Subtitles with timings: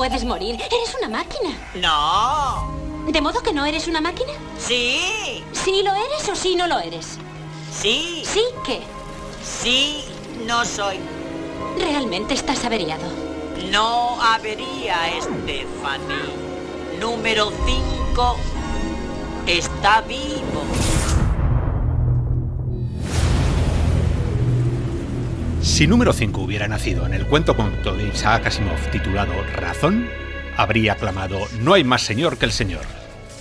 [0.00, 0.54] puedes morir.
[0.54, 1.50] Eres una máquina.
[1.74, 2.72] No.
[3.12, 4.32] ¿De modo que no eres una máquina?
[4.58, 5.44] Sí.
[5.52, 7.18] ¿Sí lo eres o sí no lo eres?
[7.70, 8.22] Sí.
[8.24, 8.80] ¿Sí qué?
[9.44, 10.06] Sí,
[10.46, 11.00] no soy.
[11.76, 13.02] Realmente estás averiado.
[13.70, 16.32] No avería, Stephanie.
[16.98, 18.36] Número 5
[19.46, 20.62] está vivo.
[25.62, 30.08] Si número 5 hubiera nacido en el cuento conto de Isaac Asimov titulado Razón,
[30.56, 32.80] habría clamado No hay más señor que el señor.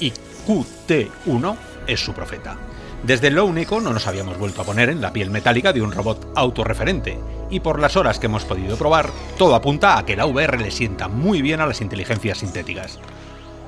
[0.02, 0.12] Y
[0.46, 1.56] QT1
[1.88, 2.58] es su profeta.
[3.04, 5.94] Desde lo único no nos habíamos vuelto a poner en la piel metálica de un
[5.94, 7.18] robot autorreferente,
[7.50, 10.72] y por las horas que hemos podido probar, todo apunta a que la VR le
[10.72, 13.00] sienta muy bien a las inteligencias sintéticas.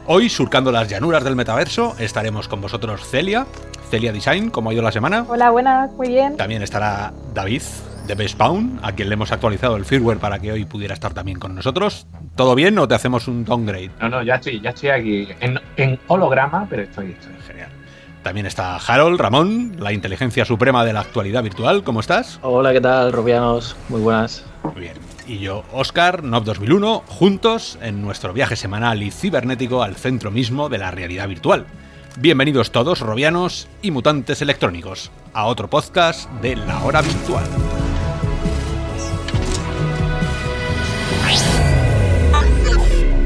[0.07, 3.45] Hoy, surcando las llanuras del metaverso, estaremos con vosotros Celia,
[3.89, 5.25] Celia Design, como ha ido la semana.
[5.29, 6.35] Hola, buenas, muy bien.
[6.35, 7.61] También estará David,
[8.07, 11.39] de Bespawn, a quien le hemos actualizado el firmware para que hoy pudiera estar también
[11.39, 12.07] con nosotros.
[12.35, 13.91] ¿Todo bien o te hacemos un downgrade?
[13.99, 17.33] No, no, ya estoy, ya estoy aquí en, en holograma, pero estoy, estoy.
[17.47, 17.69] Genial.
[18.23, 21.83] También está Harold, Ramón, la inteligencia suprema de la actualidad virtual.
[21.83, 22.39] ¿Cómo estás?
[22.43, 23.75] Hola, ¿qué tal, Rubianos?
[23.89, 24.45] Muy buenas.
[24.63, 24.93] Muy bien.
[25.27, 30.69] Y yo, Oscar, NOV 2001, juntos en nuestro viaje semanal y cibernético al centro mismo
[30.69, 31.65] de la realidad virtual.
[32.19, 37.45] Bienvenidos todos, robianos y mutantes electrónicos, a otro podcast de La Hora Virtual.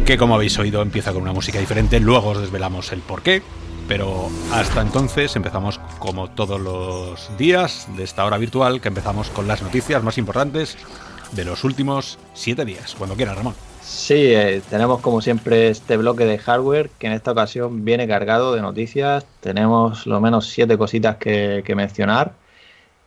[0.06, 3.42] Que como habéis oído empieza con una música diferente, luego os desvelamos el porqué,
[3.88, 9.48] pero hasta entonces empezamos como todos los días de esta hora virtual, que empezamos con
[9.48, 10.78] las noticias más importantes
[11.32, 12.96] de los últimos siete días.
[12.96, 13.56] Cuando quieras, Ramón.
[13.82, 18.54] Sí, eh, tenemos como siempre este bloque de hardware que en esta ocasión viene cargado
[18.54, 19.26] de noticias.
[19.42, 22.34] Tenemos lo menos siete cositas que, que mencionar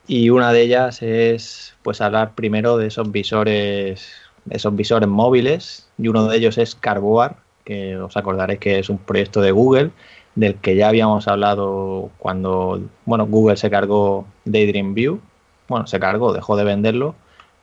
[0.06, 4.08] y una de ellas es pues hablar primero de esos visores,
[4.50, 8.98] esos visores móviles y uno de ellos es Carboar, que os acordaréis que es un
[8.98, 9.90] proyecto de Google
[10.34, 15.20] del que ya habíamos hablado cuando bueno Google se cargó Daydream View,
[15.68, 17.14] bueno se cargó, dejó de venderlo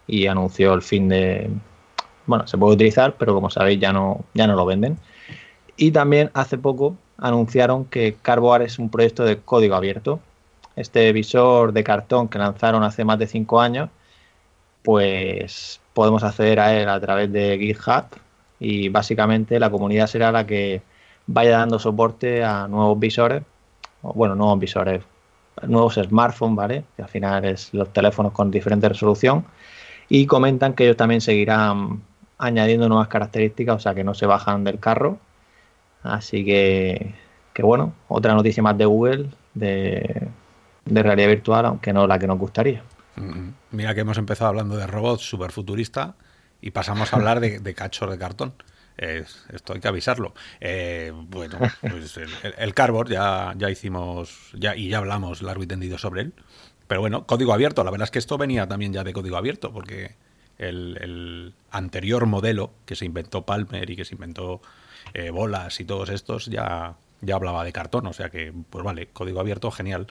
[0.07, 1.49] y anunció el fin de
[2.25, 4.97] bueno se puede utilizar pero como sabéis ya no ya no lo venden.
[5.77, 10.19] Y también hace poco anunciaron que Carboar es un proyecto de código abierto.
[10.75, 13.89] Este visor de cartón que lanzaron hace más de cinco años
[14.85, 18.05] pues podemos acceder a él a través de GitHub
[18.59, 20.81] y básicamente la comunidad será la que
[21.27, 23.43] vaya dando soporte a nuevos visores,
[24.01, 25.03] bueno, nuevos visores,
[25.63, 26.83] nuevos smartphones, ¿vale?
[26.95, 29.45] Que al final es los teléfonos con diferente resolución.
[30.07, 32.03] Y comentan que ellos también seguirán
[32.37, 35.17] añadiendo nuevas características, o sea que no se bajan del carro.
[36.03, 37.15] Así que,
[37.53, 40.29] que bueno, otra noticia más de Google de
[40.85, 42.83] realidad virtual, aunque no la que nos gustaría.
[43.15, 46.15] Mm, Mira que hemos empezado hablando de robots super futurista
[46.61, 48.53] y pasamos a hablar de, de cachos de cartón.
[48.97, 50.33] Eh, esto hay que avisarlo.
[50.61, 55.67] Eh, bueno, pues el, el Cardboard ya, ya hicimos ya, y ya hablamos largo y
[55.67, 56.33] tendido sobre él.
[56.87, 57.83] Pero bueno, código abierto.
[57.83, 60.15] La verdad es que esto venía también ya de código abierto, porque
[60.57, 64.61] el, el anterior modelo que se inventó Palmer y que se inventó
[65.13, 68.05] eh, Bolas y todos estos ya, ya hablaba de cartón.
[68.07, 70.07] O sea que, pues vale, código abierto, genial.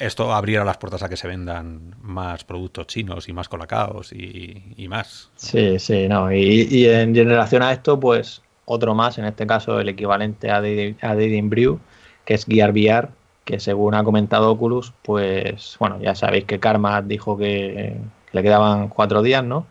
[0.00, 4.86] Esto abriera las puertas a que se vendan más productos chinos y más colacaos y,
[4.88, 5.30] más.
[5.36, 6.32] Sí, sí, no.
[6.32, 11.50] Y, en relación a esto, pues otro más, en este caso el equivalente a Dating
[11.50, 11.80] Brew,
[12.24, 13.08] que es Gear VR,
[13.44, 17.96] que según ha comentado Oculus, pues bueno, ya sabéis que Karma dijo que
[18.32, 19.66] le quedaban cuatro días, ¿no?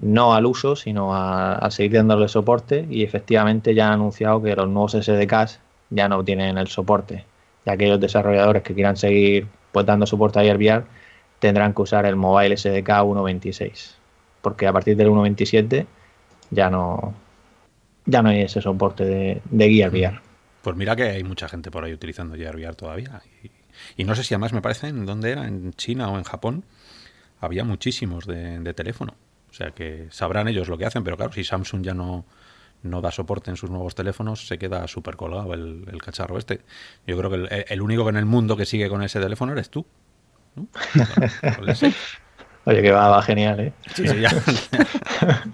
[0.00, 4.54] No al uso, sino a, a seguir dándole soporte y efectivamente ya han anunciado que
[4.54, 5.58] los nuevos SDKs
[5.90, 7.24] ya no tienen el soporte
[7.64, 10.84] y aquellos desarrolladores que quieran seguir pues, dando soporte a VR
[11.38, 13.94] tendrán que usar el Mobile SDK 1.26
[14.40, 15.86] porque a partir del 1.27
[16.50, 17.14] ya no
[18.04, 20.20] ya no hay ese soporte de, de VR.
[20.62, 23.22] Pues mira que hay mucha gente por ahí utilizando Gear VR todavía
[23.96, 26.64] y, no sé si además me parece en dónde era, en China o en Japón
[27.40, 29.14] había muchísimos de teléfono.
[29.52, 32.24] O sea que sabrán ellos lo que hacen, pero claro, si Samsung ya no,
[32.82, 36.60] no da soporte en sus nuevos teléfonos, se queda súper colgado el, el, cacharro este.
[37.06, 39.70] Yo creo que el, el, único en el mundo que sigue con ese teléfono eres
[39.70, 39.86] tú.
[40.56, 40.66] ¿no?
[42.64, 43.72] Oye, que va, va genial, ¿eh?
[43.94, 44.30] Sí, sí, ya.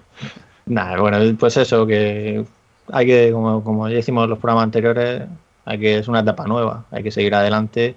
[0.65, 2.45] Nada, bueno, pues eso, que
[2.91, 5.23] hay que, como, como ya hicimos en los programas anteriores,
[5.65, 7.95] hay que es una etapa nueva, hay que seguir adelante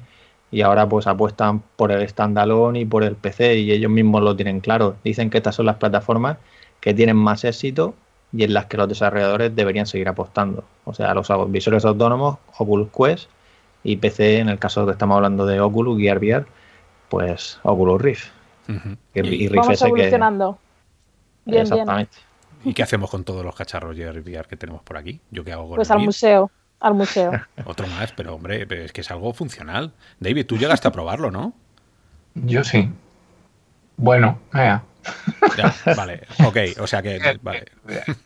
[0.50, 4.36] y ahora pues apuestan por el standalone y por el PC y ellos mismos lo
[4.36, 4.96] tienen claro.
[5.04, 6.38] Dicen que estas son las plataformas
[6.80, 7.94] que tienen más éxito
[8.32, 10.64] y en las que los desarrolladores deberían seguir apostando.
[10.84, 13.28] O sea, los visores autónomos, Oculus Quest
[13.84, 16.46] y PC, en el caso que estamos hablando de Oculus, Gear VR,
[17.08, 18.28] pues Oculus Rift.
[18.68, 18.96] Uh -huh.
[19.14, 20.58] y, y Rift Vamos evolucionando.
[21.44, 21.50] Que...
[21.50, 22.16] Bien, Exactamente.
[22.16, 22.70] Bien.
[22.70, 25.20] ¿Y qué hacemos con todos los cacharros Gear VR que tenemos por aquí?
[25.30, 26.50] ¿Yo qué hago con Pues el al museo,
[26.80, 27.32] al museo.
[27.64, 29.92] Otro más, pero hombre, es que es algo funcional.
[30.20, 31.52] David, tú llegaste a probarlo, ¿no?
[32.34, 32.88] Yo sí.
[33.96, 34.84] Bueno, vea.
[35.56, 37.64] Ya, vale, ok, o sea que, vale,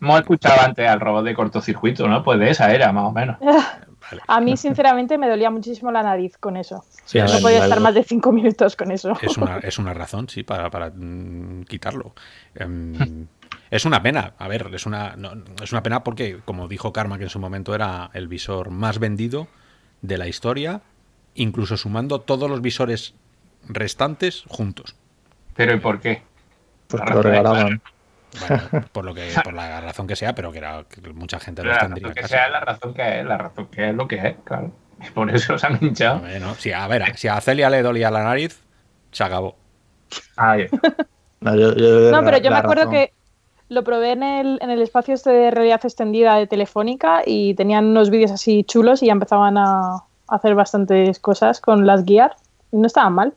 [0.01, 2.23] Hemos escuchado antes al robot de cortocircuito, ¿no?
[2.23, 3.37] Pues de esa era, más o menos.
[3.41, 4.23] vale.
[4.27, 6.85] A mí, sinceramente, me dolía muchísimo la nariz con eso.
[7.05, 9.13] Sí, a no podía estar más de cinco minutos con eso.
[9.21, 12.15] Es una, es una razón, sí, para, para mm, quitarlo.
[12.55, 13.27] Em,
[13.71, 15.33] es una pena, a ver, es una, no,
[15.63, 18.99] es una pena porque, como dijo Karma, que en su momento era el visor más
[18.99, 19.49] vendido
[20.03, 20.83] de la historia,
[21.35, 23.15] incluso sumando todos los visores
[23.69, 24.95] restantes juntos.
[25.55, 26.23] Pero ¿y por qué?
[26.89, 27.81] Pues te lo regalaban.
[28.49, 28.63] Bueno,
[28.93, 31.79] por lo que, por la razón que sea, pero que, era, que mucha gente la
[31.79, 34.37] tendría que sea es la razón que es, la razón que es lo que es,
[34.45, 34.71] claro.
[35.07, 36.21] Y por eso se han hinchado.
[36.21, 38.61] Bueno, si, a ver, si a Celia le dolía la nariz,
[39.11, 39.57] se acabó.
[40.37, 40.67] Ay,
[41.41, 43.13] No, yo- yo- No, pero yo me acuerdo razón- que
[43.69, 47.87] lo probé en el, en el espacio este de realidad extendida de Telefónica y tenían
[47.87, 49.99] unos vídeos así chulos y ya empezaban a
[50.29, 52.33] hacer bastantes cosas con las guías.
[52.73, 53.35] No estaban mal,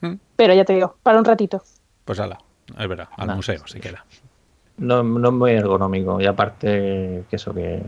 [0.00, 0.14] Mm.
[0.36, 1.62] pero ya te digo, para un ratito.
[2.04, 2.38] Pues ala,
[2.78, 4.04] es verdad, al museo se queda.
[4.78, 6.20] No, no es muy ergonómico.
[6.20, 7.82] Y aparte, que eso que,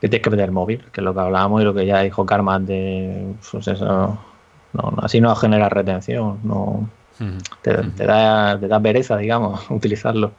[0.00, 2.00] que tienes que meter el móvil, que es lo que hablábamos y lo que ya
[2.00, 4.18] dijo Karma de pues eso,
[4.72, 6.88] no, así no genera retención, no
[7.62, 7.72] te
[8.04, 10.32] da, te da pereza, digamos, utilizarlo.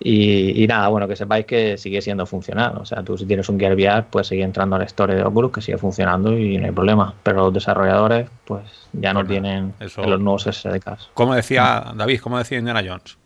[0.00, 2.76] Y, y nada, bueno, que sepáis que sigue siendo funcional.
[2.78, 5.50] O sea, tú si tienes un Gear VR, pues sigue entrando al store de Oculus,
[5.52, 7.14] que sigue funcionando y no hay problema.
[7.24, 8.62] Pero los desarrolladores, pues
[8.92, 11.10] ya no tienen eso- los nuevos SDKs.
[11.14, 13.18] Como decía David, como decía Indiana Jones.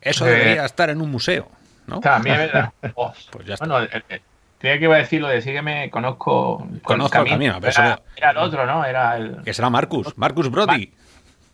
[0.00, 0.30] Eso Eh.
[0.30, 1.46] debería estar en un museo,
[1.86, 2.00] ¿no?
[2.00, 2.72] también es verdad.
[2.96, 3.66] Oh, Pues ya está.
[3.66, 4.20] Bueno, el- el-
[4.58, 8.02] creía que iba a decir lo de sígueme, conozco, Conozco el camino, pero era, eso-
[8.16, 8.84] era el otro, ¿no?
[8.84, 10.92] Era el Que será Marcus, Marcus Brody.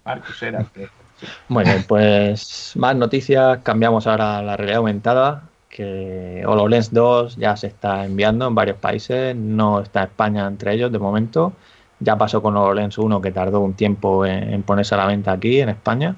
[0.06, 0.88] Marcus, era el que-
[1.48, 3.58] Muy bien, pues más noticias.
[3.62, 8.76] Cambiamos ahora a la realidad aumentada, que HoloLens 2 ya se está enviando en varios
[8.76, 11.52] países, no está España entre ellos de momento.
[12.00, 15.60] Ya pasó con HoloLens 1 que tardó un tiempo en, ponerse a la venta aquí
[15.60, 16.16] en España.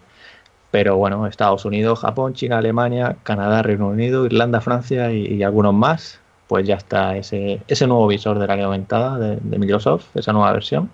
[0.71, 6.21] Pero bueno, Estados Unidos, Japón, China, Alemania, Canadá, Reino Unido, Irlanda, Francia y, algunos más.
[6.49, 10.53] Pues ya está ese, ese nuevo visor de realidad aumentada de, de Microsoft, esa nueva
[10.53, 10.91] versión.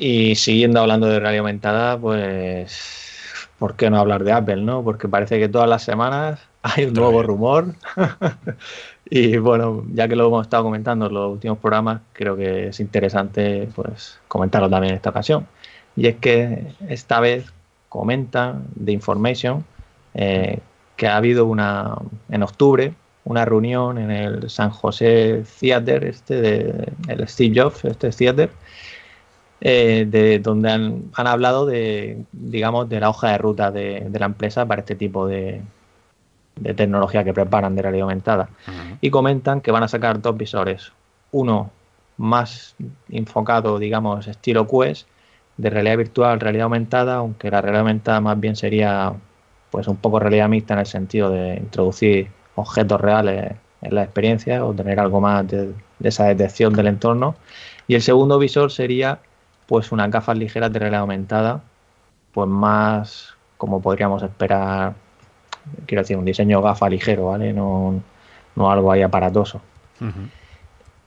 [0.00, 4.84] Y siguiendo hablando de realidad aumentada, pues, ¿por qué no hablar de Apple, no?
[4.84, 7.74] Porque parece que todas las semanas hay un nuevo rumor.
[9.10, 12.78] y bueno, ya que lo hemos estado comentando en los últimos programas, creo que es
[12.78, 15.46] interesante, pues, comentarlo también en esta ocasión.
[15.96, 17.52] Y es que esta vez
[17.88, 19.64] comentan de Information
[20.14, 20.60] eh,
[20.96, 21.96] que ha habido una,
[22.28, 28.10] en octubre, una reunión en el San José Theater, este de el Steve Jobs, este
[28.10, 28.50] Theater,
[29.60, 34.18] eh, de donde han, han hablado de, digamos, de la hoja de ruta de, de
[34.18, 35.60] la empresa para este tipo de,
[36.60, 38.48] de tecnología que preparan de realidad aumentada.
[39.00, 40.92] Y comentan que van a sacar dos visores.
[41.32, 41.70] Uno
[42.16, 42.74] más
[43.10, 45.06] enfocado, digamos, estilo Quest,
[45.56, 49.12] de realidad virtual, realidad aumentada, aunque la realidad aumentada más bien sería
[49.70, 53.52] pues un poco realidad mixta en el sentido de introducir objetos reales
[53.82, 57.36] en la experiencia o tener algo más de, de esa detección del entorno.
[57.86, 59.18] Y el segundo visor sería
[59.68, 61.60] pues unas gafas ligeras de realidad aumentada,
[62.32, 64.94] pues más como podríamos esperar,
[65.86, 67.52] quiero decir, un diseño gafa ligero, ¿vale?
[67.52, 68.00] No,
[68.56, 69.60] no algo ahí aparatoso.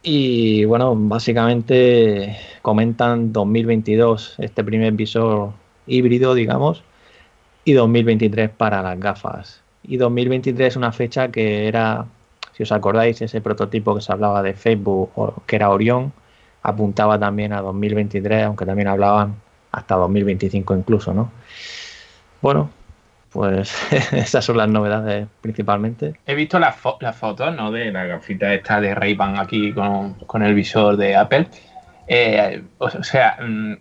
[0.04, 5.54] Y bueno, básicamente comentan 2022 este primer visor
[5.88, 6.84] híbrido, digamos,
[7.66, 9.62] y 2023 para las gafas.
[9.84, 12.06] Y 2023 es una fecha que era,
[12.54, 16.12] si os acordáis, ese prototipo que se hablaba de Facebook, o- que era Orión,
[16.64, 19.36] apuntaba también a 2023, aunque también hablaban
[19.72, 21.32] hasta 2025 incluso, ¿no?
[22.42, 22.70] Bueno,
[23.32, 23.74] pues
[24.14, 26.16] esas son las novedades principalmente.
[26.26, 27.72] He visto las, fo- las fotos, ¿no?
[27.72, 31.48] De la gafita esta de Ray-Ban aquí con, con el visor de Apple.
[32.08, 33.74] Eh, o, sea, mm,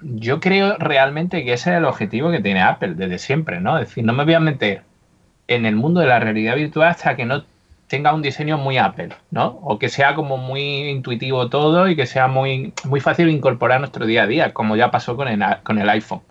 [0.00, 3.78] yo creo realmente que ese es el objetivo que tiene Apple desde siempre, ¿no?
[3.78, 4.82] Es decir, no me voy a meter
[5.48, 7.44] en el mundo de la realidad virtual hasta que no
[7.92, 9.58] tenga un diseño muy Apple, ¿no?
[9.62, 13.80] O que sea como muy intuitivo todo y que sea muy, muy fácil incorporar a
[13.80, 16.22] nuestro día a día, como ya pasó con el, con el iPhone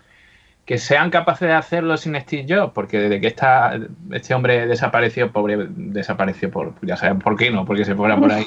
[0.66, 3.78] que sean capaces de hacerlo sin Steve Jobs, porque desde que esta,
[4.12, 8.32] este hombre desapareció, pobre, desapareció por, ya saben por qué, no, porque se fuera por
[8.32, 8.46] ahí.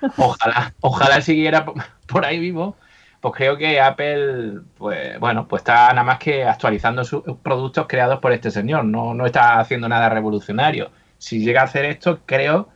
[0.16, 1.74] Ojalá, ojalá siguiera por,
[2.06, 2.76] por ahí vivo.
[3.20, 8.18] Pues creo que Apple, pues bueno, pues está nada más que actualizando sus productos creados
[8.20, 8.86] por este señor.
[8.86, 10.90] No, no está haciendo nada revolucionario.
[11.20, 12.70] Si llega a hacer esto, creo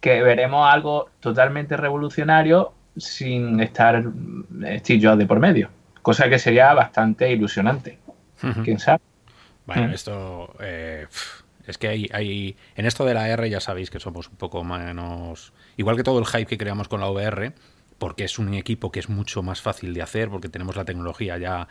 [0.00, 4.02] que veremos algo totalmente revolucionario sin estar
[4.78, 5.68] Steve Jobs de por medio.
[6.00, 7.98] Cosa que sería bastante ilusionante.
[8.64, 9.00] ¿Quién sabe?
[9.66, 9.92] Bueno, Mm.
[9.92, 10.54] esto.
[10.60, 11.06] eh,
[11.66, 12.56] Es que hay, hay.
[12.74, 15.52] En esto de la R ya sabéis que somos un poco menos.
[15.76, 17.52] Igual que todo el hype que creamos con la VR,
[17.98, 21.36] porque es un equipo que es mucho más fácil de hacer, porque tenemos la tecnología
[21.38, 21.68] ya.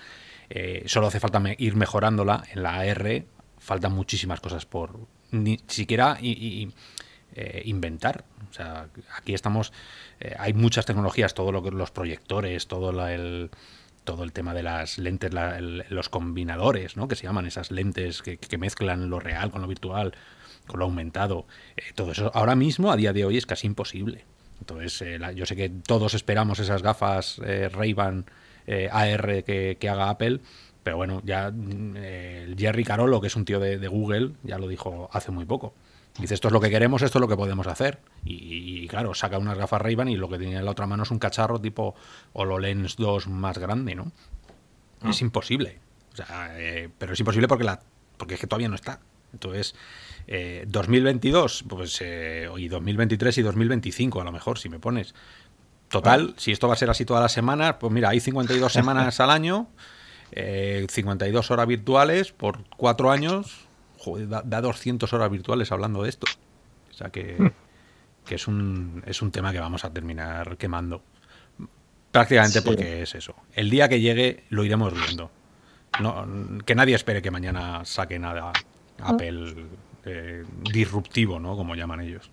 [0.52, 2.44] eh, solo hace falta me- ir mejorándola.
[2.54, 3.26] En la AR
[3.58, 4.96] faltan muchísimas cosas por
[5.32, 8.24] ni siquiera eh, inventar.
[8.50, 9.72] O sea, aquí estamos.
[10.20, 13.52] eh, hay muchas tecnologías, todo lo que los proyectores, todo la- el
[14.04, 17.08] todo el tema de las lentes, la- los combinadores, ¿no?
[17.08, 20.16] Que se llaman esas lentes que, que mezclan lo real con lo virtual,
[20.66, 21.46] con lo aumentado.
[21.78, 24.26] Eh, todo eso ahora mismo, a día de hoy, es casi imposible.
[24.62, 28.26] Entonces, eh, yo sé que todos esperamos esas gafas eh, Ray-Ban
[28.92, 30.40] AR que haga Apple,
[30.90, 31.54] pero bueno, ya
[31.98, 35.30] eh, el Jerry Carolo, que es un tío de, de Google, ya lo dijo hace
[35.30, 35.76] muy poco.
[36.18, 38.00] Dice, esto es lo que queremos, esto es lo que podemos hacer.
[38.26, 41.04] Y, y, claro, saca unas gafas Ray-Ban y lo que tiene en la otra mano
[41.04, 41.94] es un cacharro tipo
[42.34, 44.12] HoloLens 2 más grande, ¿no?
[45.08, 45.78] Es imposible.
[46.14, 47.82] O sea, eh, pero es imposible porque, la,
[48.18, 49.00] porque es que todavía no está.
[49.32, 49.76] Entonces,
[50.26, 55.14] eh, 2022, pues, eh, y 2023 y 2025 a lo mejor, si me pones.
[55.90, 59.20] Total, si esto va a ser así todas las semanas, pues mira, hay 52 semanas
[59.20, 59.68] al año,
[60.32, 63.68] eh, 52 horas virtuales por cuatro años,
[63.98, 66.28] joder, da, da 200 horas virtuales hablando de esto.
[66.90, 67.52] O sea que,
[68.26, 71.02] que es, un, es un tema que vamos a terminar quemando.
[72.12, 72.66] Prácticamente Sí.
[72.66, 73.36] porque es eso.
[73.54, 75.30] El día que llegue lo iremos viendo.
[76.00, 76.26] No,
[76.66, 78.52] que nadie espere que mañana saque nada
[79.02, 79.56] Apple
[80.06, 81.56] eh, disruptivo, ¿no?
[81.56, 82.30] Como llaman ellos.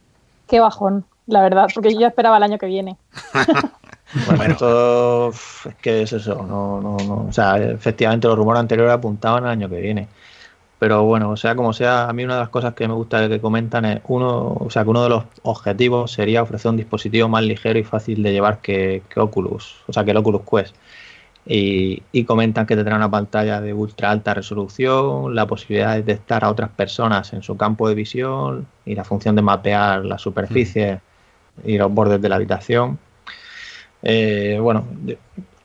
[0.49, 2.97] Qué bajón, la verdad, porque yo ya esperaba el año que viene.
[4.12, 4.52] Bueno, Bueno.
[4.54, 7.26] esto es que es eso, no, no, no.
[7.28, 10.08] O sea, efectivamente los rumores anteriores apuntaban al año que viene.
[10.78, 13.28] Pero bueno, o sea como sea, a mí una de las cosas que me gusta
[13.28, 17.28] que comentan es uno, o sea, que uno de los objetivos sería ofrecer un dispositivo
[17.28, 20.76] más ligero y fácil de llevar que, que Oculus, o sea, que el Oculus Quest.
[21.46, 26.44] Y, y comentan que tendrá una pantalla de ultra alta resolución, la posibilidad de detectar
[26.44, 31.00] a otras personas en su campo de visión y la función de mapear las superficies
[31.64, 32.98] y los bordes de la habitación.
[34.08, 34.86] Eh, bueno,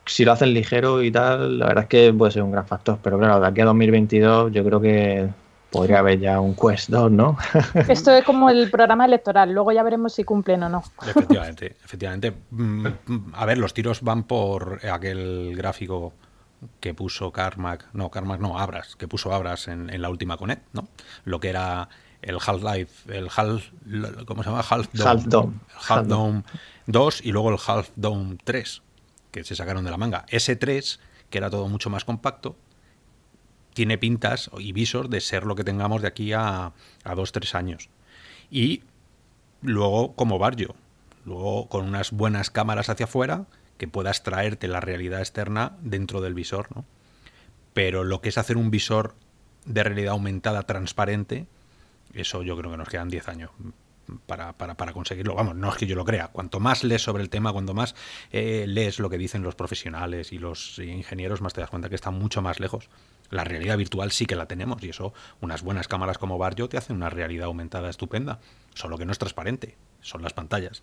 [0.04, 2.98] si lo hacen ligero y tal, la verdad es que puede ser un gran factor,
[3.00, 5.28] pero claro, de aquí a 2022 yo creo que
[5.70, 7.38] podría haber ya un Quest 2, ¿no?
[7.88, 10.82] Esto es como el programa electoral, luego ya veremos si cumplen o no.
[11.06, 12.32] Efectivamente, efectivamente.
[12.50, 12.86] Mm,
[13.34, 16.12] A ver, los tiros van por aquel gráfico
[16.80, 20.62] que puso Carmack, no, Carmack no, Abras, que puso Abras en, en la última Connect,
[20.72, 20.88] ¿no?
[21.24, 21.88] Lo que era
[22.22, 23.70] el Half-Life, el Half,
[24.26, 24.64] ¿cómo se llama?
[24.68, 25.10] Half Dome.
[25.10, 25.52] Half Dome.
[25.88, 26.42] Half Dome
[26.86, 28.82] 2 y luego el Half Dome 3,
[29.30, 30.24] que se sacaron de la manga.
[30.28, 31.00] Ese 3,
[31.30, 32.56] que era todo mucho más compacto,
[33.74, 36.72] tiene pintas y visor de ser lo que tengamos de aquí a,
[37.04, 37.88] a dos, tres años.
[38.50, 38.82] Y
[39.62, 40.74] luego como barrio,
[41.24, 43.46] luego con unas buenas cámaras hacia afuera
[43.78, 46.84] que puedas traerte la realidad externa dentro del visor, ¿no?
[47.72, 49.14] Pero lo que es hacer un visor
[49.64, 51.46] de realidad aumentada transparente,
[52.14, 53.50] eso yo creo que nos quedan 10 años
[54.26, 55.34] para, para, para conseguirlo.
[55.34, 56.28] Vamos, no es que yo lo crea.
[56.28, 57.94] Cuanto más lees sobre el tema, cuanto más
[58.30, 61.94] eh, lees lo que dicen los profesionales y los ingenieros, más te das cuenta que
[61.94, 62.88] está mucho más lejos.
[63.30, 66.76] La realidad virtual sí que la tenemos y eso, unas buenas cámaras como Barrio te
[66.76, 68.40] hacen una realidad aumentada estupenda,
[68.74, 70.82] solo que no es transparente, son las pantallas.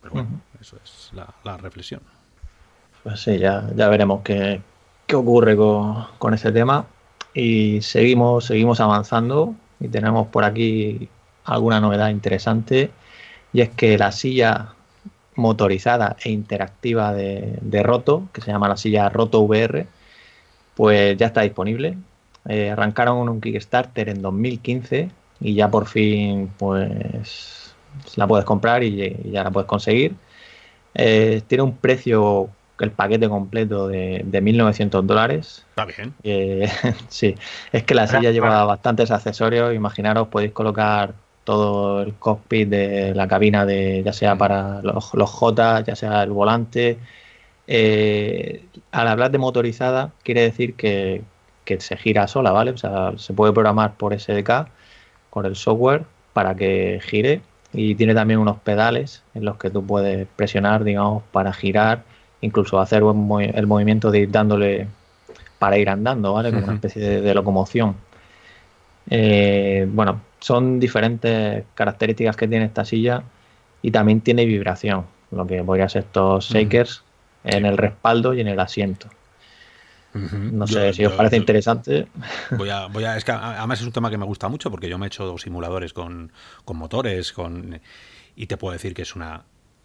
[0.00, 2.00] Pero bueno, eso es la, la reflexión.
[3.02, 4.62] Pues sí, ya, ya veremos qué,
[5.06, 6.86] qué ocurre con, con ese tema.
[7.34, 11.08] Y seguimos, seguimos avanzando y tenemos por aquí
[11.44, 12.90] alguna novedad interesante.
[13.52, 14.74] Y es que la silla
[15.34, 19.86] motorizada e interactiva de, de Roto, que se llama la silla Roto VR,
[20.74, 21.96] pues ya está disponible.
[22.48, 25.10] Eh, arrancaron un Kickstarter en 2015
[25.40, 27.74] y ya por fin pues
[28.16, 30.14] la puedes comprar y, ya la puedes conseguir.
[30.94, 32.48] Eh, tiene un precio,
[32.84, 35.64] el paquete completo de, de 1.900 dólares.
[35.70, 36.14] Está bien.
[36.22, 36.68] Eh,
[37.08, 37.34] sí,
[37.72, 39.74] es que la silla lleva bastantes accesorios.
[39.74, 45.30] Imaginaros, podéis colocar todo el cockpit de la cabina, de ya sea para los, los
[45.30, 46.98] J, ya sea el volante.
[47.66, 51.22] Eh, al hablar de motorizada, quiere decir que,
[51.64, 52.72] que se gira sola, ¿vale?
[52.72, 54.68] O sea, se puede programar por SDK
[55.30, 59.84] con el software para que gire y tiene también unos pedales en los que tú
[59.86, 62.02] puedes presionar, digamos, para girar,
[62.42, 64.86] incluso hacer el movimiento de ir dándole
[65.58, 66.50] para ir andando, ¿vale?
[66.52, 67.96] Como una especie de, de locomoción.
[69.08, 73.22] Eh, bueno, son diferentes características que tiene esta silla
[73.82, 76.58] y también tiene vibración, lo que podría ser estos Ujú.
[76.58, 77.02] shakers
[77.44, 79.08] en el respaldo y en el asiento.
[80.12, 82.06] No Yo- sé si os yo- parece yo- interesante.
[82.56, 84.70] Voy a, voy a, es que a- además es un tema que me gusta mucho
[84.70, 86.32] porque yo me he hecho simuladores con,
[86.64, 87.80] con motores, con
[88.36, 89.42] y te puedo decir que es una,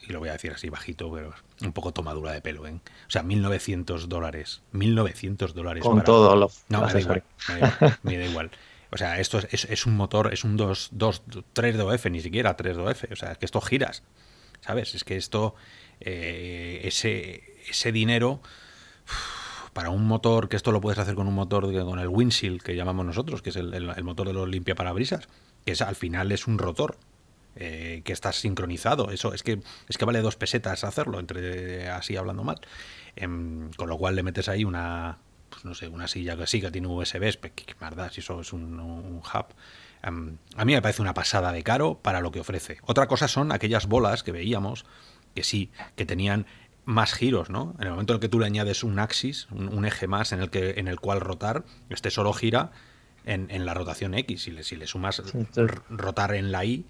[0.08, 2.74] y lo voy a decir así bajito, pero un poco tomadura de pelo, ¿eh?
[3.08, 5.84] O sea, 1.900 dólares, 1.900 dólares.
[5.84, 8.52] Con para- todos los No, me da igual, me da igual, me da igual.
[8.92, 12.56] O sea, esto es, es- es un motor, es un 2, 2, 3DOF, ni siquiera
[12.56, 13.12] 3DOF.
[13.12, 14.04] O sea, es que esto giras.
[14.62, 14.96] ¿Sabes?
[14.96, 15.54] Es que esto,
[16.00, 18.42] eh, ese, ese dinero,
[19.74, 22.76] para un motor, que esto lo puedes hacer con un motor, con el windshield que
[22.76, 25.28] llamamos nosotros, que es el, el- el motor de los limpiaparabrisas,
[25.66, 26.98] que es, al final es un rotor.
[27.56, 32.18] Eh, que está sincronizado, eso es que es que vale dos pesetas hacerlo, entre así
[32.18, 32.60] hablando mal.
[33.16, 35.20] Em, con lo cual le metes ahí una,
[35.50, 37.40] pues no sé, una silla que sí, que tiene USBs,
[37.80, 39.46] más da si eso es un, un hub.
[40.04, 42.78] Em, a mí me parece una pasada de caro para lo que ofrece.
[42.84, 44.86] Otra cosa son aquellas bolas que veíamos,
[45.34, 46.46] que sí, que tenían
[46.84, 47.74] más giros, ¿no?
[47.80, 50.32] En el momento en el que tú le añades un axis, un, un eje más
[50.34, 52.72] en el que en el cual rotar, este solo gira
[53.26, 54.44] en, en la rotación X.
[54.44, 55.24] Si le, si le sumas
[55.90, 56.86] rotar en la Y,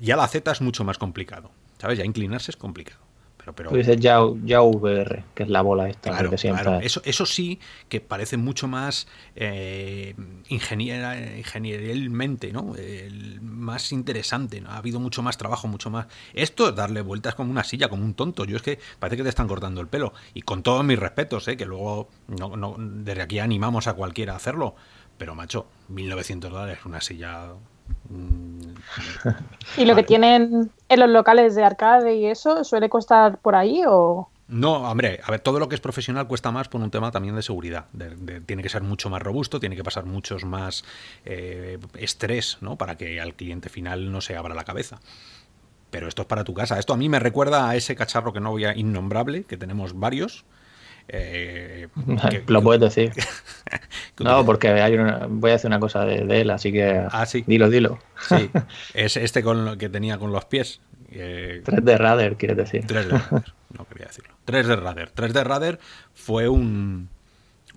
[0.00, 1.50] ya la Z es mucho más complicado.
[1.78, 1.98] ¿Sabes?
[1.98, 3.00] Ya inclinarse es complicado.
[3.38, 6.28] Pero, pero Tú dices ya, ya VR, que es la bola esta Claro.
[6.82, 7.58] Eso, eso sí
[7.88, 10.14] que parece mucho más eh,
[12.52, 12.76] ¿no?
[12.76, 14.68] El más interesante, ¿no?
[14.70, 16.06] Ha habido mucho más trabajo, mucho más.
[16.34, 18.44] Esto es darle vueltas como una silla, como un tonto.
[18.44, 20.12] Yo es que parece que te están cortando el pelo.
[20.34, 21.56] Y con todos mis respetos, ¿eh?
[21.56, 24.74] Que luego no, no- desde aquí animamos a cualquiera a hacerlo.
[25.16, 27.48] Pero, macho, 1900 dólares una silla.
[28.10, 28.60] Mm,
[29.76, 30.02] ¿Y lo Vale.
[30.02, 34.28] que tienen en los locales de arcade y eso suele costar por ahí o...?
[34.48, 37.36] No, hombre, a ver, todo lo que es profesional cuesta más por un tema también
[37.36, 37.84] de seguridad.
[37.92, 40.84] De- de- tiene que ser mucho más robusto, tiene que pasar muchos más
[41.24, 42.74] eh, estrés, ¿no?
[42.76, 44.98] Para que al cliente final no se abra la cabeza.
[45.92, 46.80] Pero esto es para tu casa.
[46.80, 49.96] Esto a mí me recuerda a ese cacharro que no voy a innombrable, que tenemos
[49.98, 50.44] varios.
[51.12, 51.88] Eh,
[52.30, 53.12] que- Lo puedes decir.
[54.18, 57.24] No, porque hay una, voy a decir una cosa de, de él, así que Ah,
[57.24, 57.42] sí.
[57.46, 57.98] dilo, dilo.
[58.28, 58.50] Sí,
[58.94, 60.80] es este con lo que tenía con los pies.
[61.10, 62.84] eh, 3D Radar, quieres decir.
[62.86, 64.34] 3D Radar, no quería decirlo.
[64.46, 65.10] 3D Radar.
[65.14, 65.78] 3D Radar
[66.12, 67.08] fue un,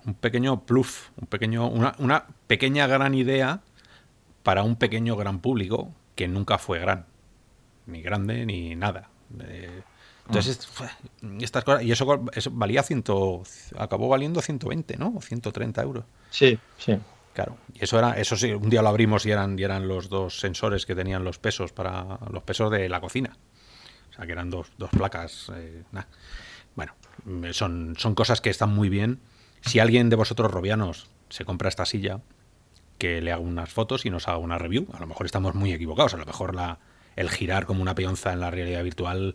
[0.04, 3.60] un pequeño pluf, un pequeño, una, una pequeña gran idea
[4.42, 7.06] para un pequeño gran público que nunca fue gran.
[7.86, 9.08] Ni grande ni nada.
[9.40, 9.80] Eh,
[10.26, 10.68] entonces,
[11.40, 13.42] estas cosas, y eso, eso valía ciento,
[13.78, 15.14] acabó valiendo 120, ¿no?
[15.16, 16.04] O 130 euros.
[16.30, 16.98] Sí, sí.
[17.34, 20.08] Claro, y eso era, eso sí, un día lo abrimos y eran, y eran los
[20.08, 23.36] dos sensores que tenían los pesos para los pesos de la cocina.
[24.10, 25.50] O sea, que eran dos, dos placas.
[25.54, 26.04] eh, nah.
[26.76, 26.92] Bueno,
[27.24, 29.20] mm, son, son cosas que están muy bien.
[29.62, 32.20] Si alguien de vosotros, robianos, se compra esta silla,
[32.98, 34.86] que le haga unas fotos y nos haga una review.
[34.92, 36.14] A lo mejor estamos muy equivocados.
[36.14, 36.78] A lo mejor la,
[37.16, 39.34] el girar como una peonza en la realidad virtual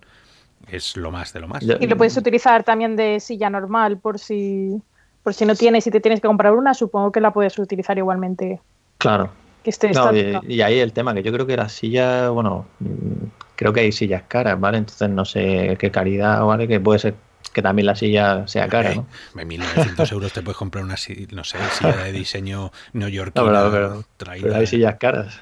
[0.71, 1.63] es lo más de lo más.
[1.63, 4.81] Y lo puedes utilizar también de silla normal por si,
[5.23, 7.97] por si no tienes y te tienes que comprar una, supongo que la puedes utilizar
[7.97, 8.59] igualmente
[8.97, 9.29] Claro.
[9.63, 10.53] que esté No, y, estática.
[10.53, 13.91] y ahí el tema, que yo creo que las sillas, bueno, mm, creo que hay
[13.91, 14.77] sillas caras, ¿vale?
[14.79, 16.67] Entonces no sé qué calidad, ¿vale?
[16.67, 17.15] Que puede ser
[17.53, 19.05] que también la silla sea cara, ¿no?
[19.39, 20.95] En 1.900 euros te puedes comprar una,
[21.31, 23.45] no sé, silla de diseño neoyorquino.
[23.45, 24.47] No, pero, pero- traída.
[24.47, 25.39] pero hay sillas caras.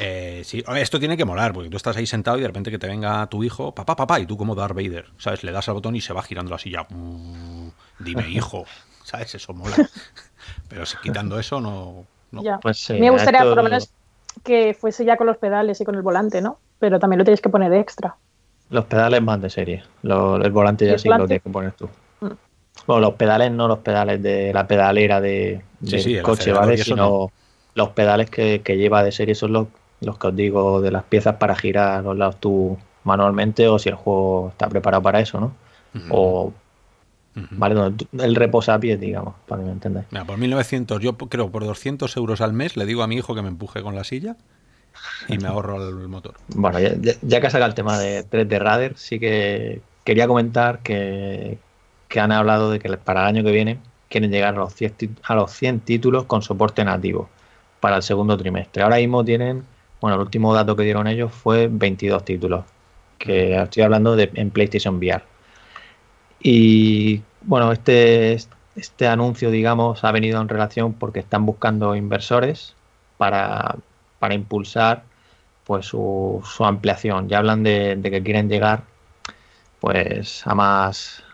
[0.00, 2.78] Eh, sí, esto tiene que molar, porque tú estás ahí sentado y de repente que
[2.78, 5.44] te venga tu hijo, papá, papá, y tú como Darth Vader, ¿sabes?
[5.44, 6.86] Le das al botón y se va girando la silla.
[6.88, 7.68] Mm,
[8.00, 8.64] dime, hijo,
[9.04, 9.34] ¿sabes?
[9.34, 9.76] Eso mola.
[10.68, 12.04] Pero quitando eso, no.
[12.32, 12.42] no.
[12.42, 12.58] Ya.
[12.58, 13.90] Pues sí, me gustaría esto- por lo menos
[14.44, 16.58] que fuese ya con los pedales y con el volante, ¿no?
[16.78, 18.16] Pero también lo tienes que poner extra.
[18.70, 19.82] Los pedales van de serie.
[20.02, 21.88] Lo- el volante ¿Y ya sí lo tienes que poner tú.
[22.20, 22.28] Mm.
[22.86, 26.76] Bueno, los pedales no los pedales de la pedalera de, Sí, del sí, coche, ¿vale?
[26.78, 27.32] Sino no.
[27.74, 29.66] los pedales que, que lleva de serie son los,
[30.00, 33.88] los que os digo de las piezas para girar los lados tú manualmente o si
[33.88, 35.52] el juego está preparado para eso, ¿no?
[36.10, 36.52] O.
[37.52, 37.94] ¿vale?
[38.18, 40.06] El reposapiés, digamos, para que me entendáis.
[40.10, 43.34] Mira, por 1.900, yo creo por 200 euros al mes le digo a mi hijo
[43.34, 44.36] que me empuje con la silla
[45.28, 46.34] y me ahorro el motor.
[46.48, 51.58] Bueno, ya, que has sacado el tema de 3D Radar, sí que quería comentar que,
[52.08, 54.96] que han hablado de que para el año que viene quieren llegar a los 100,
[54.96, 57.28] tit- a los 100 títulos con soporte nativo
[57.80, 58.82] para el segundo trimestre.
[58.82, 59.64] Ahora mismo tienen,
[60.00, 62.64] bueno, el último dato que dieron ellos fue 22 títulos,
[63.18, 65.22] que estoy hablando de en PlayStation VR.
[66.38, 68.32] Y bueno, este,
[68.74, 72.76] este anuncio, digamos, ha venido en relación porque están buscando inversores
[73.16, 73.76] para,
[74.20, 75.02] para impulsar
[75.64, 77.28] pues su, su ampliación.
[77.28, 78.82] Ya hablan de, de que quieren llegar
[79.80, 81.24] pues a más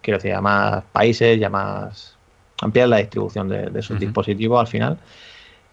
[0.00, 2.16] quiero decir a más países y a más
[2.60, 4.98] ampliar la distribución de, de sus dispositivos al final.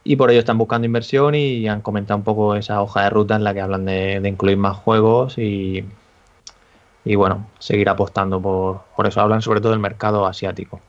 [0.03, 3.35] Y por ello están buscando inversión y han comentado un poco esa hoja de ruta
[3.35, 5.85] en la que hablan de, de incluir más juegos y,
[7.05, 9.21] y bueno, seguir apostando por, por eso.
[9.21, 10.81] Hablan sobre todo del mercado asiático.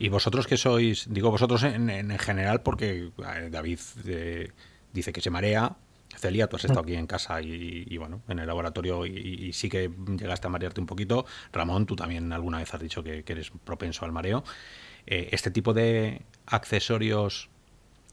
[0.00, 3.10] Y vosotros que sois, digo vosotros en, en- en general porque
[3.50, 4.50] David eh,
[4.92, 5.76] dice que se marea,
[6.16, 9.90] Celia, tú has estado aquí en casa y, bueno, en el laboratorio y, sí que
[10.18, 11.24] llegaste a marearte un poquito.
[11.52, 14.42] Ramón, tú también alguna vez has dicho que, eres propenso al mareo.
[15.06, 17.48] Eh, este tipo de accesorios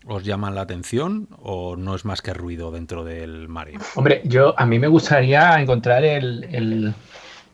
[0.06, 3.80] os llaman la atención o no es más que ruido dentro del Mario?
[3.96, 6.94] Hombre, yo a mí me gustaría encontrar el, el-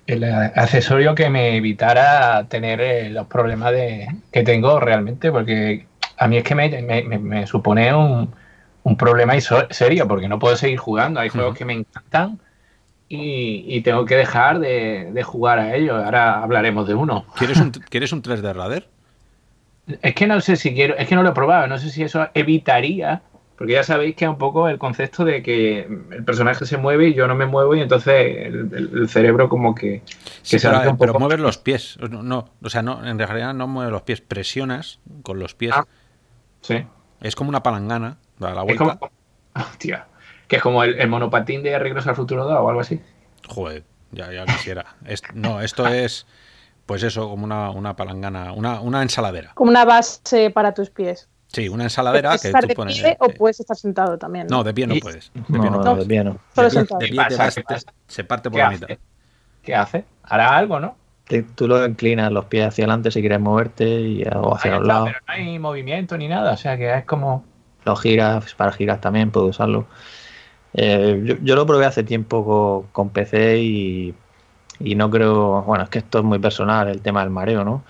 [0.07, 5.85] el accesorio que me evitara tener eh, los problemas de, que tengo realmente, porque
[6.17, 8.33] a mí es que me, me- me- supone un,
[8.83, 11.19] un problema serio, porque no puedo seguir jugando.
[11.19, 12.39] Hay juegos que me encantan
[13.09, 16.03] y, y tengo que dejar de, de jugar a ellos.
[16.03, 17.25] Ahora hablaremos de uno.
[17.37, 18.85] ¿Quieres un, ¿quieres un 3D Radar?
[20.01, 22.03] Es que no sé si quiero, es que no lo he probado, no sé si
[22.03, 23.21] eso evitaría,
[23.57, 27.09] porque ya sabéis que es un poco el concepto de que el personaje se mueve
[27.09, 28.13] y yo no me muevo y entonces
[28.45, 31.19] el, el- el cerebro como que, que Sí, se pero, hace un pero poco...
[31.21, 31.97] mueves los pies.
[32.09, 35.73] No, no, o sea, no, en realidad no mueves los pies, presionas con los pies.
[35.75, 35.85] Ah.
[36.61, 36.85] Sí.
[37.21, 38.97] Es como una palangana, da la Es vuelta.
[38.97, 39.11] como,
[39.55, 40.07] hostia,
[40.47, 42.99] que es como el, el monopatín de Regreso al Futuro 2 o algo así.
[43.47, 44.85] Joder, ya, ya quisiera.
[45.05, 46.25] Es- no, esto es,
[46.85, 49.51] pues eso, como una, una palangana, una, una ensaladera.
[49.53, 51.29] Como una base para tus pies.
[51.53, 52.99] Sí, una ensaladera puedes que estar tú de pones.
[52.99, 54.47] pie o puedes estar sentado también.
[54.49, 55.31] No, de pie no puedes.
[55.33, 55.99] De pie no no, puedes.
[55.99, 56.37] de pie no.
[56.55, 56.99] Solo sentado.
[56.99, 57.43] de ¿Qué pie te pasa?
[57.45, 57.93] vas- ¿Qué te- pasa?
[58.07, 58.85] se parte por ¿Qué la hace?
[58.85, 58.97] mitad.
[59.61, 60.05] ¿Qué hace?
[60.23, 60.95] Hará algo, ¿no?
[61.27, 64.87] Te- Tú lo inclinas los pies hacia adelante si quieres moverte y, o hacia los
[64.87, 65.09] lados.
[65.13, 67.45] pero no hay movimiento ni nada, o sea que es como...
[67.85, 69.85] Los giras, para giras también puedo usarlo.
[70.73, 74.13] Eh, yo, yo lo probé hace tiempo co- con, PC y,
[74.79, 77.83] y no creo, bueno, es que esto es muy personal, el tema del mareo, ¿no?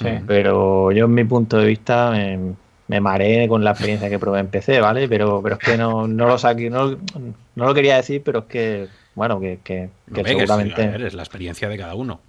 [0.00, 0.08] Sí.
[0.26, 2.54] Pero yo en mi punto de vista me,
[2.92, 5.08] me mareé con la experiencia que probé en PC, ¿vale?
[5.08, 8.44] Pero, pero es que no, no lo saqué, no, no lo quería decir, pero es
[8.44, 10.86] que, bueno, que, que, No seguramente...
[10.88, 12.20] ver, es la experiencia de cada uno.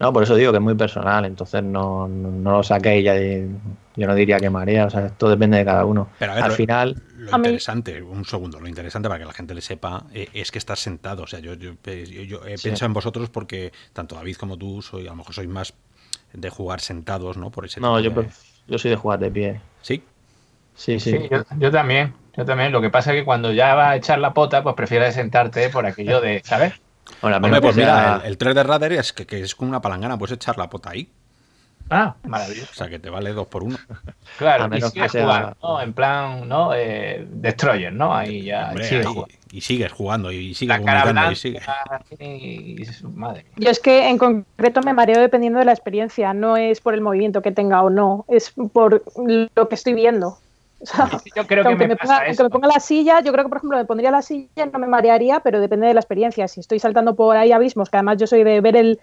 [0.00, 3.12] No, por eso digo que es muy personal, entonces no, no, no lo saqué ya
[3.14, 3.46] de-
[3.96, 6.08] yo no diría que marea, o sea, esto depende de cada uno.
[6.18, 9.32] Pero a ver, Al lo- final, Lo interesante, un segundo, lo interesante para que la
[9.34, 11.22] gente le sepa eh, es que estás sentado.
[11.22, 12.68] O sea, yo, yo, eh, yo- yo he Sí.
[12.70, 15.74] pensado en vosotros porque tanto David como tú soy, a lo mejor sois más
[16.32, 17.50] de jugar sentados, ¿no?
[17.50, 18.28] Por ese no, tipo yo, de-
[18.68, 19.60] yo soy de jugar de pie.
[19.82, 20.02] Sí,
[20.80, 21.10] Sí, sí.
[21.10, 22.72] Sí, yo, yo también, yo también.
[22.72, 25.68] Lo que pasa es que cuando ya vas a echar la pota, pues prefieres sentarte
[25.68, 26.72] por aquello de, ¿sabes?
[27.20, 29.82] Bueno, Hombre, pues mira, el, el 3 de Radar es que, que es como una
[29.82, 31.10] palangana, puedes echar la pota ahí.
[31.90, 32.68] Ah, maravilloso.
[32.70, 33.76] O sea, que te vale dos por uno.
[34.38, 35.80] Claro, A y menos sigues que sea- jugando, ¿no?
[35.82, 36.70] En plan, ¿no?
[36.74, 38.14] Eh, Destroyer, ¿no?
[38.14, 39.34] Ahí ya Hombre, sigues jugando.
[39.50, 41.62] y sigues jugando y sigues La cara vomitando blanca y sigues.
[42.18, 42.24] y,
[42.82, 43.52] y- madre mía.
[43.56, 47.00] Yo es que en concreto me mareo dependiendo de la experiencia, no es por el
[47.00, 49.02] movimiento que tenga o no, es por
[49.54, 50.38] lo que estoy viendo.
[50.82, 53.32] O sea, Yo creo que me, me pasa ponga, aunque me ponga la silla, yo
[53.32, 55.92] creo que por ejemplo me pondría la silla y no me marearía, pero depende de
[55.92, 56.48] la experiencia.
[56.48, 58.98] Si estoy saltando por ahí abismos, que además yo soy de ver el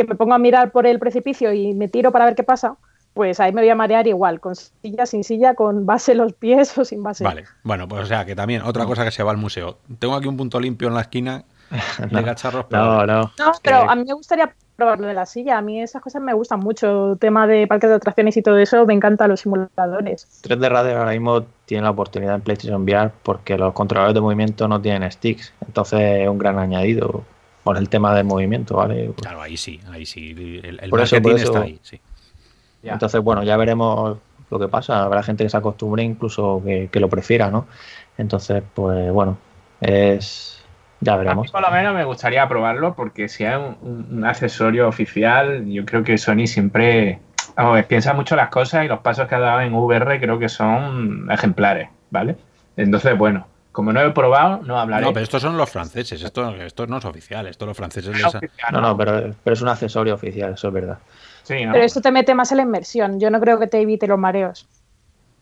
[0.00, 2.76] que me pongo a mirar por el precipicio y me tiro para ver qué pasa,
[3.12, 6.32] pues ahí me voy a marear igual, con silla, sin silla, con base en los
[6.32, 7.24] pies o sin base.
[7.24, 9.78] Vale, bueno, pues o sea, que también otra cosa que se va al museo.
[9.98, 11.44] Tengo aquí un punto limpio en la esquina
[12.10, 13.32] de cacharros, pero No, no.
[13.38, 15.58] No, pero a mí me gustaría probarlo de la silla.
[15.58, 17.16] A mí esas cosas me gustan mucho.
[17.20, 20.26] Tema de parques de atracciones y todo eso, me encantan los simuladores.
[20.42, 24.66] 3D Radar ahora mismo tiene la oportunidad en PlayStation VR porque los controladores de movimiento
[24.66, 25.52] no tienen sticks.
[25.66, 27.22] Entonces es un gran añadido
[27.64, 29.10] por el tema del movimiento, ¿vale?
[29.16, 30.30] claro, ahí sí, ahí sí.
[30.64, 32.00] El, el Por eso, por eso- está ahí, sí.
[32.82, 32.94] Ya.
[32.94, 34.16] Entonces, bueno, ya veremos
[34.50, 35.02] lo que pasa.
[35.02, 37.66] Habrá gente que se acostumbre incluso que, que lo prefiera, ¿no?
[38.16, 39.36] Entonces, pues bueno,
[39.80, 40.56] es...
[41.02, 41.50] Ya A mí veremos.
[41.50, 45.84] por lo menos me gustaría probarlo porque si es un, un- un accesorio oficial, yo
[45.86, 47.20] creo que Sony siempre
[47.56, 50.20] vamos, a ver, piensa mucho las cosas y los pasos que ha dado en VR
[50.20, 52.36] creo que son ejemplares, ¿vale?
[52.76, 53.46] Entonces, bueno,
[53.80, 55.06] como no he probado, no hablaré.
[55.06, 58.34] No, pero estos son los franceses, esto, esto no es oficial, esto los franceses les...
[58.70, 60.98] No, no, pero, pero es un accesorio oficial, eso es verdad.
[61.44, 61.72] Sí, ¿no?
[61.72, 63.18] Pero esto te mete más en la inmersión.
[63.18, 64.68] Yo no creo que te evite los mareos.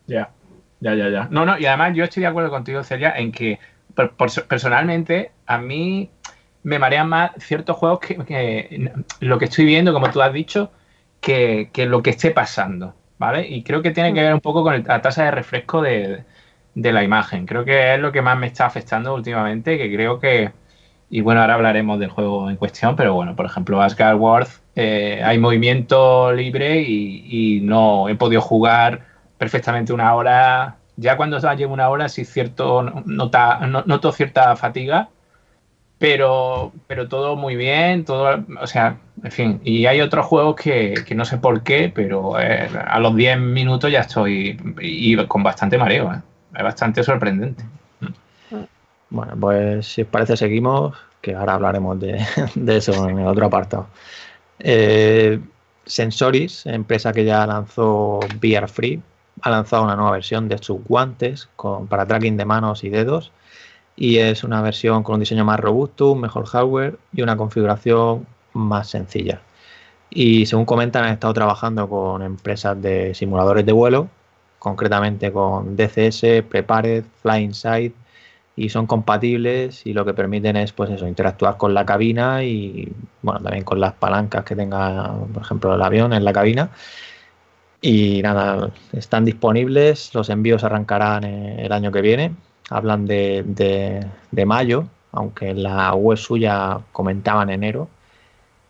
[0.07, 0.31] Ya,
[0.79, 1.27] ya, ya, ya.
[1.33, 3.59] No, no, y además yo estoy de acuerdo contigo, Celia, en que
[3.95, 6.09] por- personalmente a mí
[6.63, 10.71] me marean más ciertos juegos que, que lo que estoy viendo, como tú has dicho,
[11.21, 13.49] que, que lo que esté pasando, ¿vale?
[13.49, 16.25] Y creo que tiene que ver un poco con el- la tasa de refresco de,
[16.83, 17.47] de la imagen.
[17.47, 20.53] Creo que es lo que más me está afectando últimamente, que creo que...
[21.11, 25.23] Y bueno, ahora hablaremos del juego en cuestión, pero bueno, por ejemplo, Asgard World, eh,
[25.25, 29.07] hay movimiento libre y, y no he podido jugar
[29.39, 30.77] perfectamente una hora.
[30.97, 35.09] Ya cuando llevo una hora, sí cierto, nota, no- noto cierta fatiga,
[35.99, 39.61] pero, pero todo muy bien, todo, o sea, en fin.
[39.65, 43.39] Y hay otros juegos que, que no sé por qué, pero eh, a los 10
[43.39, 46.19] minutos ya estoy y con bastante mareo, ¿eh?
[46.59, 47.65] Es bastante sorprendente.
[49.11, 53.87] Bueno, pues si os parece seguimos, que ahora hablaremos de, eso en el otro apartado.
[54.59, 55.41] Eh,
[55.87, 59.01] Sensoris, empresa que ya lanzó VR Free,
[59.43, 61.49] ha lanzado una nueva versión de sus guantes
[61.89, 63.31] para tracking de manos y dedos
[63.95, 68.27] y es una versión con un diseño más robusto, un mejor hardware y una configuración
[68.53, 69.41] más sencilla.
[70.11, 74.09] Y según comentan, han estado trabajando con empresas de simuladores de vuelo
[74.59, 77.93] concretamente con DCS, Prepared, Fly Inside
[78.59, 82.93] y son compatibles y lo que permiten es pues eso, interactuar con la cabina y
[83.23, 86.71] bueno, también con las palancas que tenga, por ejemplo, el avión en la cabina.
[87.81, 92.33] Y nada, están disponibles, los envíos arrancarán eh, el año que viene,
[92.71, 97.89] hablan de, de, de mayo, aunque en la web suya comentaban enero,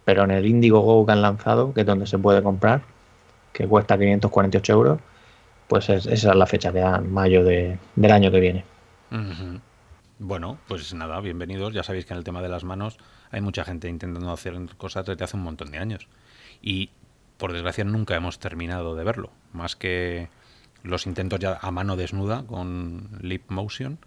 [0.04, 2.82] pero en el Indiegogo que han lanzado, que es donde se puede comprar,
[3.54, 4.98] que cuesta 548 euros,
[5.68, 8.64] pues es, esa es la fecha que dan, mayo de, del año que viene.
[10.18, 11.72] Bueno, pues nada, bienvenidos.
[11.72, 12.98] Ya sabéis que en el tema de las manos
[13.30, 16.08] hay mucha gente intentando hacer cosas desde hace un montón de años.
[16.60, 16.90] Y
[17.36, 19.30] por desgracia nunca hemos terminado de verlo.
[19.52, 20.28] Más que
[20.82, 23.98] los intentos ya a mano desnuda con Lip Motion,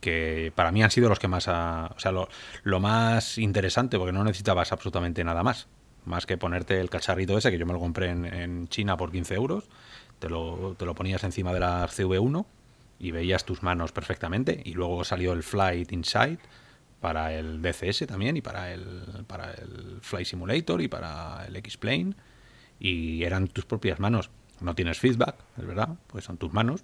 [0.00, 1.48] que para mí han sido los que más...
[1.48, 2.28] ha- o sea, lo,
[2.62, 5.66] lo más interesante, porque no necesitabas absolutamente nada más.
[6.04, 9.10] Más que ponerte el cacharrito ese, que yo me lo compré en, en China por
[9.10, 9.64] 15 euros.
[10.18, 12.44] Te lo, te lo ponías encima de la CV1
[12.98, 14.60] y veías tus manos perfectamente.
[14.64, 16.38] Y luego salió el Flight Inside
[17.00, 22.14] para el DCS también y para el, para el Flight Simulator y para el X-Plane.
[22.80, 24.30] Y eran tus propias manos.
[24.60, 26.82] No tienes feedback, es verdad, pues son tus manos.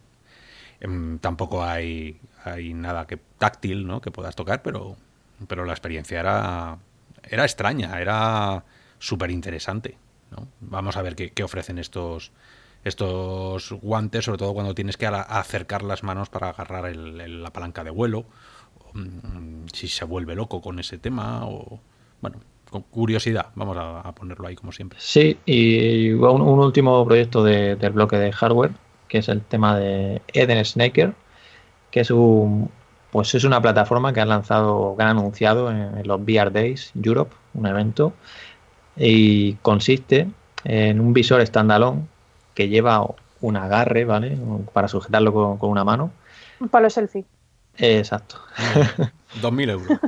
[0.80, 4.00] Em, tampoco hay, hay nada que táctil ¿no?
[4.00, 4.96] que puedas tocar, pero,
[5.48, 6.78] pero la experiencia era,
[7.22, 8.64] era extraña, era
[8.98, 9.98] súper interesante.
[10.30, 10.48] ¿no?
[10.60, 12.32] Vamos a ver qué, qué ofrecen estos,
[12.84, 17.82] estos guantes, sobre todo cuando tienes que acercar las manos para agarrar el- la palanca
[17.82, 18.24] de vuelo,
[18.92, 21.80] mm, si se vuelve loco con ese tema, o
[22.20, 22.38] bueno,
[22.70, 24.98] con curiosidad, vamos a, ponerlo ahí como siempre.
[25.00, 28.72] Sí, y un, último proyecto de- del bloque de hardware,
[29.08, 31.14] que es el tema de Eden Snaker,
[31.90, 32.70] que es un
[33.10, 37.32] pues es una plataforma que han lanzado, que han anunciado en los VR Days Europe,
[37.54, 38.12] un evento,
[38.96, 40.28] y consiste
[40.64, 42.08] en un visor standalone
[42.54, 43.06] que lleva
[43.40, 44.38] un agarre, ¿vale?
[44.72, 46.10] Para sujetarlo con, con una mano.
[46.60, 47.24] Un palo selfie.
[47.76, 48.36] Exacto.
[49.42, 49.98] 2.000 euros.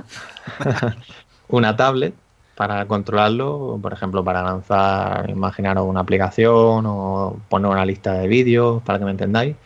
[1.49, 2.15] una tablet
[2.57, 8.83] para controlarlo, por ejemplo, para lanzar, imaginaros una aplicación o poner una lista de vídeos,
[8.83, 9.57] para que me entendáis,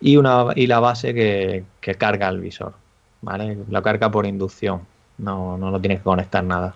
[0.00, 2.72] y, una, y la base que, que carga el visor,
[3.20, 3.58] ¿vale?
[3.68, 4.82] Lo carga por inducción,
[5.18, 6.74] no, no lo tienes que conectar nada.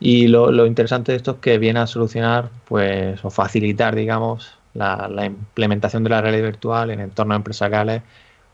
[0.00, 4.54] Y lo, lo interesante de esto es que viene a solucionar, pues, o facilitar, digamos,
[4.74, 8.02] la, la implementación de la realidad virtual en entornos empresariales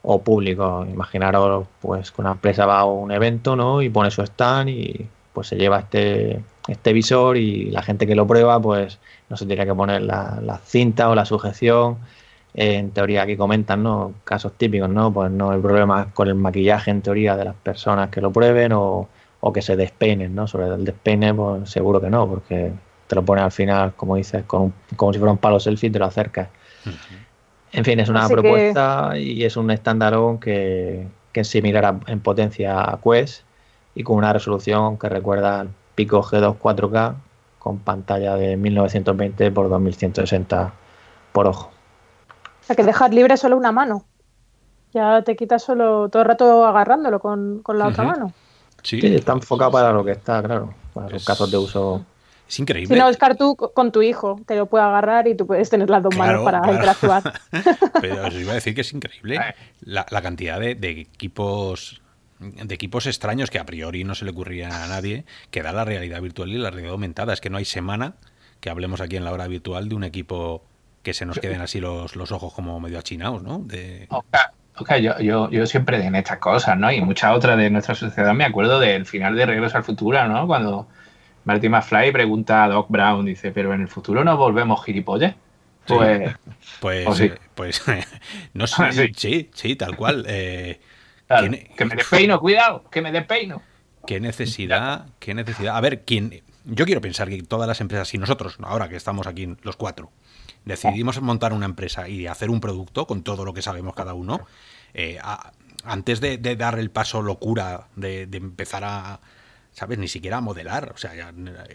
[0.02, 0.88] o públicos.
[0.88, 3.82] Imaginaros, pues, que una empresa va a un evento, ¿no?
[3.82, 8.14] Y pone su stand y pues se lleva este, este visor y la gente que
[8.14, 11.98] lo prueba, pues no se tiene que poner la, la cinta o la sujeción.
[12.54, 14.14] En teoría aquí comentan, ¿no?
[14.24, 15.12] Casos típicos, ¿no?
[15.12, 18.72] Pues no hay problema con el maquillaje en teoría de las personas que lo prueben
[18.72, 19.08] o,
[19.46, 20.46] o que se despeinen, ¿no?
[20.46, 22.72] Sobre el despeine, pues seguro que no, porque
[23.06, 25.90] te lo pones al final, como dices, con un- como si fuera un palo selfie
[25.90, 26.48] y te lo acercas.
[27.72, 31.84] En fin, es una Así que- propuesta y es un standalone que, que es similar
[31.84, 33.42] a- en potencia a Quest
[33.94, 37.14] y con una resolución que recuerda al Pico G2 4K
[37.58, 40.72] con pantalla de 1920 por 2160
[41.32, 41.70] por ojo.
[42.62, 44.04] O sea, que dejar libre solo una mano.
[44.94, 48.32] Ya te quitas solo todo el rato agarrándolo con, con la otra mano.
[48.84, 52.04] Sí, Sí, está enfocado para lo que está, claro, para los Es- casos de uso.
[52.46, 52.96] es Si increíble.
[52.98, 55.88] no, Oscar, tú co- con tu hijo te lo puede agarrar y tú puedes tener
[55.90, 56.74] las dos Claro, manos para claro.
[56.74, 57.22] interactuar.
[58.00, 59.40] Pero os iba a decir que es increíble
[59.80, 62.00] la, la cantidad de, de equipos
[62.40, 65.84] de equipos extraños que a priori no se le ocurría a nadie que da la
[65.84, 67.32] realidad virtual y la realidad aumentada.
[67.32, 68.14] Es que no hay semana
[68.60, 70.62] que hablemos aquí en la hora virtual de un equipo
[71.02, 73.60] que se nos queden así los, los ojos como medio achinados, ¿no?
[73.60, 76.90] De, Oscar, Oscar, yo, yo, yo siempre en estas cosas, ¿no?
[76.90, 80.46] Y muchas otras de nuestra sociedad me acuerdo del final de Regreso al Futuro, ¿no?
[80.46, 80.88] Cuando
[81.44, 85.34] Marty McFly pregunta a Doc Brown, dice, pero en el futuro no volvemos gilipollas.
[85.86, 85.94] Sí.
[85.94, 86.34] Pues,
[86.80, 87.30] Pues, Oh, sí.
[87.54, 87.82] pues
[88.54, 89.12] no sé, Sí.
[89.16, 90.24] sí, sí, tal cual.
[90.28, 90.80] Eh,
[91.26, 93.62] claro, ¿quién- que me despeino, cuidado, que me despeino.
[94.06, 95.06] ¿Qué necesidad?
[95.18, 95.76] ¿Qué necesidad?
[95.76, 96.42] A ver, ¿quién?
[96.64, 100.10] Yo quiero pensar que todas las empresas, si nosotros, ahora que estamos aquí los cuatro,
[100.64, 104.40] decidimos montar una empresa y hacer un producto con todo lo que sabemos cada uno,
[104.94, 105.52] eh, a-
[105.84, 109.20] antes de, de dar el paso locura de, de empezar a,
[109.72, 109.98] ¿sabes?
[109.98, 110.92] Ni siquiera a modelar.
[110.94, 111.32] O sea, ya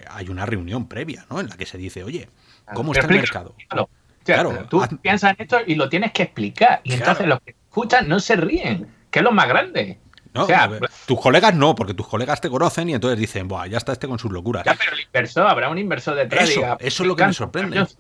[0.10, 1.40] hay una reunión previa, ¿no?
[1.40, 2.30] En la que se dice, oye,
[2.74, 3.50] ¿cómo está el mercado?
[3.50, 3.84] explícalo.
[3.84, 3.90] O
[4.26, 6.82] sea, Claro, tú haz- piensas en esto y lo tienes que explicar.
[6.84, 7.04] Y Claro.
[7.04, 10.00] entonces los que escuchan no se ríen, que es lo más grande.
[10.34, 10.44] ¿No?
[10.44, 13.48] O sea, A ver, tus colegas no, porque tus colegas te conocen y entonces dicen,
[13.48, 14.64] Buah, ya está este con sus locuras.
[14.66, 16.50] ya, pero el inversor, habrá un inversor detrás.
[16.50, 17.70] Eso, diga, eso es lo que me "Encanta, sorprende.
[17.78, 18.00] maravilloso".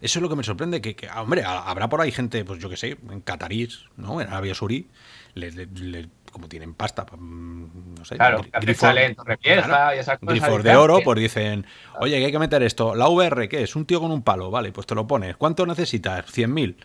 [0.00, 2.58] Eso es lo que me sorprende, que, que, hombre, ha- habrá por ahí gente, pues
[2.58, 4.20] yo que sé, en Catarís, ¿no?
[4.20, 4.88] En Arabia Saurí,
[5.34, 8.80] le- le- le- como tienen pasta, pa- mm, no sé, Claro, gri- que hace grifos-
[8.80, 10.62] chale en Torrevieja claro, y esas cosas.
[10.62, 11.66] de oro, pues dicen,
[11.98, 12.94] oye, que hay que meter esto.
[12.94, 13.76] La VR, ¿qué es?
[13.76, 15.36] Un tío con un palo, vale, pues te lo pones.
[15.36, 16.24] ¿Cuánto necesitas?
[16.32, 16.76] 100.000.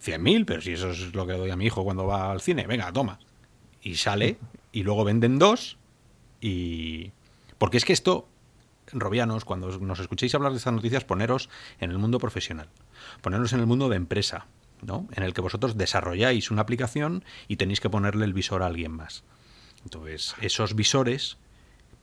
[0.00, 2.66] 100.000, pero si eso es lo que doy a mi hijo cuando va al cine,
[2.66, 3.18] venga, toma.
[3.82, 4.38] Y sale,
[4.72, 5.78] y luego venden dos,
[6.40, 7.12] y...
[7.58, 8.26] Porque es que esto,
[8.94, 12.68] Robianos, cuando nos escuchéis hablar de estas noticias, poneros en el mundo profesional,
[13.20, 14.46] poneros en el mundo de empresa,
[14.82, 15.08] ¿no?
[15.12, 18.92] En el que vosotros desarrolláis una aplicación y tenéis que ponerle el visor a alguien
[18.92, 19.24] más.
[19.84, 21.36] Entonces, esos visores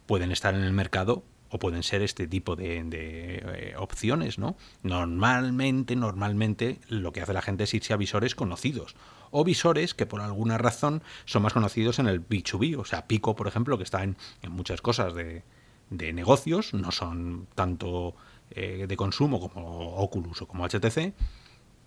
[0.05, 4.55] pueden estar en el mercado o pueden ser este tipo de, eh, opciones, ¿no?
[4.83, 8.95] Normalmente, normalmente lo que hace la gente es irse a visores conocidos
[9.31, 13.35] o visores que por alguna razón son más conocidos en el B2B, o sea, Pico,
[13.35, 14.15] por ejemplo, que está en
[14.49, 15.43] muchas cosas de,
[15.91, 18.15] de, negocios, no son tanto
[18.49, 21.13] eh, de consumo como Oculus o como HTC,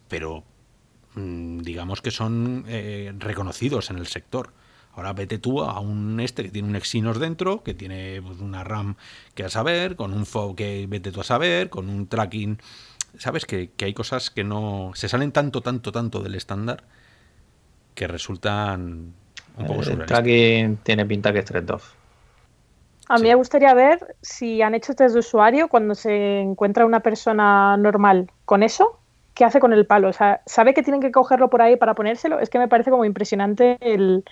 [0.09, 0.45] pero
[1.15, 4.53] mmm, digamos que son eh, reconocidos en el sector.
[4.93, 8.63] Ahora vete tú a un este que tiene un Exynos dentro, que tiene pues, una
[8.63, 8.95] RAM
[9.35, 12.59] que a saber, con un FOB que vete tú a saber, con un tracking.
[13.19, 14.93] Sabes que, que, hay cosas que no.
[14.95, 16.85] se salen tanto, tanto, tanto del estándar
[17.95, 19.15] que resultan
[19.57, 21.65] un poco El tracking tiene pinta que es thread
[23.09, 27.01] A mí me gustaría ver si han hecho test de usuario cuando se encuentra una
[27.01, 28.99] persona normal con eso.
[29.35, 30.09] ¿Qué hace con el palo?
[30.09, 32.39] O sea, ¿sabe que tienen que cogerlo por ahí para ponérselo?
[32.39, 34.25] Es que me parece como impresionante el,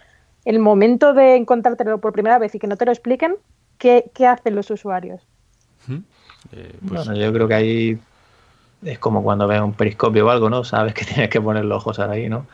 [0.44, 3.36] el momento de encontrártelo por primera vez y que no te lo expliquen,
[3.78, 5.20] ¿qué, qué hacen los usuarios?
[6.52, 7.06] Eh, pues...
[7.06, 7.98] Bueno, yo creo que ahí
[8.84, 10.64] es como cuando ves un periscopio o algo, ¿no?
[10.64, 12.46] Sabes que tienes que poner los ojos ahí, ¿no?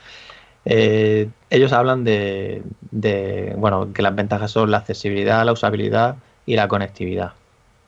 [0.65, 6.17] Eh, ellos hablan de, de, bueno, que las ventajas son la accesibilidad, la usabilidad
[6.47, 7.33] y la conectividad.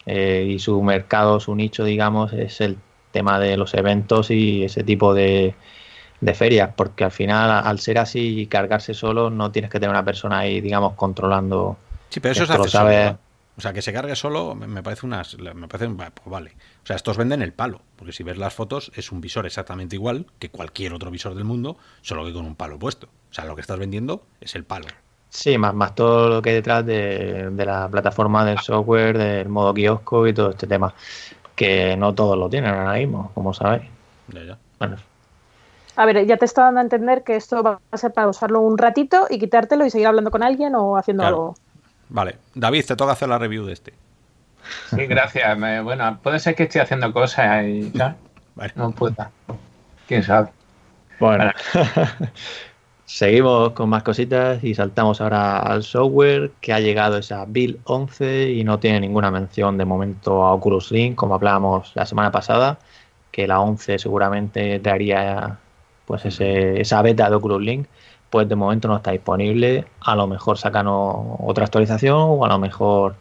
[0.06, 2.78] Eh, y su mercado, su nicho, digamos, es el
[3.12, 5.54] tema de los eventos y ese tipo de,
[6.20, 9.90] de ferias, porque al final, al ser así y cargarse solo, no tienes que tener
[9.90, 11.76] una persona ahí, digamos, controlando.
[12.08, 13.18] Sí, pero eso es accesorio.
[13.56, 15.36] O sea, que se cargue solo me parece unas.
[15.38, 15.90] Me parece.
[15.90, 16.52] Pues vale.
[16.82, 17.82] O sea, estos venden el palo.
[17.96, 21.44] Porque si ves las fotos, es un visor exactamente igual que cualquier otro visor del
[21.44, 23.08] mundo, solo que con un palo puesto.
[23.30, 24.86] O sea, lo que estás vendiendo es el palo.
[25.28, 29.48] Sí, más, más todo lo que hay detrás de, de la plataforma del software, del
[29.48, 30.94] modo kiosco y todo este tema.
[31.54, 33.82] Que no todos lo tienen ahora mismo, como sabéis.
[34.28, 34.58] Ya, ya.
[34.78, 34.96] Bueno,
[35.96, 38.60] a ver, ya te está dando a entender que esto va a ser para usarlo
[38.60, 41.36] un ratito y quitártelo y seguir hablando con alguien o haciendo Claro.
[41.36, 41.54] algo.
[42.10, 42.36] Vale.
[42.54, 43.94] David, te toca hacer la review de este.
[44.90, 45.56] Sí, gracias.
[45.58, 48.16] Me- bueno, puede ser que esté haciendo cosas y ¿sabes?
[48.54, 48.72] Vale.
[48.76, 49.30] no pueda.
[50.06, 50.48] ¿Quién sabe?
[51.18, 51.50] Bueno,
[53.04, 58.50] seguimos con más cositas y saltamos ahora al software que ha llegado esa Build 11
[58.50, 62.78] y no tiene ninguna mención de momento a Oculus Link, como hablábamos la semana pasada,
[63.30, 65.58] que la 11 seguramente traería
[66.06, 67.86] pues ese, esa beta de Oculus Link,
[68.30, 69.84] pues de momento no está disponible.
[70.00, 73.16] A lo mejor sacan o- otra actualización o a lo mejor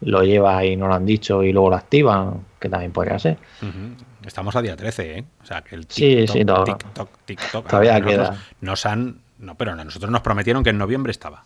[0.00, 3.38] lo lleva y no lo han dicho y luego lo activan, que también podría ser.
[4.24, 5.24] Estamos a día 13, ¿eh?
[5.42, 8.36] O sea, que el Sí, TikTok, sí, todo- TikTok, TikTok, todavía queda.
[8.60, 9.18] Nos han.
[9.38, 11.42] No, pero a nosotros nos prometieron que en noviembre estaba.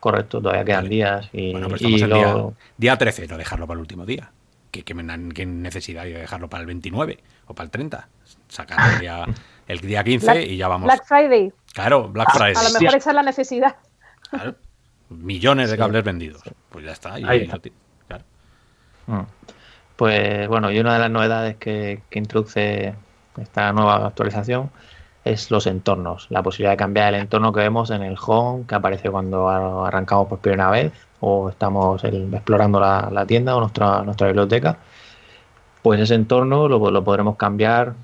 [0.00, 0.88] Correcto, todavía quedan Vale.
[0.88, 3.80] días y, Bueno, pero y estamos en lo- día, día 13, no dejarlo para el
[3.82, 4.30] último día.
[4.70, 4.94] ¿Qué, qué,
[5.34, 8.08] qué necesidad hay de dejarlo para el 29 o para el 30?
[8.48, 9.24] Sacar el día,
[9.68, 10.86] el día 15 Black- y ya vamos.
[10.86, 11.52] Black Friday.
[11.74, 12.54] Claro, Black Friday.
[12.56, 13.76] A lo mejor esa es la necesidad.
[14.30, 14.54] Claro.
[15.08, 16.42] Millones de cables vendidos.
[16.68, 17.18] Pues ya está.
[17.18, 17.58] y- Ahí está.
[18.08, 18.24] claro.
[19.06, 19.20] Mm.
[19.96, 22.94] Pues bueno, y una de las novedades que, que introduce
[23.38, 24.70] esta nueva actualización
[25.24, 28.74] es los entornos, la posibilidad de cambiar el entorno que vemos en el home que
[28.74, 29.48] aparece cuando
[29.84, 34.78] arrancamos por primera vez o estamos el- explorando la, la tienda o nuestra, nuestra biblioteca.
[35.82, 37.94] Pues ese entorno lo, lo podremos cambiar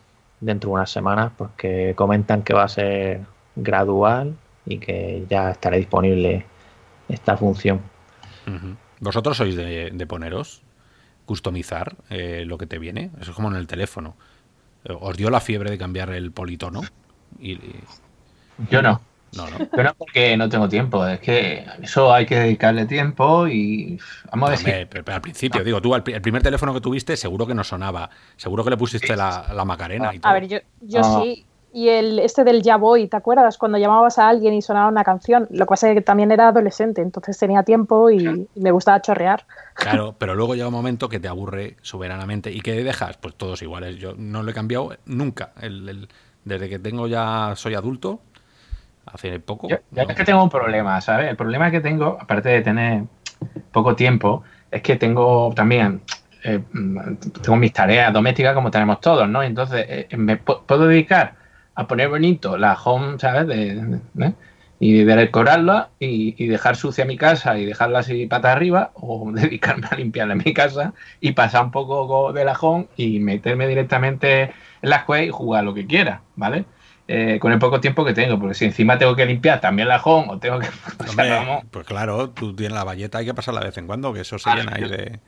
[0.40, 3.20] dentro de unas semanas porque comentan que va a ser
[3.56, 6.46] gradual y que ya estará disponible
[7.08, 7.80] esta función.
[9.00, 10.62] ¿Vosotros sois de, de poneros,
[11.24, 13.10] customizar eh, lo que te viene?
[13.20, 14.16] Eso es como en el teléfono.
[14.84, 16.82] Eh, ¿Os dio la fiebre de cambiar el politono?
[17.38, 17.80] Y, y-
[18.70, 19.00] Yo no.
[19.36, 19.58] no, no.
[19.76, 21.06] Yo no porque no tengo tiempo.
[21.06, 23.98] Es que eso hay que dedicarle tiempo y
[24.30, 24.68] vamos a decir.
[24.68, 27.64] Hombre, pero- pero al principio, digo, tú el primer teléfono que tuviste seguro que no
[27.64, 28.08] sonaba.
[28.36, 30.30] Seguro que le pusiste la, la Macarena y todo.
[30.30, 31.20] A ver, yo, yo Ah.
[31.22, 31.44] sí.
[31.76, 33.58] Y el este del Ya Voy, ¿te acuerdas?
[33.58, 35.46] Cuando llamabas a alguien y sonaba una canción.
[35.50, 39.02] Lo que pasa es que también era adolescente, entonces tenía tiempo y, y me gustaba
[39.02, 39.44] chorrear.
[39.74, 43.60] Claro, pero luego llega un momento que te aburre soberanamente y que dejas, pues todos
[43.60, 43.96] iguales.
[43.98, 45.52] Yo no lo he cambiado nunca.
[45.60, 46.08] El- el-
[46.44, 48.20] desde que tengo ya soy adulto,
[49.04, 49.68] hace poco.
[49.68, 50.08] Yo, yo no.
[50.10, 51.28] es que tengo un problema, ¿sabes?
[51.28, 53.02] El problema que tengo, aparte de tener
[53.72, 56.00] poco tiempo, es que tengo también,
[56.42, 59.42] eh, mm, tengo mis tareas domésticas como tenemos todos, ¿no?
[59.42, 61.34] Entonces, eh, me pu- puedo dedicar
[61.76, 63.46] a poner bonito la home, ¿sabes?
[63.48, 64.34] De, de- ¿eh?
[64.78, 69.30] Y de decorarla y, y dejar sucia mi casa y dejarla así patas arriba, o
[69.34, 74.42] dedicarme a limpiar mi casa y pasar un poco de la home y meterme directamente
[74.82, 76.66] en la Quest y jugar lo que quiera, ¿vale?
[77.08, 80.02] eh, con el poco tiempo que tengo, porque si encima tengo que limpiar también la
[80.02, 80.66] home o tengo que...
[80.98, 83.86] o sea, Hombre, pues claro, tú tienes la valleta, hay que pasarla de vez en
[83.86, 85.20] cuando, que eso se Ah, llena ahí de...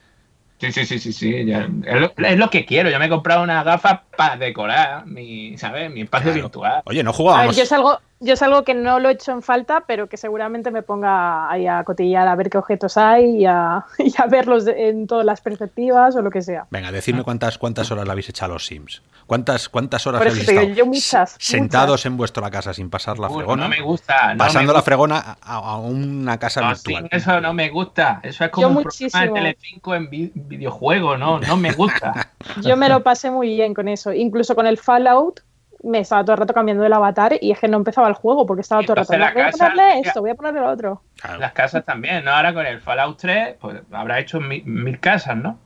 [0.61, 1.44] Sí, sí, sí, sí, sí.
[1.44, 2.90] ya- es, lo, es lo que quiero.
[2.90, 5.90] Yo me he comprado unas gafas para decorar mi, ¿sabes?
[5.90, 6.42] Mi espacio Claro.
[6.48, 6.82] virtual.
[6.84, 7.56] Oye, no A ver, jugábamos...
[7.56, 10.16] yo es algo, yo es algo que no lo he hecho en falta, pero que
[10.16, 14.26] seguramente me ponga ahí a cotillar a ver qué objetos hay y a, y a
[14.26, 16.66] verlos de- en todas las perspectivas o lo que sea.
[16.70, 19.02] Venga, decidme cuántas, cuántas horas le habéis echado a los Sims.
[19.26, 22.06] ¿Cuántas, cuántas horas Por eso habéis estado yo muchas, sentados muchas.
[22.06, 23.64] en vuestra casa sin pasar la Uy, fregona?
[23.64, 24.32] no me gusta.
[24.34, 27.02] No pasando me la fregona a, a una casa No, virtual.
[27.04, 28.20] sí, eso no me gusta.
[28.22, 29.10] Eso es como Yo un muchísimo.
[29.22, 31.16] programa de Telecinco en vi- videojuego.
[31.18, 32.30] No, no me gusta.
[32.62, 34.12] Yo me lo pasé muy bien con eso.
[34.14, 35.40] Incluso con el Fallout
[35.82, 38.46] me estaba todo el rato cambiando el avatar y es que no empezaba el juego
[38.46, 39.12] porque estaba todo el rato.
[39.12, 41.02] Voy a casa- ponerle esto, voy a ponerle lo otro.
[41.20, 42.32] Claro, Las casas también, ¿no?
[42.32, 45.58] Ahora con el Fallout 3, pues habrá hecho mil, mil casas, ¿no?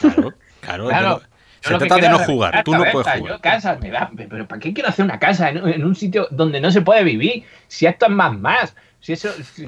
[0.00, 1.20] claro, claro, Claro.
[1.62, 3.18] Se trata de no jugar, tú no puedes jugar.
[3.34, 6.26] Yo casas me da, pero ¿para qué quiero hacer una casa en, en un sitio
[6.30, 7.44] donde no se puede vivir?
[7.68, 8.74] Si esto es más más.
[9.00, 9.66] Si eso, si-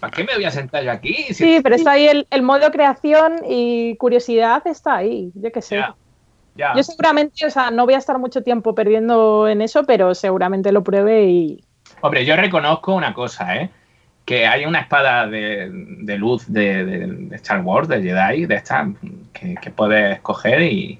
[0.00, 1.12] ¿para qué me voy a sentar yo aquí?
[1.28, 5.60] Si- Sí, pero está ahí el, el modo creación y curiosidad está ahí, yo qué
[5.60, 5.76] sé.
[5.76, 5.94] Ya,
[6.54, 6.74] ya.
[6.76, 10.72] Yo seguramente, o sea, no voy a estar mucho tiempo perdiendo en eso, pero seguramente
[10.72, 11.64] lo pruebe y...
[12.00, 13.70] Hombre, yo reconozco una cosa, ¿eh?
[14.24, 18.54] Que hay una espada de, de luz de, de- de Star Wars, de Jedi, de
[18.54, 18.88] esta,
[19.32, 20.98] que, que puedes coger y,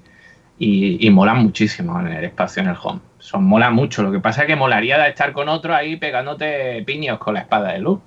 [0.59, 2.99] y, y molan muchísimo en el espacio, en el home.
[3.17, 4.03] Son mola mucho.
[4.03, 7.39] Lo que pasa es que molaría de estar con otro ahí pegándote piños con la
[7.41, 7.99] espada de luz.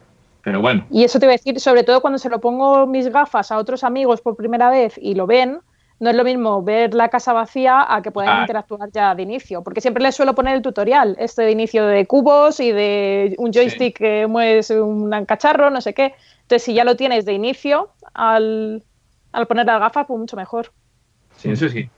[0.42, 3.08] Pero bueno, Y eso te iba a decir, sobre todo cuando se lo pongo mis
[3.08, 5.58] gafas a otros amigos por primera vez y lo ven,
[6.00, 8.40] no es lo mismo ver la casa vacía a que puedan Ah.
[8.42, 12.06] interactuar ya de inicio, porque siempre les suelo poner el tutorial, este de inicio de
[12.06, 16.14] cubos y de un joystick que mueves un cacharro, no sé qué.
[16.42, 18.82] Entonces, si ya lo tienes de inicio, al,
[19.32, 20.72] al poner las gafas, pues mucho mejor.
[21.36, 21.88] sí, eso sí.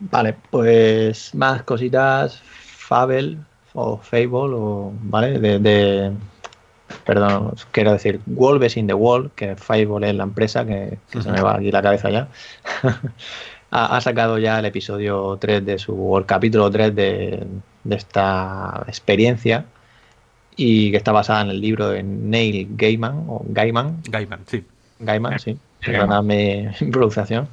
[0.00, 2.40] Vale, pues más cositas.
[2.42, 3.38] Fable
[3.74, 5.38] o Fable, o, ¿vale?
[5.38, 6.12] De, de-
[7.04, 11.30] perdón, quiero decir Wolves in the Wall, que Fable es la empresa, que, que se
[11.30, 12.28] me va aquí la cabeza ya.
[13.70, 17.46] ha, ha sacado ya el episodio 3 de su, o el capítulo 3 de,
[17.84, 19.64] de esta experiencia
[20.56, 24.64] y que está basada en el libro de Neil Gaiman, o Gaiman, Gaiman, sí.
[24.98, 27.48] Gaiman, sí, perdonadme mi pronunciación.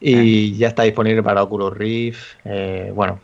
[0.00, 2.22] Y ya está disponible para Oculus Rift.
[2.44, 3.20] eh, bueno,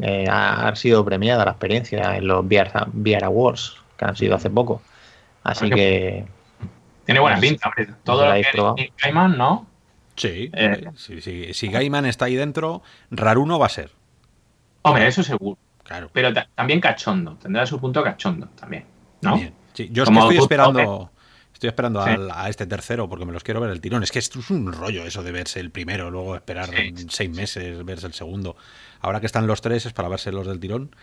[0.00, 4.34] eh, ha, ha sido premiada la experiencia en los VR, VR Awards, que han sido
[4.34, 4.82] hace poco.
[5.48, 6.26] Así que
[7.06, 7.88] Tiene buena Pues, pinta, hombre.
[8.04, 9.66] Todo lo que es Gaiman, ¿no?
[10.14, 10.90] Sí, Eh.
[10.94, 11.54] sí, sí.
[11.54, 13.92] Si Gaiman está ahí dentro, Raruno va a ser.
[14.82, 15.56] Hombre, eso seguro.
[15.84, 16.10] Claro.
[16.12, 17.36] Pero ta- también cachondo.
[17.36, 18.84] Tendrá su punto cachondo también,
[19.22, 19.36] ¿no?
[19.36, 19.54] Bien.
[19.72, 21.10] Sí, yo es que estoy esperando,
[21.54, 22.10] estoy esperando Sí.
[22.10, 24.02] al- a este tercero porque me los quiero ver el tirón.
[24.02, 26.94] Es que esto es un rollo eso de verse el primero, luego esperar Sí.
[27.08, 28.54] seis meses, verse el segundo.
[29.00, 30.94] Ahora que están los tres es para verse los del tirón.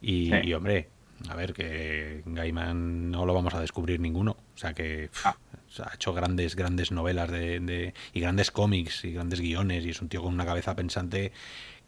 [0.00, 0.36] Y, Sí.
[0.44, 0.88] y, hombre,
[1.28, 4.32] a ver, que Gaiman no lo vamos a descubrir ninguno.
[4.54, 5.36] O sea que Ah.
[5.84, 10.00] ha hecho grandes, grandes novelas de, de- y grandes cómics y grandes guiones y es
[10.02, 11.32] un tío con una cabeza pensante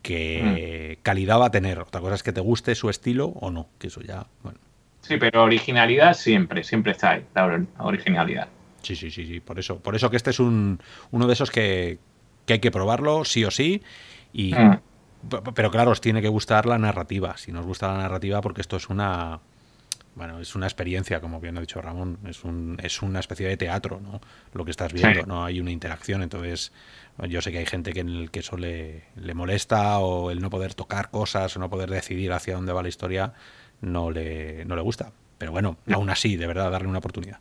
[0.03, 1.03] que Mm.
[1.03, 1.79] calidad va a tener.
[1.79, 4.59] Otra cosa es que te guste su estilo o no, que eso ya, bueno.
[5.01, 8.49] Sí, pero originalidad siempre, siempre está ahí, la or- originalidad.
[8.83, 9.41] Sí, sí, sí, sí.
[9.41, 10.81] Por eso, por eso que este es un,
[11.11, 11.99] uno de esos que,
[12.47, 13.83] que hay que probarlo, sí o sí.
[14.33, 14.81] Y, Mm.
[15.55, 17.37] Pero claro, os tiene que gustar la narrativa.
[17.37, 19.41] Si nos gusta la narrativa, porque esto es una.
[20.15, 22.19] Bueno, es una experiencia, como bien ha dicho Ramón.
[22.27, 24.21] Es, un, es una especie de teatro, ¿no?
[24.53, 25.27] Lo que estás viendo, Sí.
[25.27, 26.23] no hay una interacción.
[26.23, 26.71] Entonces,
[27.29, 30.41] yo sé que hay gente que en el que eso le, le molesta o el
[30.43, 33.33] no poder tocar cosas o no poder decidir hacia dónde va la historia
[33.81, 35.13] no le, no le gusta.
[35.39, 37.39] Pero bueno, aún así, de verdad, darle una oportunidad.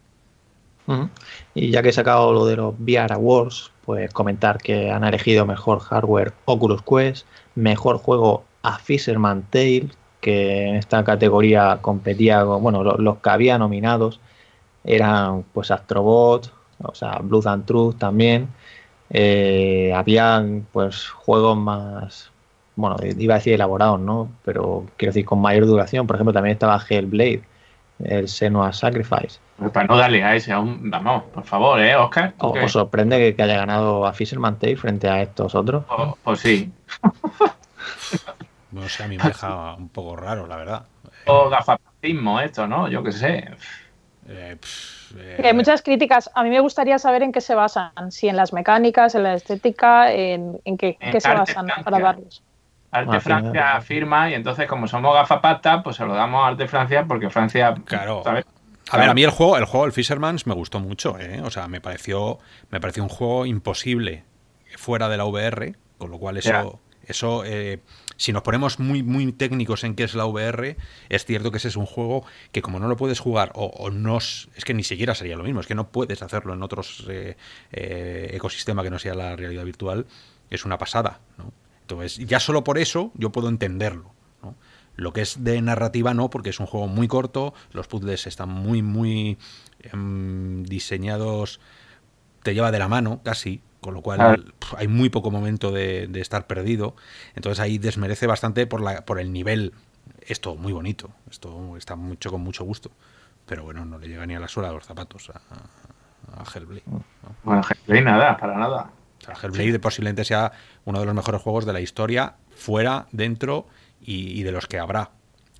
[1.53, 5.45] Y ya que he sacado lo de los VR Awards, pues comentar que han elegido
[5.45, 9.89] mejor hardware Oculus Quest, mejor juego a Fisherman Tale,
[10.21, 14.19] que en esta categoría competía con, bueno, lo- los, que había nominados
[14.83, 16.51] eran pues Astrobot,
[16.83, 18.49] o sea, Blood and Truth también.
[19.09, 22.31] Eh, habían pues juegos más,
[22.75, 24.31] bueno, iba a decir elaborados, ¿no?
[24.43, 26.07] Pero quiero decir con mayor duración.
[26.07, 27.43] Por ejemplo, también estaba Hellblade,
[28.05, 29.39] el Senua Sacrifice.
[29.57, 32.33] Pues para no darle a ese, aún, vamos, por favor, ¿eh, Oscar?
[32.39, 35.83] ¿Tú ¿Os, sorprende que, que haya ganado a Fisherman Tale frente a estos otros?
[35.87, 36.71] Pues- pues sí.
[38.71, 40.85] No sé, a mí me deja un poco raro, la verdad.
[41.25, 42.87] O gafapatismo esto, ¿no?
[42.87, 43.49] Yo qué sé.
[44.27, 46.31] Eh, pff, eh, hay muchas críticas.
[46.33, 48.11] A mí me gustaría saber en qué se basan.
[48.11, 51.99] Si en las mecánicas, en la estética, en, en qué, En qué se basan para
[51.99, 52.43] darlos.
[52.91, 53.81] Arte Ah, Francia final.
[53.83, 57.73] firma y entonces como somos gafapastas, pues se lo damos a Arte Francia porque Francia,
[57.85, 58.21] Claro.
[58.23, 58.45] ¿sabes?
[58.89, 61.41] A ver, a mí el juego, el juego, el Fisherman's, me gustó mucho, ¿eh?
[61.45, 62.39] O sea, me pareció,
[62.71, 64.25] me pareció un juego imposible
[64.75, 66.79] fuera de la VR, con lo cual eso.
[67.07, 67.79] Eso, eh,
[68.15, 70.77] si nos ponemos muy, muy técnicos en qué es la VR,
[71.09, 74.17] es cierto que ese es un juego que como no lo puedes jugar, o, no,
[74.17, 77.37] es que ni siquiera sería lo mismo, es que no puedes hacerlo en otros eh,
[77.71, 80.05] eh, ecosistemas que no sea la realidad virtual,
[80.49, 81.19] es una pasada.
[81.37, 81.51] ¿no?
[81.91, 84.11] Entonces, ya solo por eso yo puedo entenderlo.
[84.95, 88.49] Lo que es de narrativa no, porque es un juego muy corto, los puzzles están
[88.49, 89.37] muy, muy
[89.79, 91.59] em, diseñados,
[92.43, 96.45] te lleva de la mano casi, con lo cual hay muy poco momento de, estar
[96.45, 96.95] perdido.
[97.35, 99.73] Entonces ahí desmerece bastante por, la, por el nivel.
[100.21, 102.91] Esto muy bonito, esto está mucho con mucho gusto,
[103.45, 106.83] pero bueno, no le llega ni a la suela de los zapatos a, Hellblade.
[107.43, 108.91] Bueno, Hellblade nada, para nada.
[109.41, 110.51] Hellblade posiblemente sea
[110.85, 113.67] uno de los mejores juegos de la historia, fuera, dentro
[114.01, 115.11] y, de los que habrá.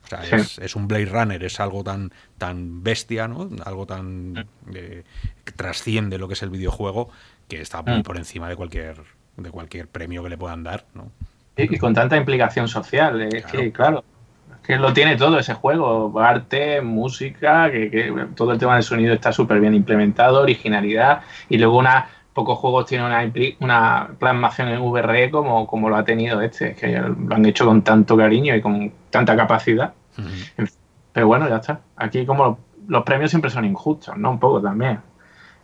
[0.03, 3.49] O sea, es, un Blade Runner, es algo tan, tan bestia, ¿no?
[3.63, 5.03] Algo tan eh,
[5.45, 7.09] que trasciende lo que es el videojuego,
[7.47, 8.03] que está muy mm.
[8.03, 8.97] por encima de cualquier,
[9.37, 11.11] de cualquier premio que le puedan dar, ¿no?
[11.55, 14.03] Y, con tanta implicación social, es que, claro,
[14.49, 19.13] es que lo tiene todo ese juego, arte, música, que, todo el tema del sonido
[19.13, 24.81] está súper bien implementado, originalidad, y luego una pocos juegos tienen una, una plasmación en
[24.81, 28.61] VRE como, como lo ha tenido este, que lo han hecho con tanto cariño y
[28.61, 29.93] con tanta capacidad.
[31.13, 31.81] Pero bueno, ya está.
[31.97, 34.31] Aquí como los, premios siempre son injustos, ¿no?
[34.31, 34.99] Un poco también.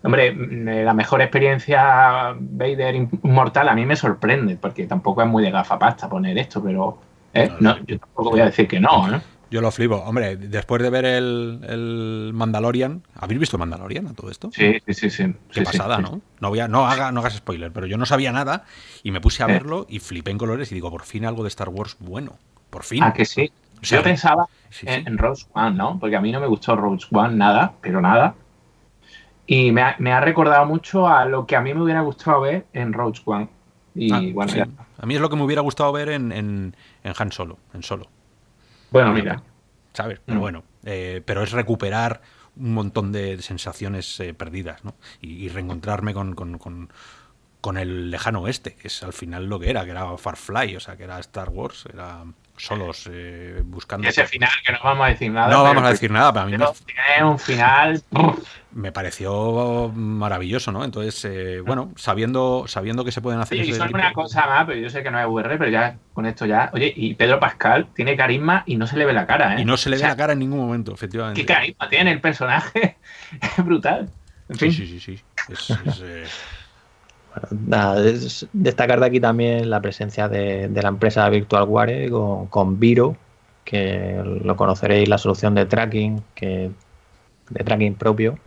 [0.03, 5.43] Hombre, mm, la mejor experiencia Vader Inmortal a mí me sorprende, porque tampoco es muy
[5.43, 6.97] de gafapasta poner esto, pero
[7.33, 7.49] ¿eh?
[7.59, 9.21] no, yo tampoco voy a decir que no, ¿eh?
[9.49, 9.95] Yo lo flipo.
[9.95, 14.49] Hombre, después de ver el, el Mandalorian, ¿habéis visto Mandalorian a todo esto?
[14.51, 15.33] Sí, sí, sí.
[15.51, 16.21] Qué pasada, ¿no?
[16.39, 18.65] No, voy a, no, haga, no hagas spoiler, pero yo no sabía nada
[19.03, 21.49] y me puse a verlo y flipé en colores y digo, por fin algo de
[21.49, 22.37] Star Wars bueno.
[22.69, 23.03] Por fin.
[23.03, 23.51] Ah, que sí.
[23.81, 24.47] yo pensaba
[24.81, 25.97] en, en, Rogue One, ¿no?
[25.99, 28.35] Porque a mí no me gustó Rogue One nada, pero nada.
[29.45, 32.41] Y me ha, me ha, recordado mucho a lo que a mí me hubiera gustado
[32.41, 33.47] ver en Rogue One.
[33.95, 34.53] Y ah, bueno,
[34.99, 37.81] A mí es lo que me hubiera gustado ver en, en, en Han Solo, en
[37.81, 38.07] Solo.
[38.91, 39.41] Bueno, mira.
[39.93, 40.19] ¿Sabes?
[40.25, 40.41] Pero mm.
[40.41, 42.21] bueno, eh, pero es recuperar
[42.55, 44.95] un montón de sensaciones eh, perdidas, ¿no?
[45.21, 46.89] Y, reencontrarme con, con,
[47.61, 50.79] con, el lejano oeste, que es al final lo que era, que era Farfly, o
[50.79, 52.23] sea, que era Star Wars, era
[52.57, 54.07] solos eh, buscando.
[54.07, 55.49] ese final, que no vamos a decir nada.
[55.49, 57.23] No vamos a decir nada, pero a mí me...
[57.23, 58.03] un final.
[58.71, 60.83] Me pareció maravilloso, ¿no?
[60.83, 63.63] Entonces, eh, bueno, sabiendo, sabiendo que se pueden hacer.
[63.63, 65.97] Sí, y solo una cosa más, pero yo sé que no es VR, pero ya
[66.13, 66.69] con esto ya.
[66.73, 69.61] Oye, y Pedro Pascal tiene carisma y no se le ve la cara, ¿eh?
[69.61, 71.41] Y no se le ve la cara en ningún momento, efectivamente.
[71.41, 72.97] ¿Qué carisma tiene el personaje?
[73.57, 74.09] es brutal.
[74.51, 75.19] sí, sí, sí, sí.
[75.49, 75.69] Es,
[76.03, 76.25] eh,
[78.53, 83.15] destacar de aquí también la presencia de, la empresa VirtualWare con, con, Viro,
[83.63, 86.71] que lo conoceréis, la solución de tracking, que
[87.49, 88.37] de tracking propio.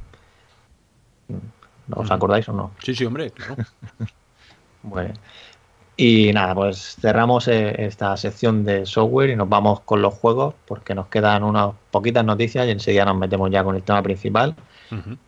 [1.93, 2.72] ¿Os acordáis o no?
[2.82, 3.32] Sí, sí, hombre.
[4.82, 5.14] bueno.
[5.97, 10.55] Y nada, pues cerramos eh, esta sección de software y nos vamos con los juegos
[10.66, 14.57] porque nos quedan unas poquitas noticias y enseguida nos metemos ya con el tema principal.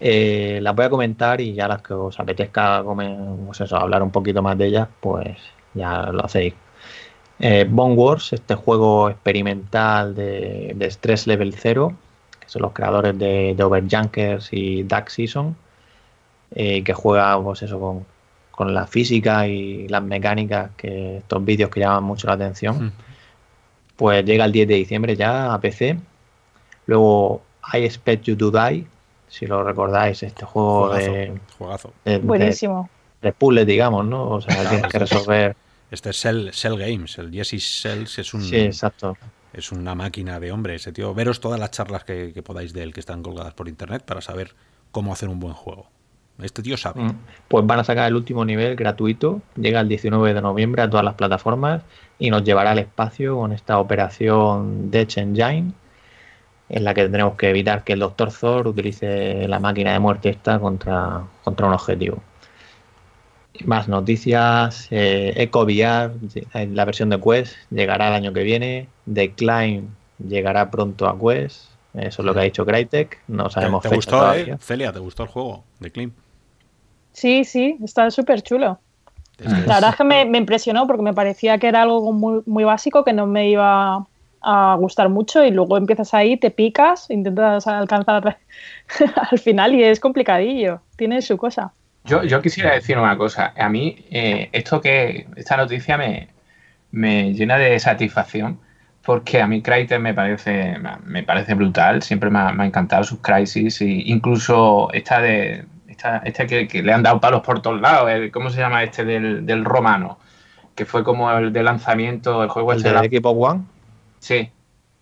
[0.01, 4.43] Eh, las voy a comentar y ya las que os apetezca pues hablar un poquito
[4.43, 5.37] más de ellas, pues
[5.75, 6.55] ya lo hacéis.
[7.39, 11.93] Eh, Bone Wars, este juego experimental de, Stress Level 0,
[12.39, 15.57] que son los creadores de, de Overjunkers y Dark Season,
[16.55, 18.07] eh, que juega pues eso con,
[18.73, 22.93] la física y las mecánicas, que estos vídeos que llaman mucho la atención.
[23.97, 25.99] Pues llega el 10 de diciembre ya a PC.
[26.87, 27.43] Luego
[27.75, 28.87] I Expect You to Die,
[29.33, 31.95] si lo recordáis, este juego de, juegazo.
[32.23, 32.91] Buenísimo.
[33.23, 34.29] De, puzzle, digamos, ¿no?
[34.29, 35.57] O sea, tienes que resolver.
[35.91, 38.43] Este es Cell, Cell Games, el Jesse Cells es un.
[38.43, 39.17] Sí, exacto.
[39.55, 41.15] Es una máquina de hombre, ese tío.
[41.15, 44.55] Veros todas las charlas que, podáis de él que están colgadas por internet para saber
[44.91, 45.87] cómo hacer un buen juego.
[46.43, 47.03] Este tío sabe.
[47.03, 47.19] Mm.
[47.49, 51.05] Pues van a sacar el último nivel gratuito, llega el 19 de noviembre a todas
[51.05, 51.83] las plataformas
[52.19, 55.73] y nos llevará al espacio con esta operación Death Engine
[56.73, 60.31] en la que tendremos que evitar que el Doctor Thor utilice la máquina de muerte
[60.31, 62.23] esta contra, contra un objetivo.
[63.67, 66.13] Más noticias, eh, EcoVR,
[66.73, 69.85] la versión de Quest, llegará el año que viene, Decline
[70.27, 73.97] llegará pronto a Quest, eso es lo que ha dicho Crytek, no sabemos ¿Te, te
[73.97, 74.57] gustó, eh?
[74.59, 76.11] Celia, ¿te gustó el juego de
[77.13, 78.81] Sí, sí, está súper chulo.
[79.39, 83.05] La verdad es que me, impresionó porque me parecía que era algo muy, muy básico
[83.05, 84.07] que no me iba
[84.43, 88.39] a gustar mucho y luego empiezas ahí, te picas, intentas alcanzar
[89.31, 91.73] al final y es complicadillo, tiene su cosa.
[92.05, 96.29] Yo, yo quisiera decir una cosa, a mí eh, esto que, esta noticia me,
[96.91, 98.59] me llena de satisfacción
[99.05, 103.81] porque a mí Crytek me parece, me parece brutal, siempre me ha, encantado sus crisis
[103.81, 108.51] e incluso esta de esta, este que, le han dado palos por todos lados, ¿cómo
[108.51, 110.19] se llama este del, del romano?
[110.75, 113.63] que fue como el de lanzamiento, el juego ¿El este de la- equipo One?
[114.29, 114.51] Sí,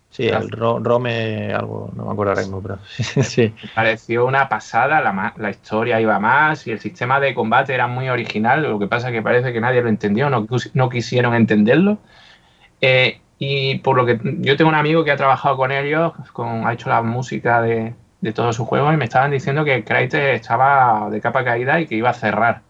[0.09, 2.79] Sí, el Ro- Rome, algo, no me acuerdo ahora mismo, pero
[3.23, 3.53] sí.
[3.73, 7.87] pareció una pasada, la, ma- la historia iba más y el sistema de combate era
[7.87, 11.33] muy original, lo que pasa es que parece que nadie lo entendió, no, no quisieron
[11.35, 11.99] entenderlo.
[12.81, 16.67] Eh, y por lo que yo tengo un amigo que ha trabajado con ellos, con,
[16.67, 20.35] ha hecho la música de, de todos sus juegos y me estaban diciendo que Crytek
[20.35, 22.63] estaba de capa caída y que iba a cerrar.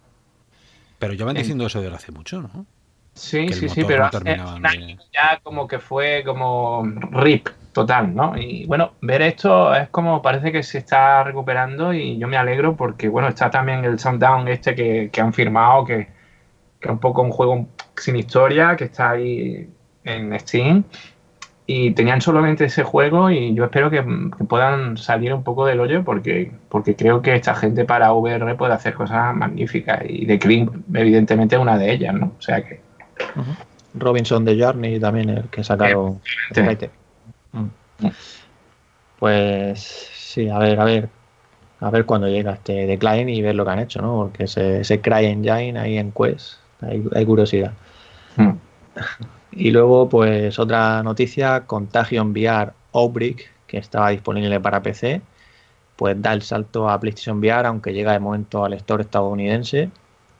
[1.00, 2.66] Pero llevan En- diciendo eso desde hace mucho, ¿no?
[3.14, 8.16] Sí, sí, sí, pero no hace un año ya como que fue como rip total,
[8.16, 8.38] ¿no?
[8.38, 12.76] Y bueno, ver esto es como parece que se está recuperando y yo me alegro
[12.76, 16.08] porque, bueno, está también el Sundown este que, que han firmado, que,
[16.80, 19.70] que es un poco un juego sin historia, que está ahí
[20.04, 20.84] en Steam.
[21.68, 24.04] Y tenían solamente ese juego y yo espero que,
[24.38, 28.56] que puedan salir un poco del hoyo porque, porque creo que esta gente para VR
[28.56, 32.34] puede hacer cosas magníficas y The Cream evidentemente es una de ellas, ¿no?
[32.38, 32.91] O sea que...
[33.94, 36.22] Robinson de Journey también, el que sacaron.
[36.54, 36.62] Sí.
[36.62, 36.92] Crytek.
[37.52, 38.08] Mm.
[39.20, 39.80] Pues
[40.14, 41.10] sí, a ver, a ver.
[41.80, 44.16] A ver cuando llega este Decline y ver lo que han hecho, ¿no?
[44.18, 47.74] Porque ese, ese Cry Engine ahí en Quest, hay, hay curiosidad.
[48.38, 48.52] Mm.
[49.54, 55.22] Y luego, pues otra noticia, Contagion VR Outbreak, que estaba disponible para PC,
[55.96, 59.90] pues da el salto a PlayStation VR, aunque llega de momento al store estadounidense,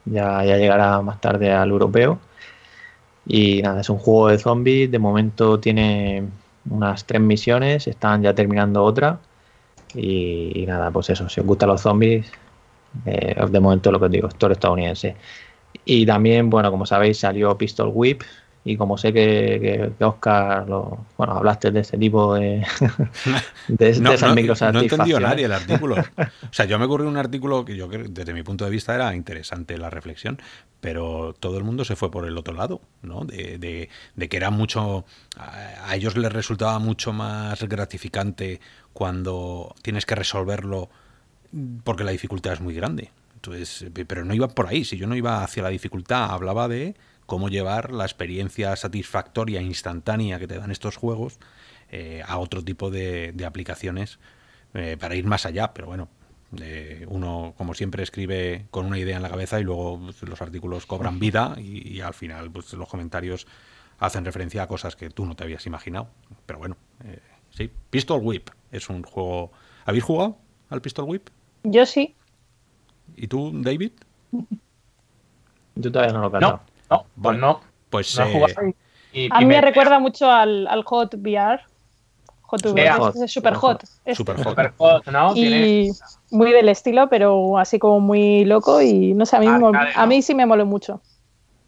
[0.04, 2.18] ya, ya llegará más tarde al europeo.
[3.26, 6.24] Y nada, es un juego de zombies, de momento tiene
[6.68, 9.20] unas tres misiones, están ya terminando otra.
[9.94, 12.30] Y, nada, pues eso, si os gustan los zombies,
[13.06, 15.16] eh, de momento lo que os digo, store estadounidense.
[15.84, 18.22] Y también, bueno, como sabéis, salió Pistol Whip.
[18.64, 22.64] Y como sé que, que, Oscar, lo, bueno, hablaste de este tipo de,
[23.68, 25.96] de, No, de esas no, no entendió nadie el artículo.
[26.42, 28.94] O sea, yo me ocurrió un artículo que yo creo, desde mi punto de vista
[28.94, 30.40] era interesante la reflexión,
[30.80, 33.24] pero todo el mundo se fue por el otro lado, ¿no?
[33.24, 35.04] De, de- de que era mucho,
[35.36, 38.60] a, ellos les resultaba mucho más gratificante
[38.92, 40.88] cuando tienes que resolverlo
[41.84, 43.10] porque la dificultad es muy grande.
[43.34, 46.94] Entonces, pero no iba por ahí, si yo no iba hacia la dificultad, hablaba de
[47.26, 51.38] cómo llevar la experiencia satisfactoria, instantánea que te dan estos juegos
[51.90, 54.18] eh, a otro tipo de, de aplicaciones
[54.74, 55.72] eh, para ir más allá.
[55.74, 56.08] Pero bueno,
[56.60, 60.42] eh, uno, como siempre, escribe con una idea en la cabeza y luego pues, los
[60.42, 63.46] artículos cobran vida y, y al final pues, los comentarios
[63.98, 66.08] hacen referencia a cosas que tú no te habías imaginado.
[66.46, 67.20] Pero bueno, eh,
[67.50, 67.70] sí.
[67.90, 69.52] Pistol Whip es un juego...
[69.84, 70.38] ¿Habéis jugado
[70.70, 71.28] al Pistol Whip?
[71.62, 72.14] Yo sí.
[73.16, 73.92] ¿Y tú, David?
[75.74, 76.60] Yo todavía no lo he No.
[76.92, 77.60] No, pues no.
[77.90, 78.74] Pues No he eh,
[79.12, 81.60] y- y- A y mí me recuerda mucho al, al Hot VR.
[82.42, 83.82] Hot VR, Hot, es super hot.
[84.04, 84.14] Este.
[84.14, 84.48] Super hot.
[84.48, 85.34] Super hot, ¿no?
[85.34, 85.90] Y
[86.30, 89.92] muy del estilo, pero así como muy loco y no sé, a mí, me- Arcade,
[89.94, 90.06] a ¿no?
[90.06, 91.00] mí sí me moló mucho.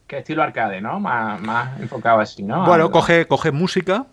[0.07, 1.01] que estilo arcade, ¿no?
[1.01, 2.67] Más, más enfocado así, ¿no?
[2.67, 4.05] Bueno, coge, coge música,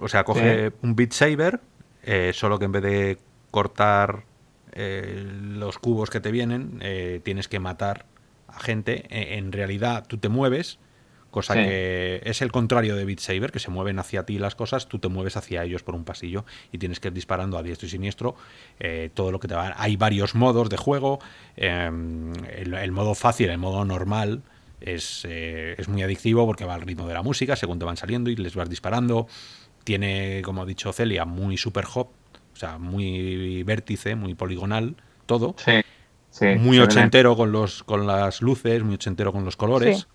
[0.00, 1.60] o sea, coge un Beat Saber,
[2.02, 3.18] eh, solo que en vez de
[3.50, 4.22] cortar
[4.72, 8.06] eh, los cubos que te vienen, eh, tienes que matar
[8.58, 9.04] gente.
[9.10, 10.78] Eh, en realidad, tú te mueves,
[11.30, 11.60] cosa Sí.
[11.60, 14.98] que es el contrario de Beat Saber, que se mueven hacia ti las cosas, tú
[14.98, 17.90] te mueves hacia ellos por un pasillo y tienes que ir disparando a diestro y
[17.90, 18.34] siniestro
[18.80, 19.74] eh, todo lo que te va.
[19.76, 21.18] Hay varios modos de juego,
[21.56, 21.90] eh,
[22.56, 24.42] el, el modo fácil, el modo normal.
[24.80, 27.96] Es, eh, es muy adictivo porque va al ritmo de la música según te van
[27.96, 29.26] saliendo y les vas disparando.
[29.84, 32.08] Tiene, como ha dicho Celia, muy super hop,
[32.52, 34.94] o sea, muy vértice, muy poligonal,
[35.26, 35.54] todo.
[35.58, 35.72] Sí,
[36.38, 36.46] sí.
[36.56, 40.00] muy ochentero con, los, con las luces, muy ochentero con los colores.
[40.00, 40.06] Sí.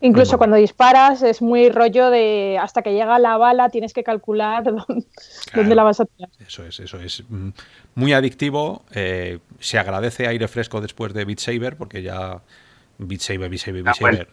[0.00, 0.38] Incluso Bueno.
[0.38, 5.06] cuando disparas es muy rollo de hasta que llega la bala tienes que calcular dónde,
[5.54, 6.30] dónde la vas a tirar.
[6.38, 7.24] Eso es, eso es.
[7.28, 7.48] Mm,
[7.96, 8.84] Muy adictivo.
[8.92, 12.40] eh, se agradece aire fresco después de Beat Saber, porque ya
[12.98, 14.00] Beat Saber, Beat Saber, Beat Ya.
[14.00, 14.28] Saber,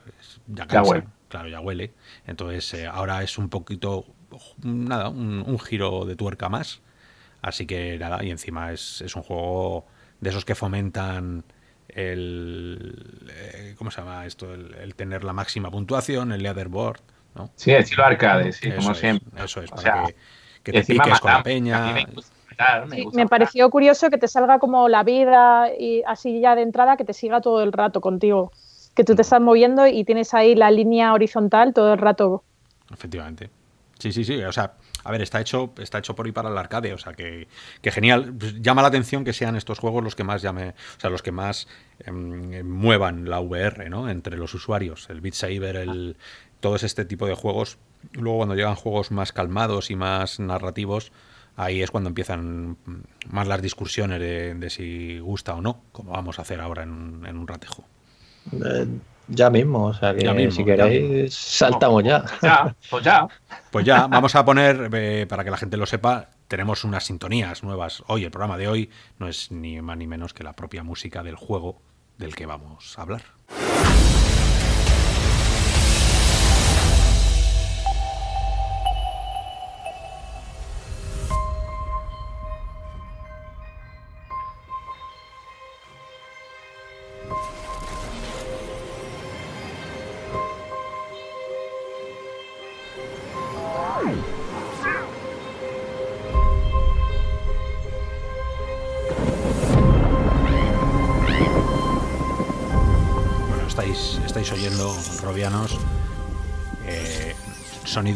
[0.47, 0.91] Ya cansa.
[0.91, 1.05] huele.
[1.29, 1.93] Claro, ya huele.
[2.27, 4.05] Entonces eh, ahora es un poquito,
[4.61, 6.81] nada, un, un giro de tuerca más.
[7.41, 9.87] Así que nada, y encima es, es un juego
[10.19, 11.43] de esos que fomentan
[11.89, 13.29] el...
[13.31, 14.53] eh, ¿Cómo se llama esto?
[14.53, 16.99] El, el tener la máxima puntuación, el leaderboard,
[17.35, 17.49] ¿no?
[17.55, 19.43] Sí, estilo arcade, sí, Eso como es, siempre.
[19.43, 20.15] Eso es, O para sea, que,
[20.63, 21.93] que te piques con la peña.
[21.93, 22.35] me gusta
[22.87, 26.97] me Sí, pareció curioso que te salga como la vida y así ya de entrada,
[26.97, 28.51] que te siga todo el rato contigo.
[28.93, 32.43] Que tú te estás moviendo y tienes ahí la línea horizontal todo el rato.
[32.93, 33.49] Efectivamente.
[33.99, 34.41] Sí, sí, sí.
[34.43, 34.73] O sea,
[35.03, 36.93] a ver, está hecho, está hecho por y para el arcade.
[36.93, 37.47] O sea, que,
[37.81, 38.33] que genial.
[38.37, 41.21] Pues llama la atención que sean estos juegos los que más llame, o sea, los
[41.21, 41.67] que más
[41.99, 44.09] em, muevan la VR, ¿no?
[44.09, 45.09] Entre los usuarios.
[45.09, 46.17] El Beat Saber, el,
[46.59, 47.77] todos este tipo de juegos.
[48.13, 51.11] Luego, cuando llegan juegos más calmados y más narrativos,
[51.55, 52.77] ahí es cuando empiezan
[53.29, 57.23] más las discusiones de, de si gusta o no, como vamos a hacer ahora en,
[57.25, 57.85] en un ratejo.
[58.51, 58.87] Eh,
[59.27, 62.25] Ya mismo, o sea que Ya mismo, si ya queréis, saltamos ya.
[62.41, 63.27] Ya, pues ya.
[63.71, 67.61] Pues ya, vamos a poner, eh, para que la gente lo sepa, tenemos unas sintonías
[67.61, 68.03] nuevas.
[68.07, 71.23] Hoy, el programa de hoy, no es ni más ni menos que la propia música
[71.23, 71.81] del juego
[72.17, 73.23] del que vamos a hablar.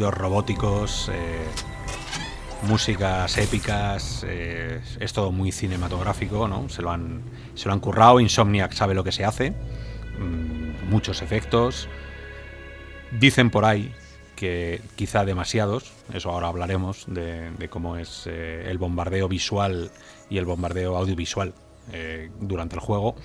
[0.08, 1.44] Robóticos, eh,
[2.62, 6.68] músicas épicas, eh, es todo muy cinematográfico, ¿no?
[6.68, 7.22] Se lo, han,
[7.54, 11.88] se lo han currado, Insomniac sabe lo que se hace, mm, muchos efectos.
[13.18, 13.92] Dicen por ahí
[14.36, 19.90] que quizá demasiados, eso ahora hablaremos de, cómo es eh, el bombardeo visual
[20.30, 21.52] y el bombardeo audiovisual
[22.38, 23.16] durante el juego.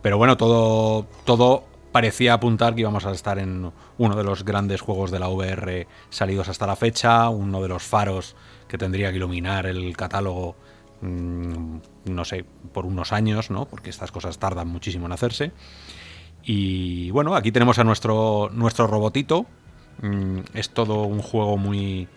[0.00, 4.80] Pero bueno, todo, todo parecía apuntar que íbamos a estar en uno de los grandes
[4.80, 8.36] juegos de la VR salidos hasta la fecha, uno de los faros
[8.68, 10.56] que tendría que iluminar el catálogo,
[11.00, 11.76] mm,
[12.06, 13.66] no sé, por unos años, ¿no?
[13.66, 15.52] Porque estas cosas tardan muchísimo en hacerse.
[16.42, 19.46] Y bueno, aquí tenemos a nuestro, nuestro robotito.
[20.02, 22.08] Mm, Es todo un juego muy,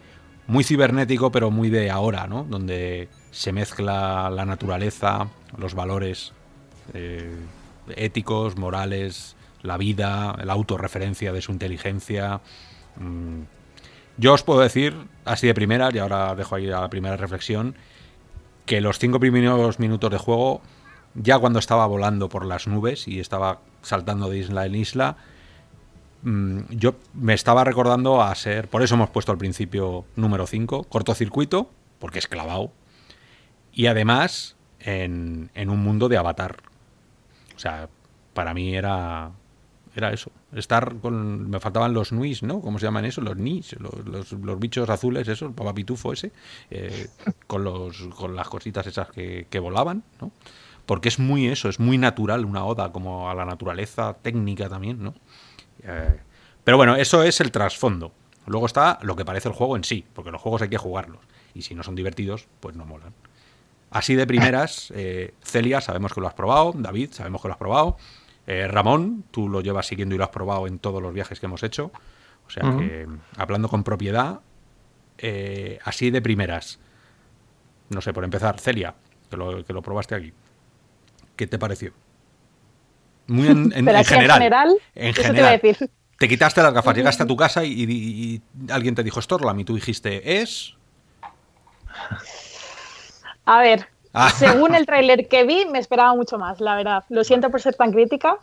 [0.47, 2.43] muy cibernético, pero muy de ahora, ¿no?
[2.43, 6.33] Donde se mezcla la naturaleza, los valores
[6.93, 7.35] eh,
[7.95, 12.41] éticos, morales, la vida, la autorreferencia de su inteligencia.
[12.97, 13.43] Mm,
[14.17, 14.93] Yo os puedo decir,
[15.25, 17.75] así de primera, y ahora dejo ahí la primera reflexión,
[18.67, 20.61] que los cinco primeros minutos de juego,
[21.15, 25.17] ya cuando estaba volando por las nubes y estaba saltando de isla en isla,
[26.21, 30.83] mm, yo me estaba recordando a ser, por eso hemos puesto al principio número 5,
[30.83, 32.71] cortocircuito, porque es clavado,
[33.73, 36.57] y además en, en un mundo de avatar.
[37.55, 37.89] O sea,
[38.33, 39.31] para mí era,
[39.95, 40.31] era eso.
[40.53, 41.49] Estar con.
[41.49, 42.61] Me faltaban los nuis, ¿no?
[42.61, 43.21] ¿Cómo se llaman eso?
[43.21, 46.31] Los nis, los, los- los bichos azules, eso, el papapitufo ese,
[46.71, 47.07] eh,
[47.47, 50.31] con, los, con las cositas esas que, que volaban, ¿no?
[50.85, 55.01] Porque es muy eso, es muy natural, una oda como a la naturaleza técnica también,
[55.03, 55.13] ¿no?
[55.83, 56.19] Eh,
[56.63, 58.11] pero bueno, eso es el trasfondo.
[58.45, 61.19] Luego está lo que parece el juego en sí, porque los juegos hay que jugarlos.
[61.53, 63.13] Y si no son divertidos, pues no molan.
[63.91, 67.59] Así de primeras, eh, Celia, sabemos que lo has probado, David, sabemos que lo has
[67.59, 67.95] probado,
[68.47, 71.45] eh, Ramón, tú lo llevas siguiendo y lo has probado en todos los viajes que
[71.45, 71.91] hemos hecho.
[72.45, 74.41] O sea que, hablando con propiedad,
[75.17, 76.79] eh, así de primeras,
[77.89, 78.95] no sé, por empezar, Celia,
[79.29, 80.33] que lo, que lo probaste aquí,
[81.37, 81.93] ¿qué te pareció?
[83.27, 84.37] Muy en, en- en así en general.
[84.39, 85.59] general, en eso te iba a general.
[85.61, 85.89] decir.
[86.19, 88.41] Te quitaste las gafas, llegaste a tu casa y, y- y
[88.71, 90.75] alguien te dijo Storlam y tú dijiste, ¿es?
[93.45, 94.29] A ver, Ah.
[94.29, 97.03] según el tráiler que vi, me esperaba mucho más, la verdad.
[97.09, 98.37] Lo siento por ser tan crítica,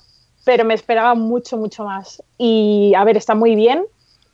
[0.44, 2.22] pero me esperaba mucho, mucho más.
[2.38, 3.84] Y a ver, está muy bien.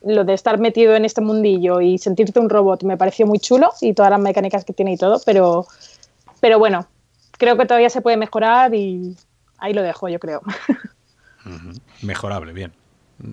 [0.03, 3.71] Lo de estar metido en este mundillo y sentirte un robot me pareció muy chulo
[3.81, 5.67] y todas las mecánicas que tiene y todo, pero,
[6.41, 6.87] pero bueno,
[7.39, 9.17] creo que todavía se puede mejorar y
[9.59, 10.43] ahí lo dejo, yo creo.
[12.03, 12.73] Mejorable, bien.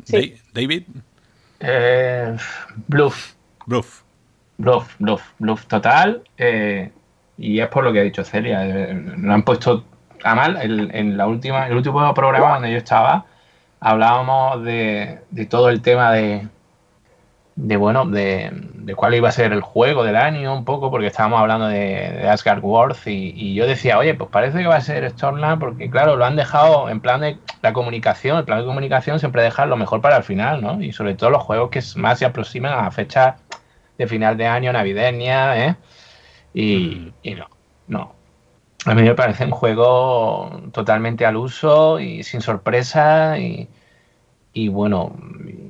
[0.05, 0.31] Sí.
[0.53, 0.83] Da- David,
[1.65, 2.35] Eh,
[2.87, 3.33] bluff,
[3.65, 4.01] Bluff.
[4.57, 6.21] bluff, bluff, bluff total.
[6.37, 6.91] eh,
[7.37, 8.65] y es por lo que ha dicho Celia.
[8.65, 9.83] eh, lo han puesto
[10.23, 10.57] a mal.
[10.61, 13.25] El, en la última, el último programa donde yo estaba,
[13.79, 16.47] hablábamos de, de todo el tema de,
[17.55, 21.07] de bueno, de, de cuál iba a ser el juego del año, un poco, porque
[21.07, 24.81] estábamos hablando de, Asgard Wars y, y yo decía, oye, pues parece que va a
[24.81, 28.65] ser Stormland, porque claro, lo han dejado en plan de la comunicación, el plan de
[28.65, 30.81] comunicación siempre deja lo mejor para el final, ¿no?
[30.81, 33.35] Y sobre todo los juegos que más se aproximan a fechas
[33.97, 35.75] de final de año, navideña, ¿eh?
[36.53, 37.47] Y, y no,
[37.87, 38.13] no.
[38.85, 43.67] A mí me parece un juego totalmente al uso y sin sorpresa y,
[44.53, 45.15] y bueno,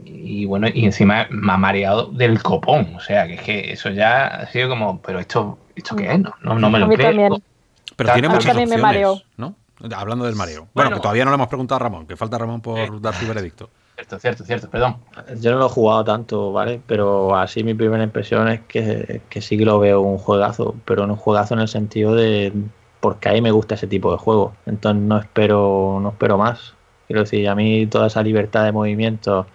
[0.06, 2.96] y bueno, y encima me ha mareado del copón.
[2.96, 6.20] O sea, que es que eso ya ha sido como, pero esto, ¿esto qué es?
[6.20, 7.08] No, no, no me lo creo.
[7.08, 7.34] también.
[7.96, 9.24] Pero tiene muchas me opciones.
[9.38, 9.56] ¿no?
[9.96, 10.62] Hablando del mareo.
[10.74, 10.96] Bueno, Bueno.
[10.96, 12.90] que todavía no le hemos preguntado a Ramón, que falta Ramón por Eh.
[13.00, 13.70] dar su veredicto.
[14.04, 14.98] Cierto, cierto, cierto, perdón.
[15.40, 16.82] Yo no lo he jugado tanto, ¿vale?
[16.86, 21.08] Pero así mi primera impresión es que, que sí que lo veo un juegazo, pero
[21.08, 22.52] no un juegazo en el sentido de
[23.00, 24.54] porque a mí me gusta ese tipo de juego.
[24.66, 26.74] Entonces no espero, no espero más.
[27.08, 29.48] Quiero decir, a mí toda esa libertad de movimiento,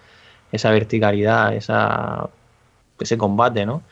[0.50, 2.28] esa verticalidad, esa,
[3.00, 3.82] ese combate, ¿no?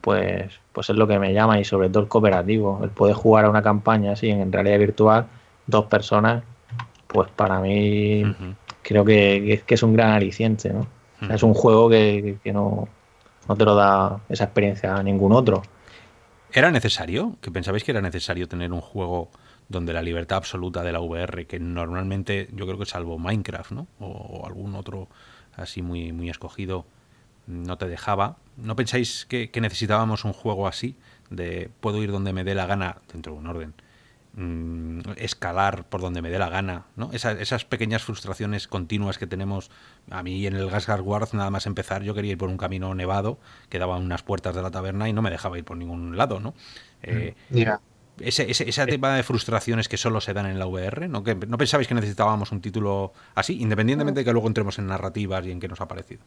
[0.00, 2.80] Pues, pues es lo que me llama y sobre todo el cooperativo.
[2.82, 5.26] El poder jugar a una campaña así en realidad virtual,
[5.66, 6.42] dos personas,
[7.06, 8.24] pues para mí.
[8.84, 10.86] Creo que, que es un gran aliciente, ¿no?
[11.20, 11.32] Hmm.
[11.32, 12.88] Es un juego que, que no,
[13.48, 15.62] no te lo da esa experiencia a ningún otro.
[16.52, 17.36] ¿Era necesario?
[17.40, 19.30] ¿Que pensabais que era necesario tener un juego
[19.68, 23.86] donde la libertad absoluta de la VR, que normalmente yo creo que salvo Minecraft, ¿no?
[23.98, 25.08] O, o algún otro
[25.56, 26.84] así muy, muy escogido,
[27.46, 28.36] no te dejaba.
[28.56, 30.96] ¿No pensáis que, que necesitábamos un juego así?
[31.30, 33.74] De puedo ir donde me dé la gana, dentro de un orden,
[34.36, 37.10] mm, escalar por donde me dé la gana, ¿no?
[37.12, 39.70] Esa- esas pequeñas frustraciones continuas que tenemos.
[40.10, 42.94] A mí en el Gasgar Wars, nada más empezar, yo quería ir por un camino
[42.94, 46.16] nevado que daba unas puertas de la taberna y no me dejaba ir por ningún
[46.16, 46.54] lado, ¿no?
[47.02, 47.80] Eh, Ya.
[48.20, 51.22] ese, ese, ese tema de frustraciones que solo se dan en la VR, ¿no?
[51.24, 55.44] Que, ¿No pensabais que necesitábamos un título así, independientemente de que luego entremos en narrativas
[55.46, 56.22] y en qué nos ha parecido?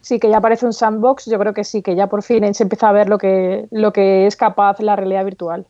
[0.00, 2.62] Sí, que ya aparece un sandbox, yo creo que sí, que ya por fin se
[2.64, 5.66] empieza a ver lo que, lo que es capaz la realidad virtual.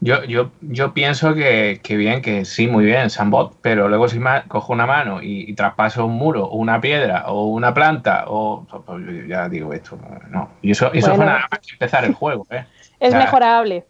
[0.00, 4.20] Yo, yo, yo pienso que, que bien, que sí, muy bien, Sandbot, pero luego si
[4.46, 8.64] cojo una mano y, y traspaso un muro, o una piedra, o una planta, o
[8.86, 9.98] pues yo ya digo esto,
[10.30, 10.50] no.
[10.62, 11.16] Y eso, eso Bueno.
[11.16, 12.64] fue nada más que empezar el juego, ¿eh?
[13.00, 13.86] Es O sea, mejorable.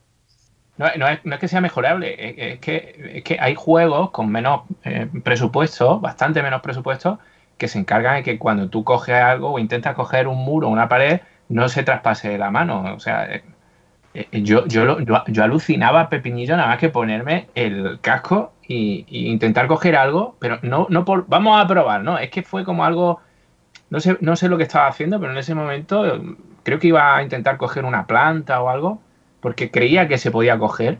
[0.78, 4.10] No, no es, no es que sea mejorable, es, es que, es que hay juegos
[4.10, 7.18] con menos eh, presupuesto, bastante menos presupuesto,
[7.58, 10.88] que se encargan de que cuando tú coges algo o intentas coger un muro una
[10.88, 12.94] pared, no se traspase la mano.
[12.94, 13.42] O sea, eh,
[14.32, 19.26] yo, yo, lo- yo, yo alucinaba, Pepinillo, nada más que ponerme el casco y, y
[19.28, 22.18] intentar coger algo, pero no, no por, vamos a probar, ¿no?
[22.18, 23.20] Es que fue como algo,
[23.90, 26.20] no sé, no sé lo que estaba haciendo, pero en ese momento eh,
[26.64, 29.00] creo que iba a intentar coger una planta o algo,
[29.40, 30.98] porque creía que se podía coger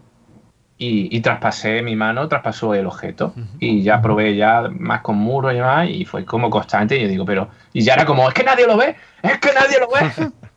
[0.80, 5.52] y, y traspasé mi mano, traspasó el objeto y ya probé ya más con muros
[5.52, 8.34] y demás y fue como constante y yo digo, pero, y ya era como, es
[8.34, 10.00] que nadie lo ve, es que nadie lo ve.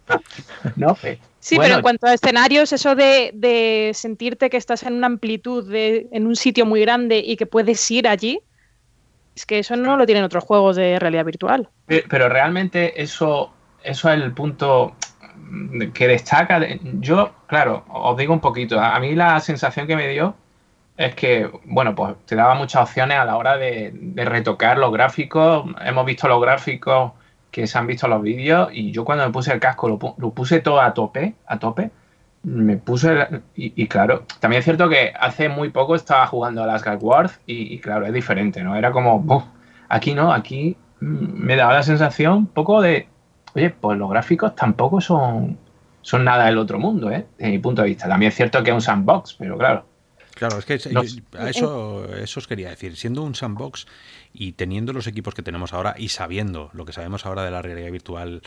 [0.75, 4.83] no, pues, Sí, bueno, pero en cuanto a escenarios, eso de, de sentirte que estás
[4.83, 8.39] en una amplitud, de, en un sitio muy grande y que puedes ir allí,
[9.35, 11.69] es que eso no lo tienen otros juegos de realidad virtual.
[11.87, 13.51] Pe- Pero realmente eso,
[13.83, 14.95] eso es el punto
[15.93, 16.59] que destaca.
[16.59, 18.79] de- Yo, claro, os digo un poquito.
[18.79, 20.35] A a mí la sensación que me dio
[20.97, 24.91] es que, bueno, pues te daba muchas opciones a la hora de, de retocar los
[24.93, 25.65] gráficos.
[25.83, 27.13] Hemos visto los gráficos
[27.51, 30.15] que se han visto los vídeos y yo cuando me puse el casco lo, pu-
[30.17, 31.91] lo puse todo a tope, a tope.
[32.43, 36.63] Me puse el- y, y claro, también es cierto que hace muy poco estaba jugando
[36.63, 38.75] a las Wars y, y claro, es diferente, ¿no?
[38.75, 39.43] Era como, "Buf,
[39.89, 41.05] aquí no, aquí mm,
[41.45, 43.07] me daba la sensación un poco de,
[43.53, 45.57] oye, pues los gráficos tampoco son,
[46.01, 47.27] son nada del otro mundo, ¿eh?
[47.37, 48.07] Desde mi punto de vista.
[48.07, 49.85] También es cierto que es un sandbox, pero claro.
[50.33, 51.01] Claro, es que yo-
[51.37, 52.95] a eso, eso os quería decir.
[52.95, 53.85] Siendo un sandbox
[54.33, 57.61] y teniendo los equipos que tenemos ahora y sabiendo lo que sabemos ahora de la
[57.61, 58.41] realidad virtual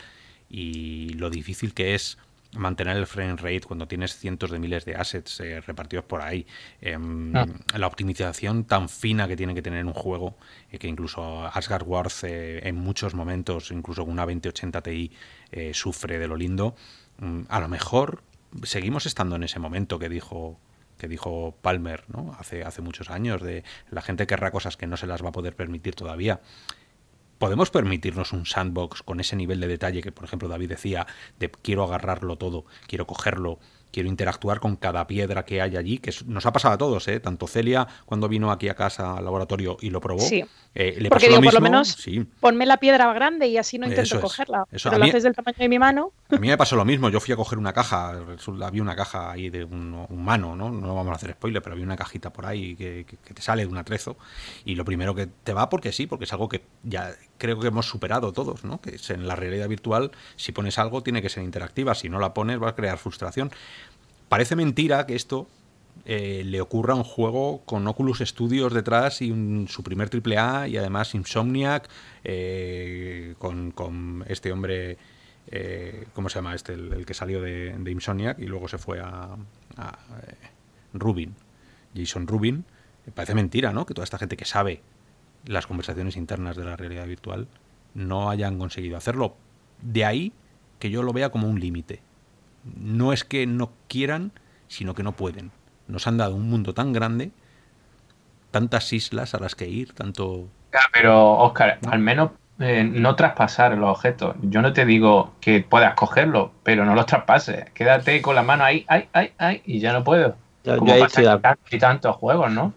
[0.49, 2.17] y lo difícil que es
[2.53, 6.45] mantener el frame rate cuando tienes cientos de miles de assets eh, repartidos por ahí,
[6.79, 7.45] em, Ah.
[7.77, 10.37] la optimización tan fina que tiene que tener un juego,
[10.71, 15.11] eh, que incluso Asgard Wars eh, en muchos momentos, incluso con una 2080 Ti,
[15.51, 16.75] eh, sufre de lo lindo,
[17.19, 18.23] mm, a lo mejor
[18.63, 20.57] seguimos estando en ese momento que dijo
[20.97, 22.35] que dijo Palmer ¿no?
[22.39, 25.33] hace, hace muchos años, de la gente querrá cosas que no se las va a
[25.33, 26.41] poder permitir todavía.
[27.37, 31.05] ¿Podemos permitirnos un sandbox con ese nivel de detalle que, por ejemplo, David decía,
[31.37, 33.59] de quiero agarrarlo todo, quiero cogerlo,
[33.91, 37.19] quiero interactuar con cada piedra que hay allí, que nos ha pasado a todos, ¿eh?
[37.19, 40.45] Tanto Celia, cuando vino aquí a casa al laboratorio y lo probó, Sí.
[40.77, 43.57] Eh, le Porque pasó digo, lo por lo menos Sí, Ponme la piedra grande y
[43.57, 44.65] así no Eso intento es, cogerla.
[44.71, 44.89] eso.
[44.89, 46.11] Pero A lo mí- haces del tamaño de mi mano.
[46.29, 48.19] A mí me pasó lo mismo, yo fui a coger una caja,
[48.61, 50.69] había una caja ahí de un humano, ¿no?
[50.69, 53.41] No vamos a hacer spoiler, pero había una cajita por ahí que, que- que te
[53.41, 54.17] sale de un atrezo
[54.65, 57.67] y lo primero que te va porque sí, porque es algo que ya creo que
[57.67, 58.81] hemos superado todos, ¿no?
[58.81, 62.19] Que es en la realidad virtual, si pones algo tiene que ser interactiva, si no
[62.19, 63.49] la pones va a crear frustración.
[64.27, 65.47] Parece mentira que esto
[66.03, 70.67] eh, le ocurra un juego con Oculus Studios detrás y un- su primer triple A
[70.67, 71.89] y además Insomniac
[72.23, 74.97] eh, con, este hombre
[75.47, 76.73] eh, ¿cómo se llama este?
[76.73, 79.35] El, que salió de, Insomniac y luego se fue a,
[79.77, 80.35] a, eh,
[80.93, 81.35] Rubin
[81.95, 82.65] Jason Rubin
[83.13, 83.85] parece mentira ¿no?
[83.85, 84.81] que toda esta gente que sabe
[85.45, 87.47] las conversaciones internas de la realidad virtual
[87.93, 89.37] no hayan conseguido hacerlo
[89.81, 90.33] de ahí
[90.79, 92.01] que yo lo vea como un límite
[92.75, 94.31] no es que no quieran,
[94.67, 95.51] sino que no pueden.
[95.87, 97.31] Nos han dado un mundo tan grande,
[98.51, 100.47] tantas islas a las que ir, tanto...
[100.73, 104.35] Ya, Pero, Oscar, al menos eh, no traspasar los objetos.
[104.41, 107.69] Yo no te digo que puedas cogerlos, pero no los traspases.
[107.71, 110.35] Quédate con la mano ahí, ay, ay, ay, y ya no puedo.
[110.63, 112.73] Yo, Como yo ahí pasa estoy de y tantos juegos, ¿no?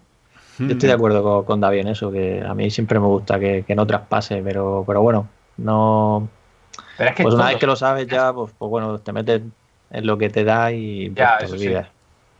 [0.59, 3.39] yo estoy de acuerdo con, con David en eso, que a mí siempre me gusta
[3.39, 6.27] que, que no traspase, pero, pero bueno, no.
[6.97, 9.13] Pero es que Pues una todo- vez que lo sabes ya, pues, pues bueno, te
[9.13, 9.41] metes
[9.91, 11.69] en lo que te da y Ya, pues, te eso sí.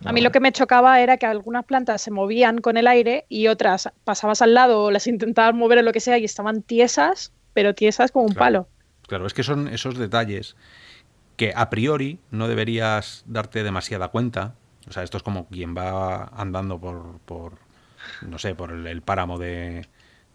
[0.05, 3.25] A mí lo que me chocaba era que algunas plantas se movían con el aire
[3.27, 6.61] y otras pasabas al lado o las intentabas mover o lo que sea y estaban
[6.61, 8.39] tiesas, pero tiesas como un Claro.
[8.39, 8.69] palo.
[9.07, 10.55] Claro, es que son esos detalles
[11.35, 14.55] que a priori no deberías darte demasiada cuenta.
[14.87, 17.53] O sea, esto es como quien va andando por, por
[18.21, 19.85] no sé, por el, el páramo de,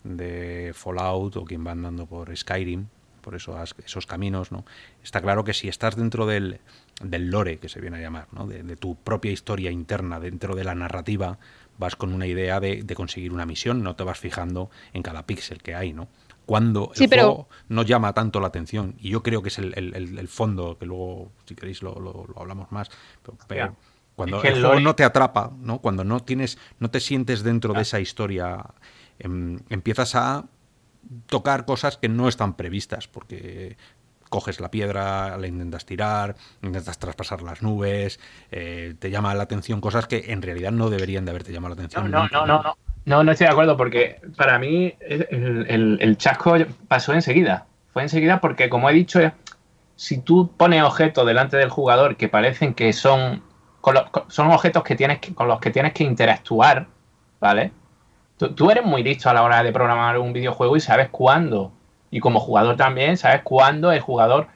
[0.03, 2.87] de Fallout o quien va andando por Skyrim,
[3.23, 4.65] por eso esos caminos, ¿no?
[5.03, 6.61] Está claro que si estás dentro del,
[7.03, 8.47] del lore, que se viene a llamar, ¿no?
[8.47, 11.39] De, de tu propia historia interna, dentro de la narrativa,
[11.79, 15.27] vas con una idea de, de conseguir una misión, no te vas fijando en cada
[15.27, 16.09] píxel que hay, ¿no?
[16.47, 19.59] Cuando el Sí, pero- juego no llama tanto la atención, y yo creo que es
[19.59, 22.91] el, el- el- el fondo, que luego, si queréis, lo, lo- lo hablamos más,
[23.49, 23.77] pero,
[24.15, 25.81] cuando Es que el el juego lore- no te atrapa, ¿no?
[25.81, 28.65] Cuando no tienes, no te sientes dentro de esa historia,
[29.19, 30.45] em, empiezas a
[31.27, 33.77] tocar cosas que no están previstas, porque
[34.35, 38.19] coges la piedra, la intentas tirar, intentas traspasar las nubes,
[38.51, 41.81] eh, te llama la atención cosas que en realidad no deberían de haberte llamado la
[41.85, 42.11] atención.
[42.11, 42.77] no, nunca, no, no, no.
[43.07, 46.57] No, no estoy de acuerdo porque para mí el, el- el chasco
[46.89, 47.67] pasó enseguida.
[47.93, 49.21] Fue enseguida porque, como he dicho,
[49.95, 53.43] si tú pones objetos delante del jugador que parecen que son,
[53.81, 56.87] con los- con- son objetos que tienes que- con los que tienes que interactuar,
[57.41, 57.71] ¿vale?
[58.37, 61.73] Tú, tú eres muy listo a la hora de programar un videojuego y sabes cuándo.
[62.15, 64.47] Y como jugador también, sabes cuándo el jugador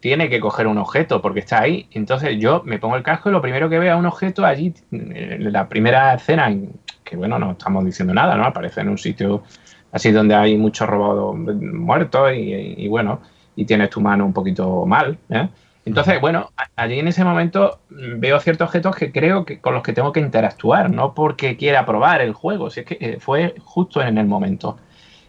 [0.00, 1.86] tiene que coger un objeto porque está ahí.
[1.92, 4.74] Entonces yo me pongo el casco y lo primero que veo es un objeto allí,
[4.90, 6.72] en la primera escena, en-
[7.04, 8.44] que bueno, no estamos diciendo nada, ¿no?
[8.44, 9.42] Aparece en un sitio
[9.90, 13.20] así donde hay muchos robots muertos y, y bueno,
[13.56, 15.48] y tienes tu mano un poquito mal, ¿eh?
[15.84, 19.92] Entonces, bueno, allí en ese momento veo ciertos objetos que creo que con los que
[19.92, 24.00] tengo que interactuar, no porque quiera probar el juego, si es que eh, fue justo
[24.00, 24.76] en el momento.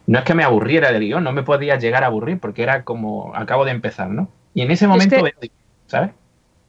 [0.06, 2.84] No es que me aburriera del guion, no me podía llegar a aburrir porque era
[2.84, 4.30] como acabo de empezar, ¿no?
[4.54, 5.34] Y en ese momento, que- veo,
[5.88, 6.12] ¿sabes?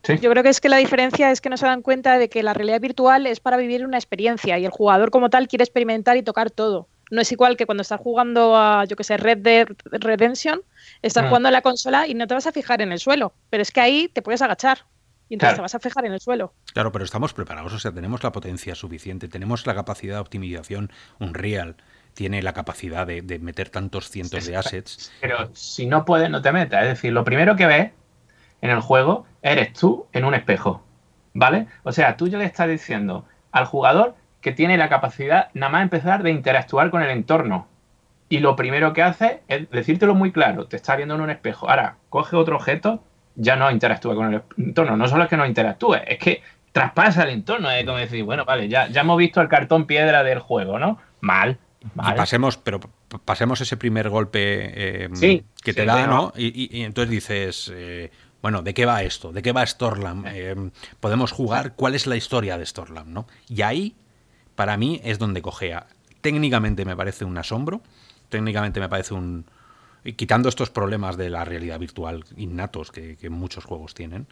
[0.05, 0.19] Sí.
[0.19, 2.43] Yo creo que es que la diferencia es que no se dan cuenta de que
[2.43, 6.17] la realidad virtual es para vivir una experiencia y el jugador como tal quiere experimentar
[6.19, 6.89] y tocar todo.
[7.11, 10.61] No es igual que cuando estás jugando a, yo que sé, Red Dead Redemption,
[11.03, 11.29] estás Mm.
[11.29, 13.71] jugando en la consola y no te vas a fijar en el suelo, pero es
[13.73, 14.79] que ahí te puedes agachar
[15.31, 15.57] y entonces Claro.
[15.57, 16.53] te vas a fijar en el suelo.
[16.75, 20.91] Claro, pero estamos preparados, o sea, tenemos la potencia suficiente, tenemos la capacidad de optimización
[21.19, 21.77] Unreal,
[22.15, 25.13] tiene la capacidad de, de meter tantos cientos de assets.
[25.21, 26.83] Pero si no puedes, no te metas.
[26.83, 27.91] Es decir, lo primero que ves
[28.63, 30.83] en el juego eres tú en un espejo.
[31.35, 31.67] ¿Vale?
[31.83, 35.83] O sea, tú ya le estás diciendo al jugador que tiene la capacidad nada más
[35.83, 37.67] empezar de interactuar con el entorno.
[38.29, 40.67] Y lo primero que hace es decírtelo muy claro.
[40.67, 41.69] Te está viendo en un espejo.
[41.69, 43.03] Ahora, coge otro objeto,
[43.35, 44.97] ya no interactúa con el entorno.
[44.97, 46.43] No solo es que no interactúe, es que
[46.73, 47.71] traspasa el entorno.
[47.71, 50.99] Es como decir, bueno, vale, ya, ya hemos visto el cartón piedra del juego, ¿no?
[51.21, 51.59] Mal.
[51.95, 52.81] Y pasemos, pero
[53.25, 56.07] pasemos ese primer golpe eh, Sí, que te sí, da.
[56.07, 56.33] ¿no?
[56.37, 58.11] Y, y- y entonces dices, eh,
[58.43, 59.33] bueno, ¿de qué va esto?
[59.33, 60.25] ¿De qué va Storlam?
[60.27, 60.71] Eh,
[61.01, 63.13] podemos jugar, ¿cuál es la historia de Storlam?
[63.13, 63.27] ¿no?
[63.49, 63.97] Y ahí,
[64.55, 65.87] para mí, es donde cojea.
[66.21, 67.83] Técnicamente me parece un asombro,
[68.29, 69.45] técnicamente me parece un...
[70.17, 74.27] Quitando estos problemas de la realidad virtual innatos que, que muchos juegos tienen,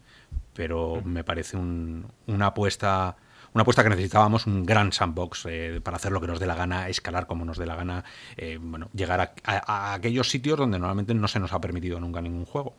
[0.52, 3.16] pero me parece un- una apuesta
[3.54, 6.54] una apuesta que necesitábamos, un gran sandbox eh, para hacer lo que nos dé la
[6.54, 8.04] gana, escalar como nos dé la gana,
[8.36, 12.46] eh, bueno, llegar a, aquellos sitios donde normalmente no se nos ha permitido nunca ningún
[12.46, 12.74] juego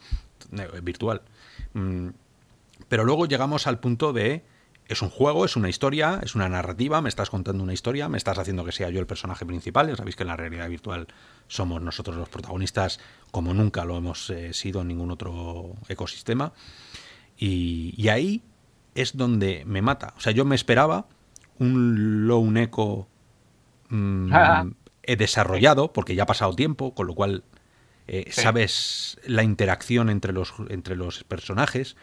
[0.51, 1.21] eh, virtual.
[1.73, 2.09] Mm,
[2.89, 4.43] pero luego llegamos al punto de
[4.87, 8.17] es un juego, es una historia, es una narrativa, me estás contando una historia, me
[8.17, 9.87] estás haciendo que sea yo el personaje principal.
[9.87, 11.07] Ya sabéis que en la realidad virtual
[11.47, 12.99] somos nosotros los protagonistas
[13.31, 16.51] como nunca lo hemos sido en ningún otro ecosistema.
[17.37, 18.43] Y ahí
[18.95, 20.13] es donde me mata.
[20.17, 21.07] O sea, yo me esperaba
[21.59, 23.07] un Lone Echo
[23.89, 24.65] mm, Ah.
[25.03, 27.43] he desarrollado, porque ya ha pasado tiempo, con lo cual
[28.07, 28.41] eh, Sí.
[28.41, 31.95] sabes la interacción entre los, entre los personajes.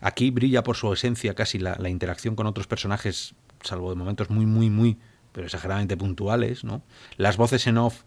[0.00, 4.30] Aquí brilla por su esencia casi la, la interacción con otros personajes, salvo de momentos
[4.30, 4.98] muy, muy, muy,
[5.32, 6.82] pero exageradamente puntuales, ¿no?
[7.16, 8.02] Las voces en off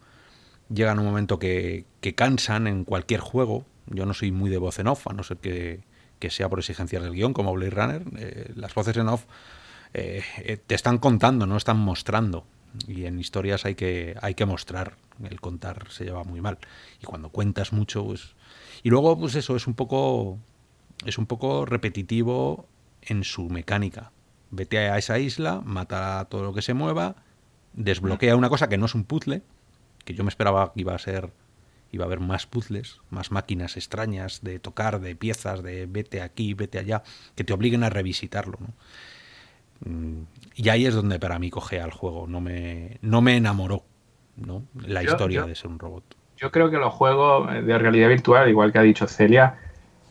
[0.69, 3.65] llegan a un momento que, que cansan en cualquier juego.
[3.87, 5.81] Yo no soy muy de voz en off, a no ser que,
[6.19, 8.03] que sea por exigencias del guion, como Blade Runner.
[8.17, 9.25] Eh, las voces en off
[9.93, 12.45] eh, eh, te están contando, no están mostrando.
[12.87, 14.97] Y en historias hay que, hay que mostrar.
[15.29, 16.59] El contar se lleva muy mal.
[17.01, 18.35] Y cuando cuentas mucho, pues.
[18.83, 20.37] Y luego, pues eso, es un poco.
[21.05, 22.67] Es un poco repetitivo
[23.01, 24.11] en su mecánica.
[24.51, 27.15] Vete a esa isla, mata a todo lo que se mueva,
[27.73, 29.41] desbloquea una cosa que no es un puzzle,
[30.05, 31.31] que yo me esperaba que iba a ser.
[31.91, 36.53] Iba a haber más puzzles, más máquinas extrañas de tocar, de piezas, de vete aquí,
[36.53, 37.03] vete allá,
[37.35, 38.57] que te obliguen a revisitarlo.
[38.59, 38.73] ¿no?
[39.85, 40.23] Mm,
[40.55, 43.83] Y ahí es donde para mí cogea el juego, no me, no me enamoró
[44.35, 44.63] ¿no?
[44.85, 46.03] la Yo- historia yo- de ser un robot.
[46.37, 49.55] Yo creo que los juegos de realidad virtual, igual que ha dicho Celia,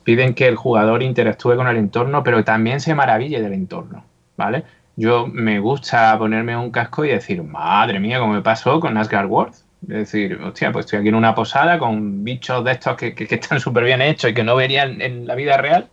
[0.03, 4.05] piden que el jugador interactúe con el entorno, pero también se maraville del entorno.
[4.37, 4.64] ¿vale?
[4.97, 9.27] Yo me gusta ponerme un casco y decir, madre mía, ¿cómo me pasó con Asgard
[9.29, 9.55] World?
[9.83, 13.33] Es decir, hostia, pues estoy aquí en una posada con bichos de estos que, que,
[13.35, 15.89] están súper bien hechos y que no verían en la vida real.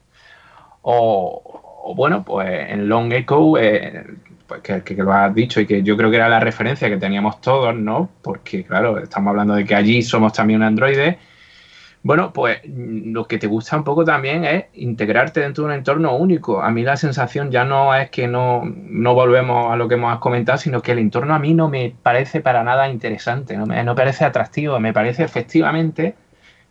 [0.81, 4.05] O, bueno, pues en Long Echo, eh,
[4.47, 6.97] pues que, que, lo has dicho y que yo creo que era la referencia que
[6.97, 8.09] teníamos todos, ¿no?
[8.21, 11.19] Porque, claro, estamos hablando de que allí somos también un androide
[12.03, 16.15] bueno, pues lo que te gusta un poco también es integrarte dentro de un entorno
[16.17, 16.61] único.
[16.61, 20.19] A mí la sensación ya no es que no, no volvemos a lo que hemos
[20.19, 23.81] comentado, sino que el entorno a mí no me parece para nada interesante, no me
[23.85, 26.15] no parece atractivo, me parece efectivamente,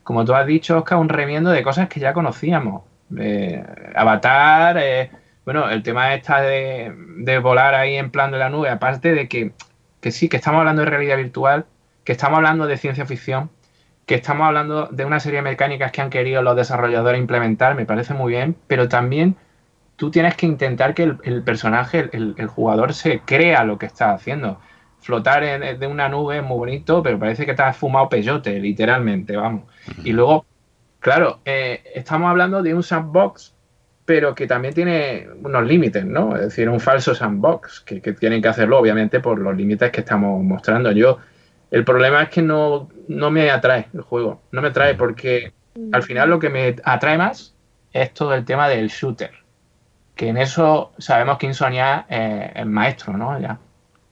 [0.04, 2.82] como tú has dicho, Oscar, un remiendo de cosas que ya conocíamos.
[3.18, 3.64] Eh,
[3.94, 5.10] Avatar, eh,
[5.46, 9.28] bueno, el tema esta de, de, volar ahí en plan de la nube, aparte de
[9.28, 9.52] que,
[10.00, 11.66] que sí, que estamos hablando de realidad virtual,
[12.04, 13.50] que estamos hablando de ciencia ficción,
[14.12, 17.86] que estamos hablando de una serie de mecánicas que han querido los desarrolladores implementar, me
[17.86, 19.36] parece muy bien, pero también
[19.96, 24.60] tú tienes que intentar que el, personaje, el, jugador, se crea lo que está haciendo.
[25.00, 28.60] Flotar en, de una nube es muy bonito, pero parece que te has fumado peyote,
[28.60, 29.62] literalmente, vamos.
[30.04, 30.44] Y luego,
[31.00, 33.54] claro, eh, estamos hablando de un sandbox,
[34.04, 36.36] pero que también tiene unos límites, ¿no?
[36.36, 40.00] Es decir, un falso sandbox, que, que tienen que hacerlo, obviamente, por los límites que
[40.00, 40.92] estamos mostrando.
[40.92, 41.16] Yo
[41.72, 44.42] el problema es que no, me atrae el juego.
[44.52, 45.54] No me atrae porque
[45.90, 47.56] al final lo que me atrae más
[47.94, 49.32] es todo el tema del shooter.
[50.14, 53.40] Que en eso sabemos que Insomnia eh, es maestro, ¿no?
[53.40, 53.58] Ya.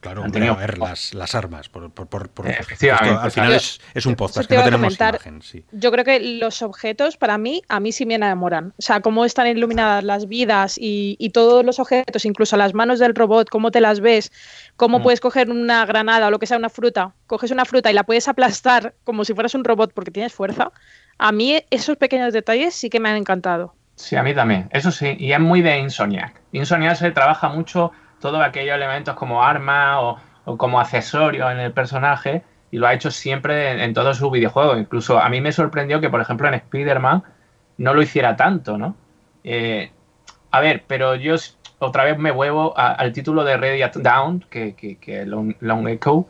[0.00, 1.68] Claro, a ver las, las armas.
[1.68, 5.42] Por, por, por, al final es, es, un podcast que no tenemos imagen.
[5.42, 5.62] Sí.
[5.72, 8.72] Yo creo que los objetos, para mí, a mí sí me enamoran.
[8.78, 12.98] O sea, cómo están iluminadas las vidas y, y todos los objetos, incluso las manos
[12.98, 14.32] del robot, cómo te las ves,
[14.76, 15.02] cómo mm.
[15.02, 18.04] puedes coger una granada o lo que sea, una fruta, coges una fruta y la
[18.04, 20.72] puedes aplastar como si fueras un robot porque tienes fuerza.
[21.18, 23.74] A mí esos pequeños detalles sí que me han encantado.
[23.96, 24.70] Sí, a mí también.
[24.72, 26.40] Eso sí, y es muy de Insomniac.
[26.52, 30.18] Insomniac se trabaja mucho todos aquellos elementos como arma o,
[30.56, 34.78] como accesorios en el personaje y lo ha hecho siempre en, todos sus videojuegos.
[34.78, 37.22] Incluso a mí me sorprendió que, por ejemplo, en Spider-Man
[37.78, 38.94] no lo hiciera tanto, ¿no?
[39.42, 39.90] Eh,
[40.50, 41.34] a ver, pero yo
[41.78, 46.26] otra vez me huevo al título de Ready at Down, que, que, Long, Long, Echo,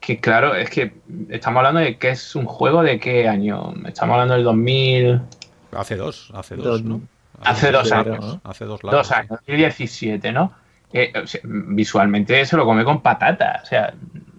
[0.00, 0.94] que claro, es que
[1.28, 3.74] estamos hablando de que es un juego de qué año.
[3.86, 5.20] Estamos hablando del 2000.
[5.72, 7.02] Hace dos, hace dos, ¿no?
[7.42, 8.38] Hace, dos años.
[8.44, 10.52] Hace dos, dos años, 2017, ¿no?
[11.44, 13.60] Visualmente se lo come con patata.
[13.62, 13.94] O sea,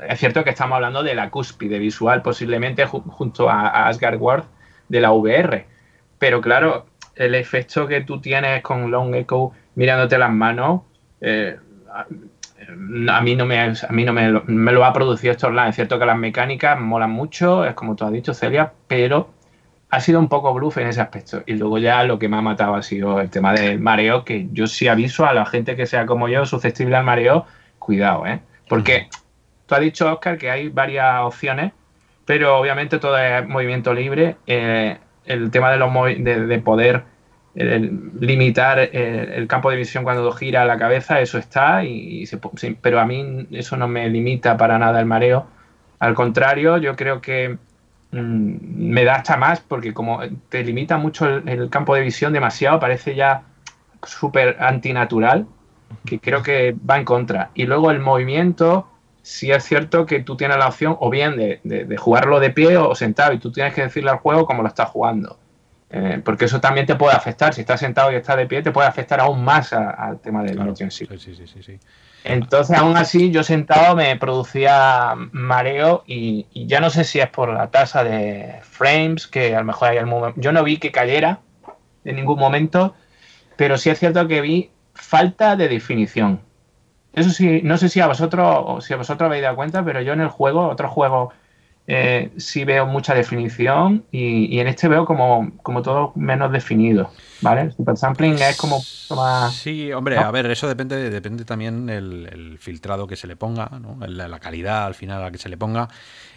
[0.08, 4.46] es cierto que estamos hablando de la cúspide visual, posiblemente junto a, Asgard World
[4.88, 5.66] de la VR.
[6.18, 6.86] Pero claro,
[7.16, 10.82] el efecto que tú tienes con Long Echo mirándote las manos,
[11.20, 11.58] eh,
[13.10, 15.70] a mí no me a mí no me, me lo ha producido esto online.
[15.70, 19.30] Es cierto que las mecánicas molan mucho, es como tú has dicho, Celia, pero
[19.90, 21.44] ha sido un poco bluff en ese aspecto.
[21.46, 24.48] Y luego ya lo que me ha matado ha sido el tema del mareo, que
[24.52, 27.46] yo sí aviso a la gente que sea como yo, susceptible al mareo,
[27.80, 28.42] cuidado, ¿eh?
[28.68, 29.08] Porque
[29.66, 31.72] tú has dicho, Oscar, que hay varias opciones,
[32.26, 34.38] pero obviamente todo es movimiento libre.
[34.48, 35.94] Eh, el tema de, los
[36.50, 37.04] de, poder
[37.56, 42.26] eh, limitar eh, el, campo de visión cuando gira la cabeza, eso está, y,
[42.82, 45.48] pero a mí eso no me limita para nada el mareo.
[46.00, 47.58] Al contrario, yo creo que
[48.16, 52.80] Mm, me da hasta más porque como te limita mucho el, campo de visión demasiado,
[52.80, 53.44] parece ya
[54.04, 55.46] súper antinatural,
[56.06, 57.50] que creo que va en contra.
[57.56, 58.88] Y luego el movimiento,
[59.22, 62.96] si es cierto que tú tienes la opción o bien de, jugarlo de pie o
[62.96, 65.38] sentado y tú tienes que decirle al juego cómo lo estás jugando.
[65.90, 67.54] Eh, porque eso también te puede afectar.
[67.54, 70.56] Si estás sentado y estás de pie, te puede afectar aún más al tema del
[70.56, 70.74] claro.
[70.74, 70.90] sí.
[70.90, 71.80] Sí, sí, sí,
[72.28, 77.54] entonces, aún así, yo sentado me producía mareo y, ya no sé si es por
[77.54, 80.42] la tasa de frames, que a lo mejor hay el momento.
[80.42, 81.40] Yo no vi que cayera
[82.04, 82.96] en ningún momento,
[83.58, 86.42] pero sí es cierto que vi falta de definición.
[87.14, 90.14] Eso sí, no sé si a vosotros, si a vosotros habéis dado cuenta, pero yo
[90.14, 91.32] en el juego, otro juego
[91.88, 97.62] eh, sí veo mucha definición y, en este veo como, como, todo menos definido, ¿vale?
[97.62, 98.82] El super sampling es como
[99.16, 99.54] más...
[99.54, 104.00] Sí, hombre, a ver, eso depende, depende también el, filtrado que se le ponga, ¿no?
[104.08, 105.90] la, calidad al final a la que se le ponga.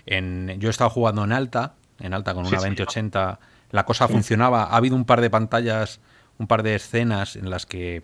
[0.05, 4.65] En, yo he estado jugando en alta, en alta con una 2080, la cosa funcionaba.
[4.65, 6.01] Ha habido un par de pantallas,
[6.39, 8.03] un par de escenas en las que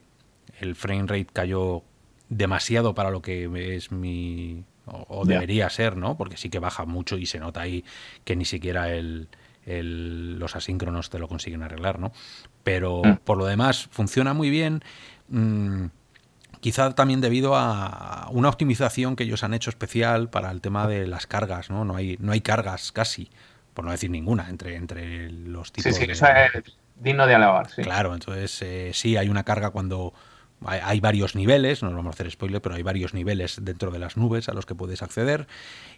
[0.61, 1.83] el frame rate cayó
[2.29, 6.17] demasiado para lo que es mi, o, debería ser, ¿no?
[6.17, 7.85] Porque sí que baja mucho y se nota ahí
[8.25, 9.29] que ni siquiera el,
[9.67, 12.13] los asíncronos te lo consiguen arreglar, ¿no?
[12.63, 13.17] Pero mm.
[13.25, 14.83] por lo demás funciona muy bien.
[15.29, 15.87] Mm,
[16.61, 21.07] quizá también debido a una optimización que ellos han hecho especial para el tema de
[21.07, 21.85] las cargas, ¿no?
[21.85, 23.31] No hay, no hay cargas casi,
[23.73, 25.95] por no decir ninguna, entre, entre los tipos.
[25.95, 27.71] Sí, sí, eso es digno de alabar.
[27.71, 27.83] Sí.
[27.83, 30.15] Claro, entonces eh, sí hay una carga cuando
[30.67, 33.91] hay, hay varios niveles, no nos vamos a hacer spoiler, pero hay varios niveles dentro
[33.91, 35.47] de las nubes a los que puedes acceder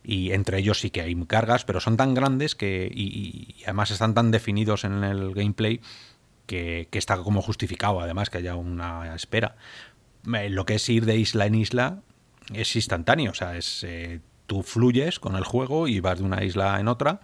[0.05, 3.90] y entre ellos sí que hay cargas, pero son tan grandes que y, y además
[3.90, 5.80] están tan definidos en el gameplay
[6.47, 9.56] que, que está como justificado además que haya una espera.
[10.24, 11.98] Lo que es ir de isla en isla
[12.52, 16.43] es instantáneo, o sea, es eh, tú fluyes con el juego y vas de una
[16.44, 17.20] isla en otra.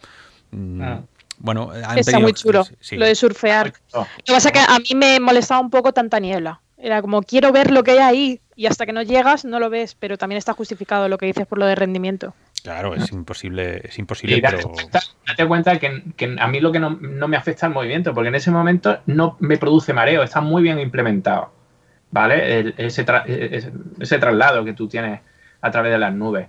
[0.50, 1.02] Mm, Ah.
[1.38, 2.64] Bueno, han Está tenido- muy chulo.
[2.78, 2.96] sí.
[2.96, 3.72] Lo de surfear.
[3.92, 6.60] Lo que pasa es que a mí me molestaba un poco tanta niebla.
[6.82, 8.40] Era como, quiero ver lo que hay ahí.
[8.56, 9.94] Y hasta que no llegas, no lo ves.
[9.98, 12.34] Pero también está justificado lo que dices por lo de rendimiento.
[12.62, 16.60] Claro, es imposible, es imposible, Y date, pero cuenta, date cuenta que, que a mí
[16.60, 19.92] lo que no, no me afecta el movimiento, porque en ese momento no me produce
[19.92, 21.50] mareo, está muy bien implementado,
[22.12, 22.60] ¿vale?
[22.60, 25.20] El- ese, tra- ese, ese traslado que tú tienes
[25.60, 26.46] a través de las nubes.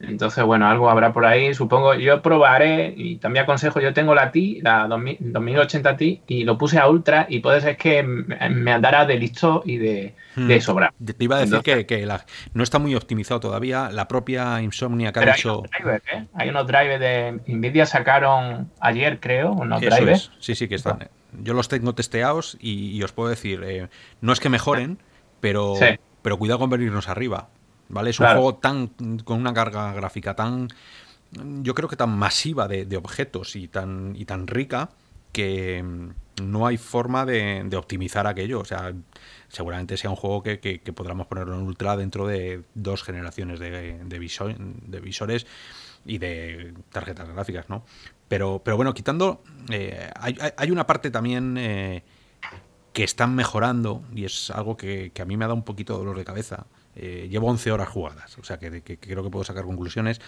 [0.00, 1.94] Entonces, bueno, algo habrá por ahí, supongo.
[1.94, 6.56] Yo probaré y también aconsejo, yo tengo la Ti, la 2000 2080 Ti, y lo
[6.56, 10.60] puse a Ultra y puede ser que me andara de listo y de, de Hmm.
[10.60, 10.94] sobra.
[11.04, 13.90] te iba a decir Entonces- que, que la- no está muy optimizado todavía.
[13.90, 15.58] La propia Insomnia que ha hay dicho...
[15.58, 16.26] unos drivers, ¿eh?
[16.34, 20.20] Hay unos drivers de Nvidia sacaron ayer, creo, unos Eso drivers.
[20.20, 20.30] es.
[20.38, 21.08] Sí, sí, que están.
[21.42, 23.88] Yo los tengo testeados y, y os puedo decir, eh,
[24.20, 24.98] no es que mejoren,
[25.40, 25.86] pero, Sí.
[26.22, 27.48] pero cuidado con venirnos arriba.
[27.88, 28.10] ¿Vale?
[28.10, 28.40] Es un Claro.
[28.40, 28.88] juego tan
[29.24, 30.68] con una carga gráfica tan
[31.62, 34.90] yo creo que tan masiva de, de objetos y tan y tan rica
[35.32, 36.08] que mm,
[36.50, 38.60] no hay forma de, de optimizar aquello.
[38.60, 38.94] O sea,
[39.48, 43.58] seguramente sea un juego que, que- que podamos ponerlo en ultra dentro de dos generaciones
[43.60, 45.46] de, de, visor- de visores
[46.06, 47.84] y de tarjetas gráficas, ¿no?
[48.28, 49.42] Pero, pero bueno, quitando.
[49.70, 52.02] eh, hay, hay- una parte también eh,
[52.94, 55.92] que están mejorando y es algo que, que a mí me ha dado un poquito
[55.94, 56.66] de dolor de cabeza.
[57.00, 60.20] Eh, llevo 11 horas jugadas, o sea que, que- que creo que puedo sacar conclusiones.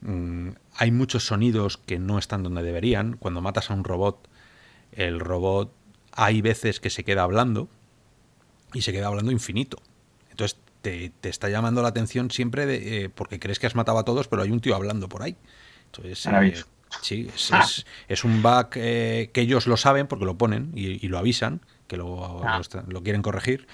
[0.00, 3.16] Mm, hay muchos sonidos que no están donde deberían.
[3.18, 4.28] Cuando matas a un robot,
[4.92, 5.72] el robot
[6.12, 7.68] hay veces que se queda hablando
[8.72, 9.78] y se queda hablando infinito.
[10.30, 13.98] Entonces te, te está llamando la atención siempre de, eh, porque crees que has matado
[13.98, 15.36] a todos, pero hay un tío hablando por ahí.
[15.86, 16.30] Entonces, eh,
[17.02, 17.60] sí, es, Ah.
[17.64, 21.18] es- es un bug eh, que ellos lo saben porque lo ponen y, y lo
[21.18, 22.60] avisan, que lo, Ah.
[22.72, 23.66] lo lo quieren corregir,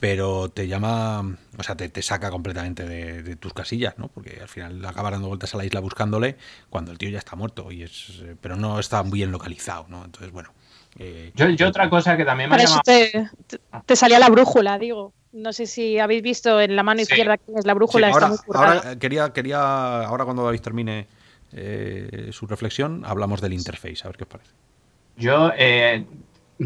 [0.00, 4.08] pero te llama, o sea, te, te saca completamente de, de tus casillas, ¿no?
[4.08, 6.36] Porque al final acaba dando vueltas a la isla buscándole
[6.70, 10.04] cuando el tío ya está muerto, y es, eh, pero no está bien localizado, ¿no?
[10.04, 10.50] Entonces, bueno.
[10.98, 12.82] eh, Yo, yo otra cosa que también me ha Para eso llamado...
[12.84, 15.12] te, te- te salía la brújula, digo.
[15.32, 17.12] No sé si habéis visto en la mano Sí.
[17.12, 18.08] izquierda que es la Sí, brújula.
[18.08, 21.06] está ahora, muy ahora, eh, quería, quería, ahora cuando David termine
[21.52, 24.50] eh, su reflexión, hablamos del interface, a ver qué os parece.
[25.16, 26.04] Yo, eh,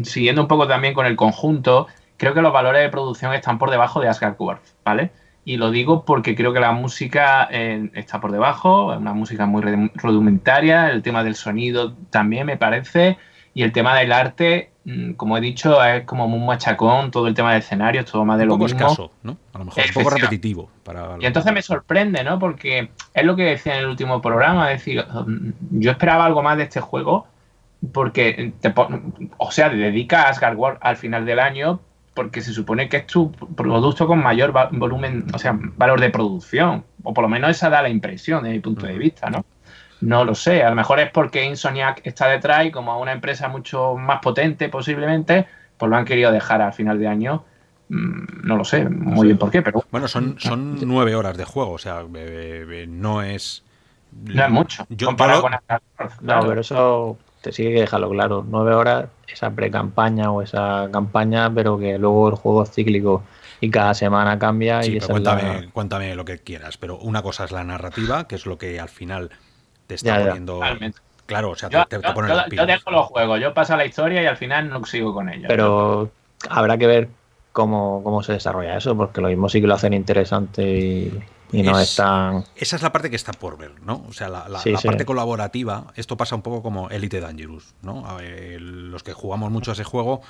[0.03, 1.87] siguiendo un poco también con el conjunto,
[2.17, 5.11] creo que los valores de producción están por debajo de Asgard World, ¿vale?
[5.43, 9.45] Y lo digo porque creo que la música eh, está por debajo, es una música
[9.45, 9.61] muy
[9.93, 13.17] rudimentaria, el tema del sonido también me parece,
[13.53, 17.35] y el tema del arte, mm, como he dicho, es como muy machacón, todo el
[17.35, 18.79] tema de escenarios, todo más de Un lo poco mismo.
[18.79, 19.37] escaso, ¿no?
[19.53, 20.69] A lo mejor un poco repetitivo.
[20.83, 22.39] Para Y entonces me sorprende, ¿no?
[22.39, 25.05] Porque es lo que decía en el último programa, es decir,
[25.71, 27.27] yo esperaba algo más de este juego,
[27.93, 28.73] porque, te
[29.37, 31.79] o sea, te dedica a Asgard World al final del año,
[32.15, 36.09] porque se supone que es tu producto con mayor va- volumen, o sea, valor de
[36.09, 39.45] producción, o por lo menos esa da la impresión desde mi punto de vista, ¿no?
[40.01, 43.47] No lo sé, a lo mejor es porque Insomniac está detrás y como una empresa
[43.49, 45.45] mucho más potente posiblemente,
[45.77, 47.43] pues lo han querido dejar al final de año.
[47.89, 51.45] Mm, No lo sé muy bien por qué, pero Bueno, son, son nueve horas de
[51.45, 53.63] juego, o sea, eh, eh, no es.
[54.23, 54.85] No es mucho.
[54.89, 56.47] Yo- comparado yo- con No, claro.
[56.47, 58.43] pero eso te sigue que dejarlo claro.
[58.47, 63.23] Nueve horas, esa pre-campaña o esa campaña, pero que luego el juego es cíclico
[63.61, 66.77] y cada semana cambia Sí, y pero esa es la- cuéntame, cuéntame lo que quieras,
[66.77, 69.29] pero una cosa es la narrativa, que es lo que al final
[69.87, 70.25] te está Ya, ya.
[70.25, 70.53] poniendo.
[70.53, 70.99] Totalmente.
[71.27, 73.53] Claro, o sea, Yo, te, te yo- pone yo- las yo dejo los juegos, yo
[73.53, 75.45] paso la historia y al final no sigo con ellos.
[75.47, 76.09] Pero
[76.49, 77.09] habrá que ver
[77.51, 81.19] cómo, cómo se desarrolla eso, porque lo mismo sí que lo hacen interesante y,
[81.51, 82.43] y no Es- es tan...
[82.55, 84.05] Esa es la parte que está por ver, ¿no?
[84.09, 84.87] O sea, la, la- Sí, la sí.
[84.87, 88.15] parte colaborativa, esto pasa un poco como Elite Dangerous, ¿no?
[88.17, 90.21] Ver, los que jugamos mucho a ese juego,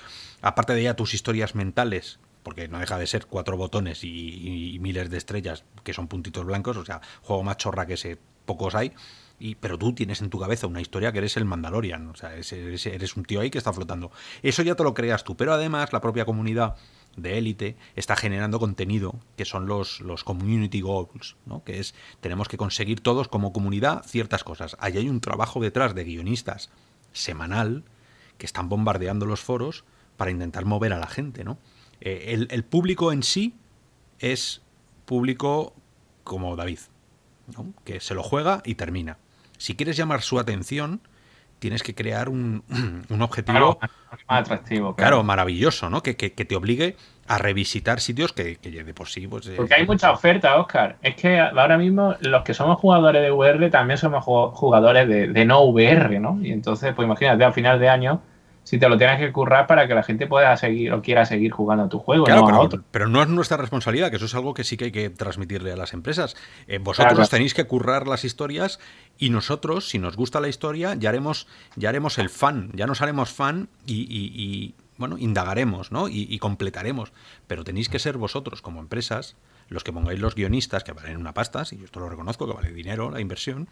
[0.42, 4.76] aparte de ya tus historias mentales, porque no deja de ser cuatro botones y, y-
[4.76, 8.18] y miles de estrellas que son puntitos blancos, o sea, juego más chorra que ese,
[8.46, 8.92] pocos hay.
[9.38, 12.34] Y, pero tú tienes en tu cabeza una historia que eres el Mandalorian, o sea,
[12.36, 14.12] eres- eres un tío ahí que está flotando.
[14.44, 16.76] Eso ya te lo creas tú, pero además la propia comunidad
[17.16, 21.64] de élite está generando contenido que son los, los community goals, ¿no?
[21.64, 24.76] que es tenemos que conseguir todos como comunidad ciertas cosas.
[24.80, 26.70] Ahí hay un trabajo detrás de guionistas
[27.14, 27.84] semanal
[28.38, 29.86] que están bombardeando los foros
[30.18, 31.44] para intentar mover a la gente.
[31.44, 31.58] ¿no?
[32.02, 33.56] Eh, el, el público en sí
[34.20, 34.62] es
[35.06, 35.74] público
[36.24, 36.80] como David,
[37.56, 37.74] ¿no?
[37.84, 39.18] que se lo juega y termina.
[39.58, 41.02] Si quieres llamar su atención,
[41.66, 42.64] tienes que crear un,
[43.10, 43.80] un objetivo Claro,
[44.30, 44.96] más atractivo.
[44.96, 46.04] claro, maravilloso, ¿no?
[46.04, 46.96] Que, que- que te obligue
[47.28, 49.48] a revisitar sitios que, que de por sí, pues.
[49.48, 50.98] eh, Porque hay mucha oferta, Oscar.
[51.02, 55.28] Es que ahora mismo los que somos jugadores de VR también somos ju- jugadores de,
[55.30, 56.38] de no VR, ¿no?
[56.44, 58.22] Y entonces, pues imagínate, a final de año,
[58.66, 61.52] si te lo tienes que currar para que la gente pueda seguir o quiera seguir
[61.52, 62.84] jugando a tu juego, Claro, no a pero, otro.
[62.92, 65.72] pero no es nuestra responsabilidad, que eso es algo que sí que hay que transmitirle
[65.72, 66.36] a las empresas.
[66.68, 67.30] Eh, vosotros Claro.
[67.30, 68.80] tenéis que currar las historias
[69.18, 71.48] y nosotros, si nos gusta la historia, ya haremos,
[71.78, 76.08] ya haremos el fan, ya nos haremos fan y, y- y, bueno, indagaremos, ¿no?
[76.10, 77.14] Y, y completaremos.
[77.48, 79.36] Pero tenéis que ser vosotros, como empresas,
[79.70, 82.54] los que pongáis los guionistas, que valen una pasta, si yo esto lo reconozco, que
[82.54, 83.68] vale dinero la inversión,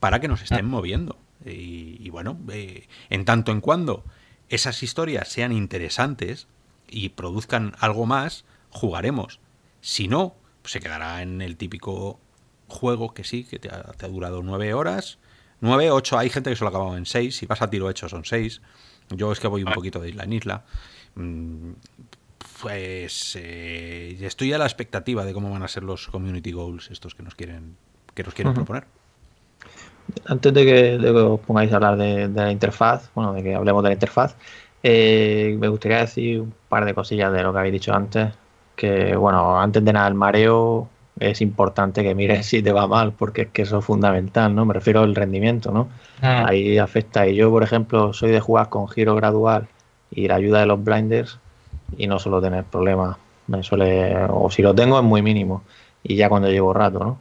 [0.00, 1.18] para que nos estén moviendo.
[1.44, 4.04] Y, y bueno, eh, en tanto en cuando
[4.48, 6.46] esas historias sean interesantes
[6.88, 9.40] y produzcan algo más, jugaremos.
[9.80, 12.18] Si no, pues se quedará en el típico
[12.66, 15.18] juego que sí, que te ha, te ha durado nueve horas.
[15.60, 17.36] Nueve, ocho, hay gente que se lo ha acabado en seis.
[17.36, 18.60] Si vas a tiro hecho son seis.
[19.10, 20.64] Yo es que voy un poquito de isla en isla.
[21.14, 21.72] Mm,
[22.62, 27.14] Pues eh, estoy a la expectativa de cómo van a ser los community goals estos
[27.14, 27.76] que nos quieren
[28.14, 28.86] que nos quieren proponer.
[30.26, 33.42] Antes de que, de que os pongáis a hablar de, de la interfaz, bueno, de
[33.42, 34.36] que hablemos de la interfaz,
[34.82, 38.32] eh, me gustaría decir un par de cosillas de lo que habéis dicho antes.
[38.76, 43.12] Que, bueno, antes de nada, el mareo es importante que mires si te va mal,
[43.12, 44.64] porque es que eso es fundamental, ¿no?
[44.64, 45.84] Me refiero al rendimiento, ¿no?
[46.22, 46.46] Mm.
[46.46, 47.26] Ahí afecta.
[47.26, 49.68] Y yo, por ejemplo, soy de jugar con giro gradual
[50.10, 51.38] y la ayuda de los blinders
[51.96, 53.16] y no suelo tener problemas.
[53.46, 55.62] Me suele, o si lo tengo es muy mínimo
[56.02, 57.18] y ya cuando llevo rato, ¿no?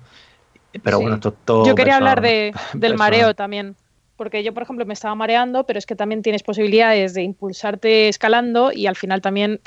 [0.84, 1.04] Pero Sí.
[1.04, 1.66] bueno, esto es todo.
[1.66, 2.98] Yo quería personal, hablar de, del Personal.
[2.98, 3.76] mareo también.
[4.16, 8.08] Porque yo, por ejemplo, me estaba mareando, pero es que también tienes posibilidades de impulsarte
[8.10, 9.60] escalando y al final también,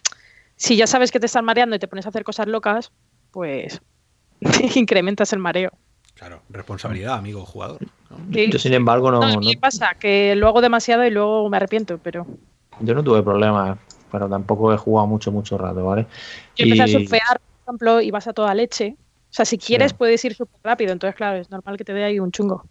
[0.56, 2.90] si ya sabes que te estás mareando y te pones a hacer cosas locas,
[3.30, 3.80] pues
[4.74, 5.70] incrementas el mareo.
[6.14, 7.78] Claro, responsabilidad, amigo jugador.
[8.10, 8.16] ¿no?
[8.32, 8.50] Sí.
[8.50, 12.26] Yo, sin embargo, no, No, pasa que lo hago demasiado y luego me arrepiento, pero
[12.80, 13.78] yo no tuve problemas,
[14.10, 16.06] pero tampoco he jugado mucho, mucho rato, ¿vale?
[16.56, 18.96] yo empecé a surfear, por ejemplo, y vas a toda leche.
[19.30, 19.96] O sea, si quieres Sí.
[19.98, 22.64] puedes ir súper rápido, entonces claro, es normal que te dé ahí un chungo.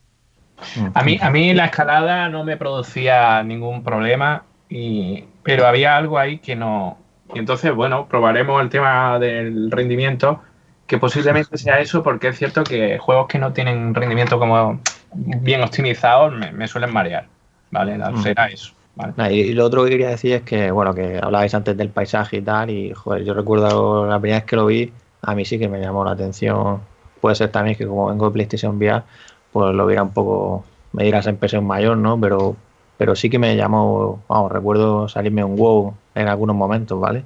[0.93, 6.17] A mí, a mí la escalada no me producía ningún problema, y, pero había algo
[6.19, 6.97] ahí que no.
[7.33, 10.41] Y entonces, bueno, probaremos el tema del rendimiento,
[10.85, 14.81] que posiblemente sea eso, porque es cierto que juegos que no tienen rendimiento como
[15.13, 17.27] bien optimizados me, me suelen marear.
[17.71, 17.97] ¿Vale?
[17.97, 18.21] Mm.
[18.21, 18.73] Será eso.
[18.95, 19.13] ¿vale?
[19.15, 21.89] Nah, y, y lo otro que quería decir es que, bueno, que hablabais antes del
[21.89, 24.91] paisaje y tal, y joder, yo recuerdo la primera vez que lo vi,
[25.21, 26.81] a mí sí que me llamó la atención.
[27.21, 29.03] Puede ser también que como vengo de PlayStation VR,
[29.51, 32.19] pues lo viera un poco, me dirás en impresión mayor, ¿no?
[32.19, 32.55] Pero,
[32.97, 37.25] pero sí que me llamó, vamos, recuerdo salirme un wow en algunos momentos, ¿vale?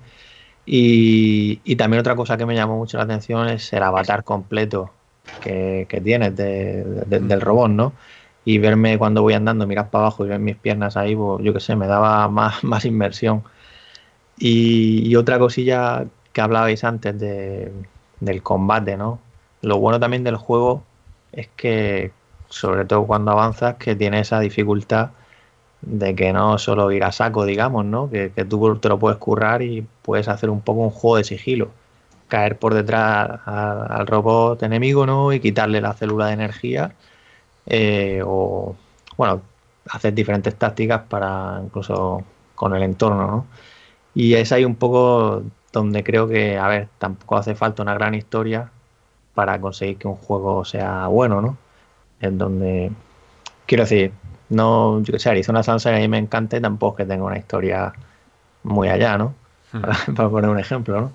[0.65, 4.91] Y, y también otra cosa que me llamó mucho la atención es el avatar completo
[5.39, 7.93] que, que tienes de- de- del robot, ¿no?
[8.45, 11.53] y verme cuando voy andando, mirar para abajo y ver mis piernas ahí, pues yo
[11.53, 13.43] qué sé, me daba más, más inversión.
[14.37, 17.71] Y, y otra cosilla que hablabais antes de,
[18.19, 19.19] del combate, ¿no?
[19.61, 20.83] Lo bueno también del juego
[21.31, 22.11] es que,
[22.49, 25.11] sobre todo cuando avanzas, que tiene esa dificultad
[25.81, 28.09] de que no solo ir a saco, digamos, ¿no?
[28.09, 31.71] Que, tú te lo puedes currar y puedes hacer un poco un juego de sigilo.
[32.27, 35.33] Caer por detrás al robot enemigo, ¿no?
[35.33, 36.95] Y quitarle la célula de energía
[37.65, 38.75] eh, o
[39.17, 39.41] bueno,
[39.89, 42.23] hacer diferentes tácticas para incluso
[42.55, 43.47] con el entorno, ¿no?
[44.15, 45.43] Y es ahí un poco
[45.73, 48.71] donde creo que, a ver, tampoco hace falta una gran historia
[49.33, 51.57] para conseguir que un juego sea bueno, ¿no?
[52.21, 52.91] Es donde,
[53.65, 54.13] quiero decir,
[54.49, 57.25] no, yo que sé, Arizona Sunshine a mí me encanta y tampoco es que tenga
[57.25, 57.91] una historia
[58.63, 59.33] muy allá, ¿no?
[59.73, 59.81] Hmm.
[59.81, 61.11] Para, para poner un ejemplo, ¿no?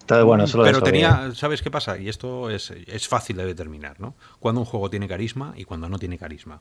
[0.00, 1.98] Entonces, bueno, solo Pero eso que- tenía, ¿sabes qué pasa?
[1.98, 4.14] Y esto es, es fácil de determinar, ¿no?
[4.40, 6.60] Cuando un juego tiene carisma y cuando no tiene carisma.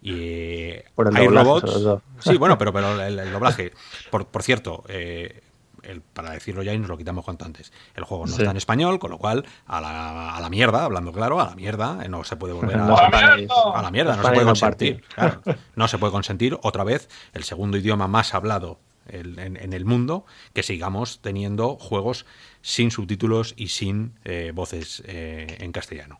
[0.00, 2.02] Y eh, Por el hay doblaje, robots.
[2.20, 3.72] Sí, bueno, pero, pero el, el doblaje.
[4.12, 5.42] Por, por cierto, eh,
[5.88, 7.72] el- para decirlo ya y nos lo quitamos cuanto antes.
[7.94, 8.42] El juego no Sí.
[8.42, 11.54] está en español, con lo cual, a la, a la mierda, hablando claro, a la
[11.54, 13.54] mierda, eh, no se puede volver a, No ¡A la mierda!
[13.74, 15.02] a la mierda, no se puede consentir.
[15.14, 15.42] Claro,
[15.76, 18.78] no se puede consentir otra vez el segundo idioma más hablado
[19.08, 20.24] el- en, en el mundo
[20.54, 22.24] que sigamos teniendo juegos
[22.62, 26.18] sin subtítulos y sin eh, voces eh, en castellano.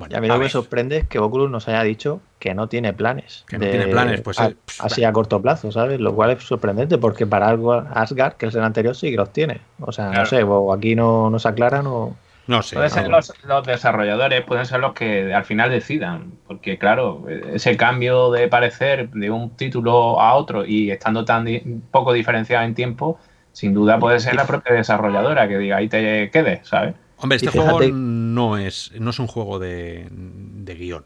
[0.00, 2.20] Bueno, Y a mí a lo que me sorprende es que Oculus nos haya dicho
[2.38, 3.44] que no tiene planes.
[3.46, 6.00] Que no tiene planes, pues, a- eh, pff, así a corto plazo, ¿sabes?
[6.00, 9.30] Lo cual es sorprendente porque para algo Asgard, que es el anterior, sí que los
[9.30, 9.60] tiene.
[9.78, 10.20] O sea, Claro.
[10.22, 12.16] no sé, o aquí no, no se aclaran o.
[12.46, 12.76] no sé.
[12.76, 17.76] Pueden ser los, los desarrolladores, pueden ser los que al final decidan, porque claro, ese
[17.76, 22.74] cambio de parecer de un título a otro y estando tan di- poco diferenciado en
[22.74, 23.18] tiempo,
[23.52, 26.94] sin duda puede ser la propia desarrolladora que diga ahí te quedes, ¿sabes?
[27.22, 31.04] Hombre, este fíjate- juego no es, no es un juego de, de guion.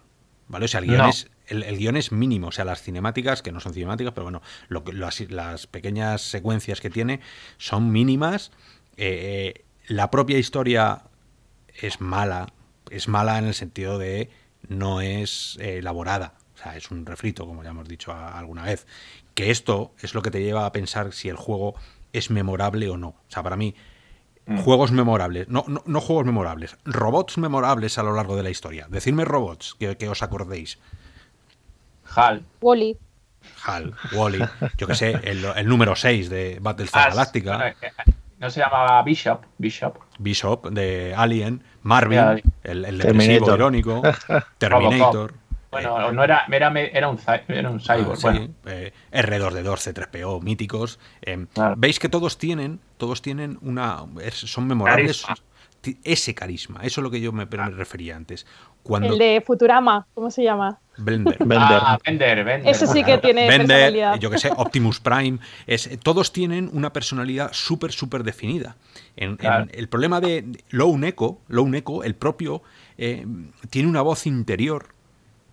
[0.48, 0.66] ¿Vale?
[0.66, 1.08] O sea, el guion No.
[1.08, 4.24] es, el, el guion es mínimo, o sea, las cinemáticas, que no son cinemáticas, pero
[4.24, 7.20] bueno, lo las, las pequeñas secuencias que tiene
[7.56, 8.52] son mínimas.
[8.96, 11.02] Eh, eh, la propia historia
[11.74, 12.52] es mala,
[12.90, 14.30] es mala en el sentido de
[14.68, 18.64] no es eh, elaborada, o sea, es un refrito, como ya hemos dicho a- alguna
[18.64, 18.86] vez.
[19.34, 21.74] Que esto es lo que te lleva a pensar si el juego
[22.12, 23.08] es memorable o no.
[23.08, 23.74] O sea, para mí,
[24.62, 28.86] juegos memorables, no, no, no juegos memorables, robots memorables a lo largo de la historia.
[28.88, 30.78] Decidme robots que, que os acordéis.
[32.14, 32.42] HAL.
[32.60, 32.96] Wally.
[33.64, 34.40] HAL, Wally,
[34.78, 38.60] yo que sé, el, el número 6 de Battlestar Ah, Galactica, bueno, eh, No se
[38.60, 39.42] llamaba Bishop.
[39.58, 39.96] Bishop.
[40.18, 43.54] Bishop de Alien, Marvin, el, el depresivo Terminator.
[43.58, 44.02] irónico,
[44.58, 45.34] Terminator.
[45.74, 47.18] Bueno, no era, era, era un,
[47.48, 48.16] era un Eh, ah, cyborg.
[48.16, 50.98] sí, bueno, eh, R2D2, C3PO, míticos.
[51.22, 51.74] eh, Claro.
[51.76, 54.04] Veis que todos tienen, todos tienen una.
[54.32, 55.22] son memorables.
[55.22, 55.44] Carisma.
[56.02, 58.46] Ese carisma, eso es lo que yo me, me refería antes.
[58.82, 60.78] Cuando El de Futurama, ¿cómo se llama?
[60.96, 61.36] Blender.
[61.40, 61.58] Bender.
[61.60, 62.70] Ah, Bender, Bender.
[62.74, 64.18] Ese sí que tiene Bender, personalidad.
[64.18, 68.76] yo que sé, Optimus Prime, es, todos tienen una personalidad súper, súper definida.
[69.16, 69.66] En, en Claro.
[69.72, 72.62] el problema de Lone Echo, Lone Echo, el propio,
[72.96, 73.26] eh,
[73.68, 74.93] tiene una voz interior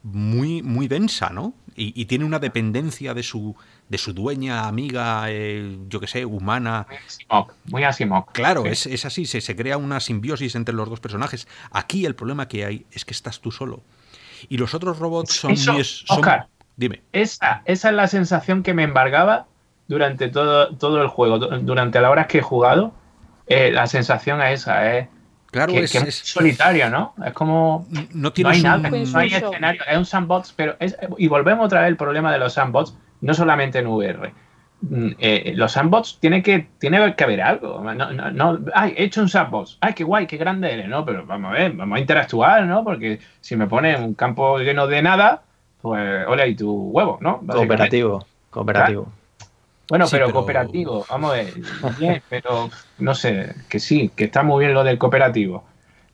[0.04, 1.54] muy, muy densa, ¿no?
[1.76, 3.56] Y, y tiene una dependencia de su,
[3.88, 6.86] de su dueña, amiga, eh, yo que sé, humana.
[6.90, 7.48] Muy Asimov.
[7.66, 8.26] Muy Asimov.
[8.34, 8.70] Claro, Sí.
[8.70, 11.48] es, es así, se, se crea una simbiosis entre los dos personajes.
[11.72, 13.82] Aquí el problema que hay es que estás tú solo.
[14.50, 16.48] Y los otros robots son Eso, son- Oscar.
[16.76, 17.02] dime.
[17.14, 19.46] Esa, esa es la sensación que me embargaba
[19.88, 21.40] durante todo, todo el juego.
[21.40, 22.94] Du- Durante las horas que he jugado,
[23.48, 24.98] eh, la sensación es esa.
[24.98, 25.08] Es
[25.52, 27.14] Claro, que, es, que es es- solitario, ¿no?
[27.26, 27.86] Es como...
[28.14, 29.52] no hay nada, un- Pues no hay eso.
[29.52, 32.96] escenario, es un sandbox, pero es, y volvemos otra vez al problema de los sandbox,
[33.22, 34.32] no solamente en VR.
[34.84, 37.84] Mm, eh, los sandbox tiene que, tiene que haber algo.
[37.84, 39.78] No, no, no, ay, he hecho un sandbox.
[39.82, 41.06] Ay, qué guay, qué grande eres, ¿no?
[41.06, 42.84] Pero vamos a ver, vamos a interactuar, ¿no?
[42.84, 45.44] Porque si me pones un campo lleno de nada,
[45.82, 47.42] pues ole ahí tu huevo, ¿no?
[47.46, 48.26] Cooperativo.
[48.50, 49.12] Cooperativo.
[49.90, 51.54] Bueno, Sí, pero, pero- cooperativo, vamos a ver,
[52.00, 55.64] bien, pero no sé, que sí, que está muy bien lo del cooperativo.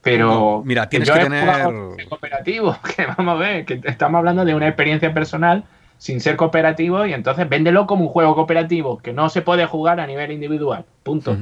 [0.01, 4.45] Pero No, mira, tienes yo que tener- cooperativo, que vamos a ver, que estamos hablando
[4.45, 5.63] de una experiencia personal
[5.97, 9.99] sin ser cooperativo y entonces véndelo como un juego cooperativo que no se puede jugar
[9.99, 10.85] a nivel individual.
[11.03, 11.37] Punto.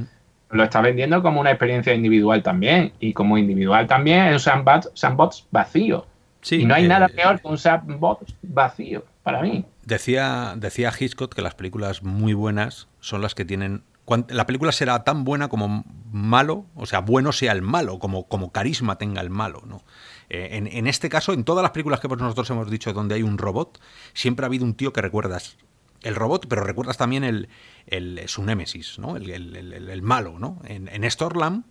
[0.50, 4.90] Lo está vendiendo como una experiencia individual también y como individual también es un sandbox,
[4.94, 6.06] sandbox vacío.
[6.40, 9.64] Sí, y no hay eh, nada peor que un sandbox vacío para mí.
[9.86, 13.84] Decía, decía Hitchcock que las películas muy buenas son las que tienen.
[14.28, 18.50] La película será tan buena como malo, o sea, bueno sea el malo, como, como
[18.52, 19.84] carisma tenga el malo, ¿no?
[20.28, 23.22] Eh, en, en este caso, en todas las películas que nosotros hemos dicho donde hay
[23.22, 23.80] un robot,
[24.12, 25.56] siempre ha habido un tío que recuerdas
[26.02, 27.48] el robot, pero recuerdas también el,
[27.86, 29.16] el- su némesis, ¿no?
[29.16, 30.60] El, el- el- malo, ¿no?
[30.64, 31.64] En, en Stormland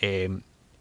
[0.00, 0.28] eh,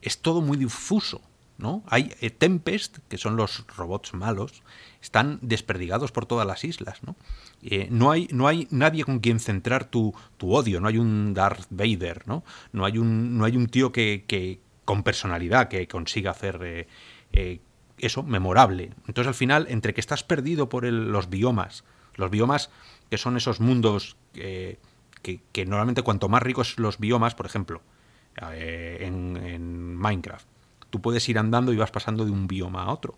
[0.02, 1.22] es todo muy difuso,
[1.58, 1.84] ¿no?
[1.88, 4.64] Hay eh, Tempest, que son los robots malos,
[5.02, 7.16] están desperdigados por todas las islas, ¿no?
[7.62, 11.34] Eh, no, hay, no hay nadie con quien centrar tu, tu odio, no hay un
[11.34, 12.44] Darth Vader, ¿no?
[12.74, 16.88] No hay un, no hay un tío que, que con personalidad que consiga hacer eh,
[17.34, 17.60] eh,
[17.98, 18.92] eso memorable.
[19.08, 21.84] Entonces al final, entre que estás perdido por el- los biomas,
[22.16, 22.70] los biomas
[23.10, 24.78] que son esos mundos que,
[25.52, 27.82] que normalmente cuanto más ricos los biomas, por ejemplo,
[28.42, 30.46] en, en Minecraft,
[30.90, 33.18] tú puedes ir andando y vas pasando de un bioma a otro.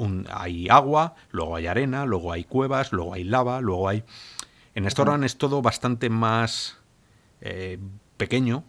[0.00, 4.02] Un- hay agua, luego hay arena, luego hay cuevas, luego hay lava, luego hay...
[4.74, 6.78] En Stormland es todo bastante más
[7.40, 7.78] eh,
[8.16, 8.64] pequeño,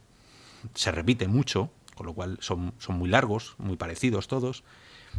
[0.74, 4.64] se repite mucho, con lo cual son, son muy largos, muy parecidos todos.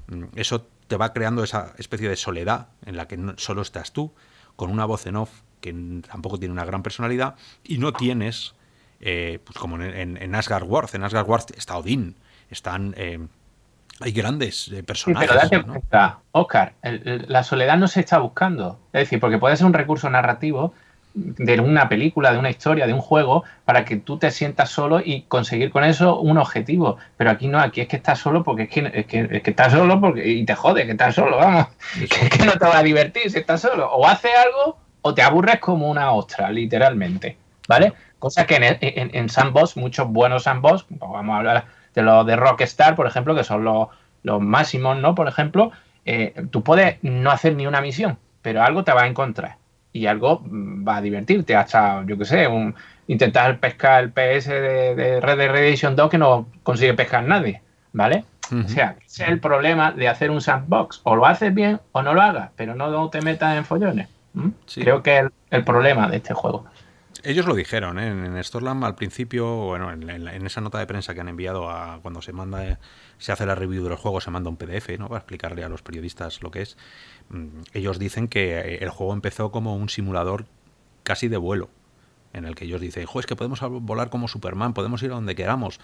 [0.08, 3.92] Mm, Eso te va creando esa especie de soledad en la que no- solo estás
[3.92, 4.12] tú,
[4.56, 5.30] con una voz en off
[5.60, 5.72] que
[6.10, 8.54] tampoco tiene una gran personalidad, y no tienes,
[9.00, 12.16] eh, pues como en, en, en Asgard World, en Asgard World está Odín,
[12.50, 12.94] están...
[12.98, 13.26] eh,
[14.00, 15.28] hay grandes eh, Sí, personajes.
[15.28, 15.66] pero date ¿no?
[15.66, 18.78] cuenta, Oscar, el- el- la soledad no se está buscando.
[18.92, 20.74] Es decir, porque puede ser un recurso narrativo
[21.14, 24.98] de una película, de una historia, de un juego, para que tú te sientas solo
[25.04, 26.96] y conseguir con eso un objetivo.
[27.18, 29.50] Pero aquí no, aquí es que estás solo porque es que, es que, es que
[29.50, 31.66] estás solo porque, y te jode que estás solo, vamos.
[32.00, 33.90] Que, que no te va a divertir si estás solo.
[33.92, 37.36] O haces algo o te aburres como una ostra, literalmente.
[37.68, 37.92] ¿Vale?
[38.18, 41.64] Cosa que en, en, en sandbox, muchos buenos sandbox, pues vamos a hablar
[41.94, 43.88] de los de Rockstar, por ejemplo, que son los,
[44.22, 45.14] los máximos, ¿no?
[45.14, 45.72] Por ejemplo,
[46.04, 49.56] eh, tú puedes no hacer ni una misión, pero algo te va a encontrar
[49.92, 51.54] y algo mm, va a divertirte.
[51.54, 52.74] Hasta, yo qué sé, un,
[53.06, 57.62] intentar pescar el PS de, de Red Dead Redemption 2 que no consigue pescar nadie,
[57.92, 58.24] ¿vale?
[58.52, 61.00] O sea, ese es el problema de hacer un sandbox.
[61.04, 64.08] O lo haces bien o no lo hagas, pero no te metas en follones.
[64.74, 66.66] Creo que es el, el problema de este juego.
[67.24, 68.08] Ellos lo dijeron, ¿eh?
[68.08, 72.00] en Storlam al principio, bueno, en, en, esa nota de prensa que han enviado a
[72.02, 72.78] cuando se manda,
[73.18, 75.08] se hace la review de los juegos, se manda un PDF, ¿no?
[75.08, 76.76] Para explicarle a los periodistas lo que es.
[77.28, 80.46] Mm, ellos dicen que el juego empezó como un simulador
[81.02, 81.70] casi de vuelo,
[82.32, 85.14] en el que ellos dicen, jo, es que podemos volar como Superman, podemos ir a
[85.14, 85.80] donde queramos.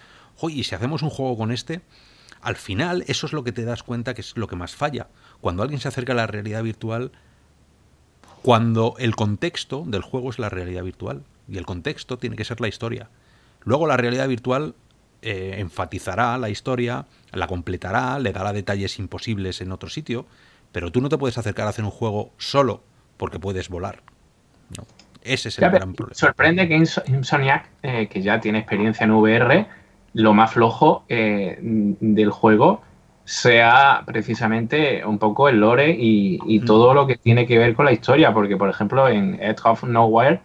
[0.49, 1.81] Y si hacemos un juego con este,
[2.41, 5.07] al final eso es lo que te das cuenta que es lo que más falla.
[5.41, 7.11] Cuando alguien se acerca a la realidad virtual,
[8.41, 12.61] cuando el contexto del juego es la realidad virtual y el contexto tiene que ser
[12.61, 13.09] la historia.
[13.63, 14.75] Luego la realidad virtual
[15.21, 20.25] eh, enfatizará la historia, la completará, le dará detalles imposibles en otro sitio,
[20.71, 22.83] pero tú no te puedes acercar a hacer un juego solo
[23.17, 24.01] porque puedes volar.
[25.21, 26.15] Ese es el gran problema.
[26.15, 26.75] Sorprende que
[27.07, 29.67] Insomniac, eh, que ya tiene experiencia en VR,
[30.13, 32.81] lo más flojo eh, del juego
[33.29, 37.91] sea precisamente un poco el lore y, todo lo que tiene que ver con la
[37.91, 40.41] historia, porque por ejemplo en Edge of Nowhere,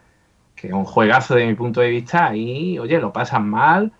[0.55, 3.90] que es un juegazo de mi punto de vista, ahí, oye, lo pasan mal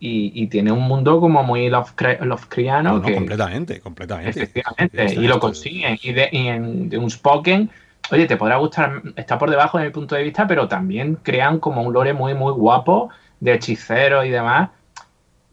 [0.00, 2.98] y, tiene un mundo como muy Lovecraftiano.
[2.98, 4.30] No, completamente, completamente.
[4.30, 5.96] Efectivamente, y lo consiguen.
[6.02, 7.70] Y, de, en de un Spoken,
[8.10, 11.60] oye, te podrá gustar, está por debajo de mi punto de vista, pero también crean
[11.60, 14.70] como un lore muy, muy guapo de hechiceros y demás.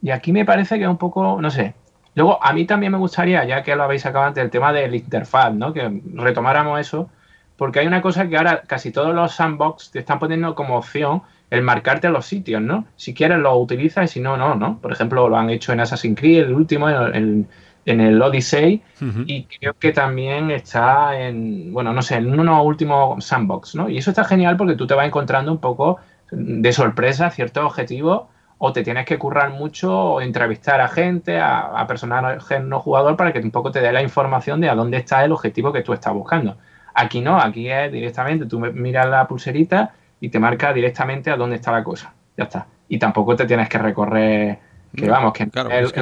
[0.01, 1.75] Y aquí me parece que es un poco, no sé,
[2.19, 4.93] Luego, a mí también me gustaría, ya que lo habéis sacado antes, el tema del
[4.93, 5.71] interfaz, ¿no?
[5.71, 7.09] Que retomáramos eso,
[7.55, 11.21] porque hay una cosa que ahora casi todos los sandbox te están poniendo como opción
[11.49, 12.83] el marcarte los sitios, ¿no?
[12.97, 14.79] Si quieres lo utilizas y si no, no, ¿no?
[14.79, 17.47] Por ejemplo, lo han hecho en Assassin's Creed, el último, en,
[17.85, 18.83] el Odyssey,
[19.25, 23.87] y creo que también está en, bueno, no sé, en uno último sandbox, ¿no?
[23.87, 25.99] Y eso está genial porque tú te vas encontrando un poco
[26.31, 28.23] de sorpresa ciertos objetivos
[28.61, 33.31] o te tienes que currar mucho o entrevistar a gente, a, personal no jugador para
[33.31, 35.93] que un poco te dé la información de a dónde está el objetivo que tú
[35.93, 36.57] estás buscando.
[36.93, 41.55] Aquí no, aquí es directamente, tú miras la pulserita y te marca directamente a dónde
[41.55, 42.13] está la cosa.
[42.35, 42.67] Ya está.
[42.89, 44.59] Y tampoco te tienes que recorrer,
[44.93, 45.93] que vamos, que claro, es,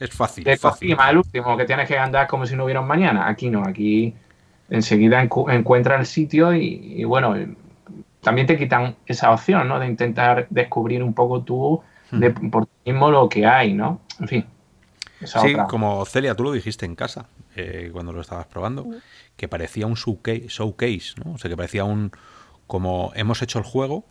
[0.00, 0.48] es, fácil.
[0.48, 0.96] Es fácil.
[0.98, 3.28] el último, que tienes que andar como si no hubiera un mañana.
[3.28, 4.14] Aquí no, aquí
[4.70, 7.34] enseguida encuentras el sitio y, y bueno,
[8.22, 9.78] también te quitan esa opción, ¿no?
[9.78, 11.82] De intentar descubrir un poco tú
[12.20, 14.00] de por ti mismo lo que hay, ¿no?
[14.20, 14.46] En fin.
[15.24, 17.26] Sí, como Celia, tú lo dijiste en casa
[17.56, 18.86] eh, cuando lo estabas probando,
[19.36, 21.32] que parecía un showcase, ¿no?
[21.32, 22.12] O sea, que parecía un.
[22.66, 24.04] como hemos hecho el juego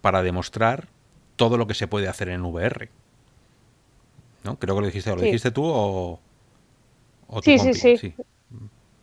[0.00, 0.88] para demostrar
[1.36, 2.88] todo lo que se puede hacer en VR.
[4.44, 4.58] ¿No?
[4.58, 6.20] Creo que lo dijiste, ¿lo dijiste tú o.?
[7.42, 8.14] sí, sí, sí,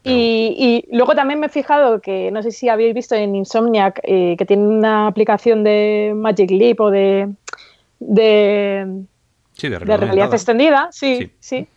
[0.03, 4.35] Y, luego también me he fijado que, no sé si habéis visto en Insomniac, eh,
[4.37, 7.29] que tiene una aplicación de Magic Leap o de,
[7.99, 9.05] de,
[9.61, 11.67] realidad, extendida, sí, sí.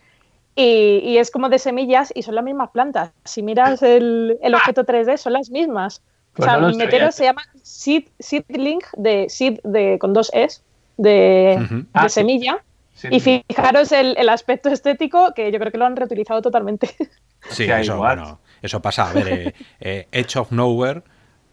[0.55, 3.11] Y, es como de semillas y son las mismas plantas.
[3.23, 6.01] Si miras el, objeto 3D, son las mismas.
[6.33, 10.63] o pues sea, mi metero se llama seed, Seedling, de seed de, con dos Es,
[10.97, 12.63] de, ah, semilla.
[13.09, 16.89] Y fijaros el, aspecto estético, que yo creo que lo han reutilizado totalmente.
[17.49, 19.09] Sí, eso, bueno, eso pasa.
[19.09, 21.01] A ver, eh, eh, Edge of Nowhere,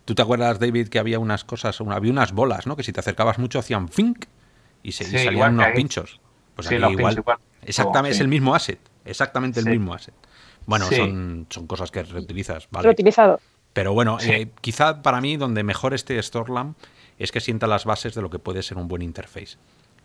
[0.05, 2.77] ¿tú te acuerdas, David, que había unas cosas, había unas bolas, ¿no?
[2.77, 4.27] Que si te acercabas mucho hacían fink
[4.83, 6.21] y, se, salían unos pinchos.
[6.55, 7.25] Pues igual,
[7.63, 10.15] exactamente, es el mismo asset, exactamente el mismo asset.
[10.67, 12.69] Bueno, son, son cosas que reutilizas.
[12.71, 12.85] Vale.
[12.85, 13.41] Reutilizado.
[13.73, 16.75] Pero bueno, eh, quizá para mí donde mejor esté Storlam
[17.19, 19.57] es que sienta las bases de lo que puede ser un buen interface.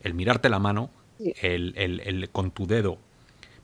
[0.02, 0.90] El mirarte la mano,
[1.20, 2.98] el, el, con tu dedo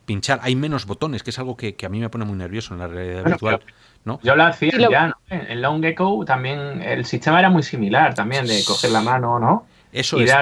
[0.06, 0.40] pinchar.
[0.42, 2.88] Hay menos botones, que es algo que, a mí me pone muy nervioso en la
[2.88, 3.62] realidad virtual.
[4.06, 4.20] ¿no?
[4.24, 5.16] Yo lo hacía ya, ¿no?
[5.30, 9.66] En Long Echo también el sistema era muy similar también, de coger la mano, ¿no?
[9.92, 10.34] Eso es.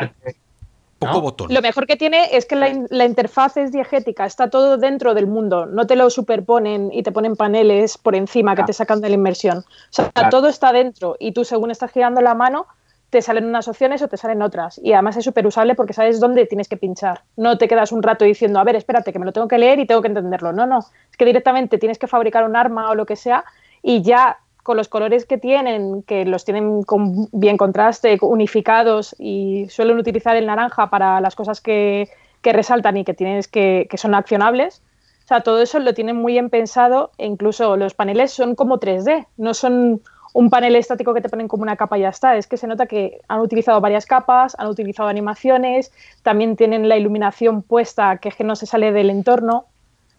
[1.00, 1.54] Poco botón.
[1.54, 5.66] Lo mejor que tiene es que la, interfaz es diegética, está todo dentro del mundo,
[5.66, 9.16] no te lo superponen y te ponen paneles por encima que te sacan de la
[9.16, 9.60] inmersión.
[9.60, 12.68] O sea, todo está dentro y tú según estás girando la mano
[13.10, 14.80] te salen unas opciones o te salen otras.
[14.84, 17.22] Y además es súper usable porque sabes dónde tienes que pinchar.
[17.38, 19.80] No te quedas un rato diciendo, a ver, espérate, que me lo tengo que leer
[19.80, 20.52] y tengo que entenderlo.
[20.52, 20.80] No, no.
[20.80, 23.46] Es que directamente tienes que fabricar un arma o lo que sea
[23.82, 29.66] y ya con los colores que tienen, que los tienen con bien contraste, unificados y
[29.70, 32.10] suelen utilizar el naranja para las cosas que,
[32.44, 34.82] resaltan y que, tienes que, son accionables.
[35.24, 38.78] O sea, todo eso lo tienen muy bien pensado e incluso los paneles son como
[38.78, 40.02] 3D, no son
[40.34, 42.36] un panel estático que te ponen como una capa y ya está.
[42.36, 46.98] Es que se nota que han utilizado varias capas, han utilizado animaciones, también tienen la
[46.98, 49.66] iluminación puesta que, es que no se sale del entorno,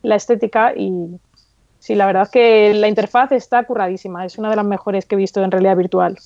[0.03, 1.19] la estética y,
[1.79, 5.15] Sí, la verdad es que la interfaz está curradísima, es una de las mejores que
[5.15, 6.19] he visto en realidad virtual.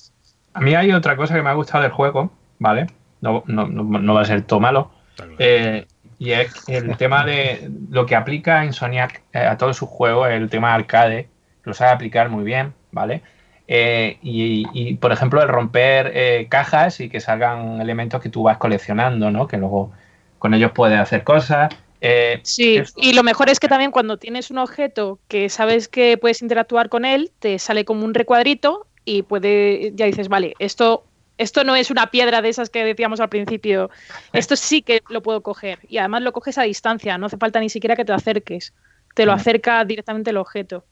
[0.53, 2.87] A mí hay otra cosa que me ha gustado del juego, ¿vale?
[3.21, 4.91] No, va a ser todo malo.
[5.39, 5.85] Eh,
[6.17, 10.29] y es el tema de lo que aplica en Sonic eh, a todos sus juegos,
[10.29, 11.27] el tema arcade,
[11.63, 13.21] lo sabe aplicar muy bien, ¿vale?
[13.67, 18.43] Eh, y, y, por ejemplo, el romper eh, cajas y que salgan elementos que tú
[18.43, 19.47] vas coleccionando, ¿no?
[19.47, 19.91] Que luego
[20.39, 21.73] con ellos puedes hacer cosas.
[22.05, 26.17] Eh, Sí, y lo mejor es que también cuando tienes un objeto que sabes que
[26.17, 31.05] puedes interactuar con él, te sale como un recuadrito y puede, ya dices, vale, esto,
[31.37, 33.89] esto no es una piedra de esas que decíamos al principio,
[34.33, 35.79] esto sí que lo puedo coger.
[35.87, 38.73] Y además lo coges a distancia, no hace falta ni siquiera que te acerques,
[39.15, 39.35] te lo Mm.
[39.35, 40.85] acerca directamente el objeto.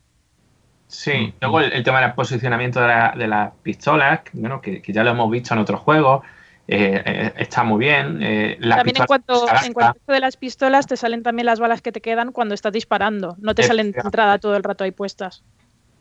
[0.87, 4.91] Sí, luego el, el tema del posicionamiento de, la- de las pistolas, bueno, que, que
[4.93, 6.23] ya lo hemos visto en otros juegos,
[6.67, 8.19] eh, eh, está muy bien.
[8.21, 11.45] eh, las También en cuanto, en cuanto a esto de las pistolas, te salen también
[11.45, 14.63] las balas que te quedan cuando estás disparando, no te salen de entrada todo el
[14.63, 15.43] rato ahí puestas.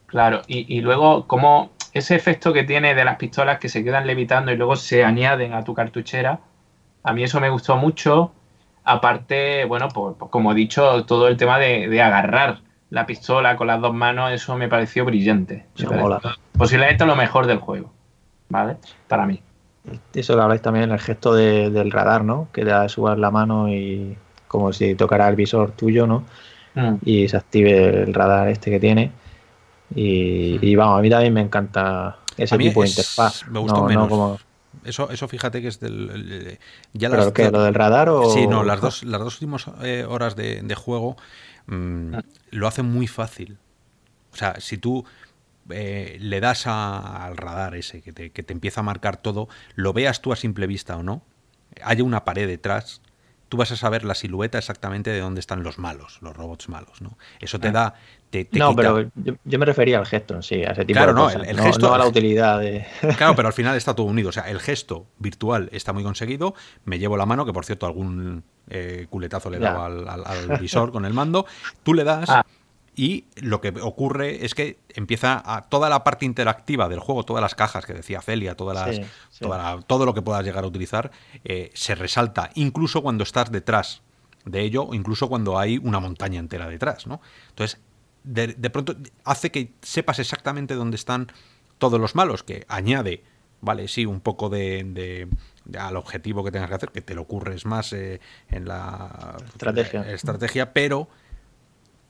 [0.07, 4.07] Claro, y, y luego como ese efecto que tiene de las pistolas que se quedan
[4.07, 6.41] levitando y luego se añaden a tu cartuchera,
[7.03, 8.33] a mí eso me gustó mucho.
[8.83, 13.57] Aparte, bueno, pues, pues como he dicho, todo el tema de, de agarrar la pistola
[13.57, 15.67] con las dos manos, eso me pareció brillante.
[15.79, 16.21] Me pareció.
[16.57, 17.93] Posiblemente lo mejor del juego,
[18.49, 18.77] ¿vale?
[19.07, 19.41] Para mí.
[20.15, 22.49] Eso que habláis también, el gesto de- del radar, ¿no?
[22.53, 24.17] Que da subas la mano y
[24.49, 26.25] como si tocara el visor tuyo, ¿no?
[26.75, 26.97] Mm.
[27.05, 29.13] Y se active el radar este que tiene.
[29.95, 33.47] Y, y vamos, a mí también me encanta ese tipo de interfaz.
[33.49, 34.09] me gustó no, no menos.
[34.09, 34.39] como,
[34.85, 36.11] Eso, eso fíjate que es del.
[36.11, 36.59] el-
[36.93, 37.51] ya ¿Pero las- qué?
[37.51, 38.31] ¿Lo del radar o...?
[38.31, 41.17] Sí, no, las dos, las dos últimas eh, horas de, de juego
[41.67, 42.15] mm,
[42.53, 43.59] lo hace muy fácil.
[44.33, 45.05] O sea, si tú
[45.73, 49.49] eh, le das a- al radar ese que te, que te empieza a marcar todo,
[49.75, 51.23] lo veas tú a simple vista o no,
[51.83, 53.01] haya una pared detrás,
[53.49, 57.03] tú vas a saber la silueta exactamente de dónde están los malos, los robots malos,
[57.03, 57.19] ¿no?
[57.41, 57.95] Eso te da...
[58.31, 60.85] Te, te No, quita- pero yo, yo me refería al gesto en sí, a ese
[60.85, 61.43] tipo Claro, de no, cosas.
[61.43, 62.87] el- el no, gesto- no a la utilidad de...
[63.19, 64.29] Claro, pero al final está todo unido.
[64.29, 66.55] O sea, el gesto virtual está muy conseguido.
[66.85, 70.25] Me llevo la mano, que por cierto, algún eh, culetazo le he dado al, al-
[70.25, 71.45] al visor con el mando.
[71.83, 72.31] Tú le das.
[72.31, 72.47] Ah.
[72.97, 77.41] Y lo que ocurre es que empieza a toda la parte interactiva del juego, todas
[77.41, 79.45] las cajas que decía Celia, todas las, Sí, sí.
[79.45, 81.11] toda la- todo lo que puedas llegar a utilizar,
[81.45, 84.03] eh, se resalta, incluso cuando estás detrás
[84.45, 87.21] de ello, o incluso cuando hay una montaña entera detrás, ¿no?
[87.51, 87.81] Entonces,
[88.25, 91.29] de, de pronto hace que sepas exactamente dónde están
[91.79, 93.23] todos los malos, que añade,
[93.63, 97.23] vale, sí, un poco de, de- al objetivo que tengas que hacer, que te lo
[97.23, 100.11] ocurres más eh, en la Estrategia.
[100.11, 101.09] estrategia, pero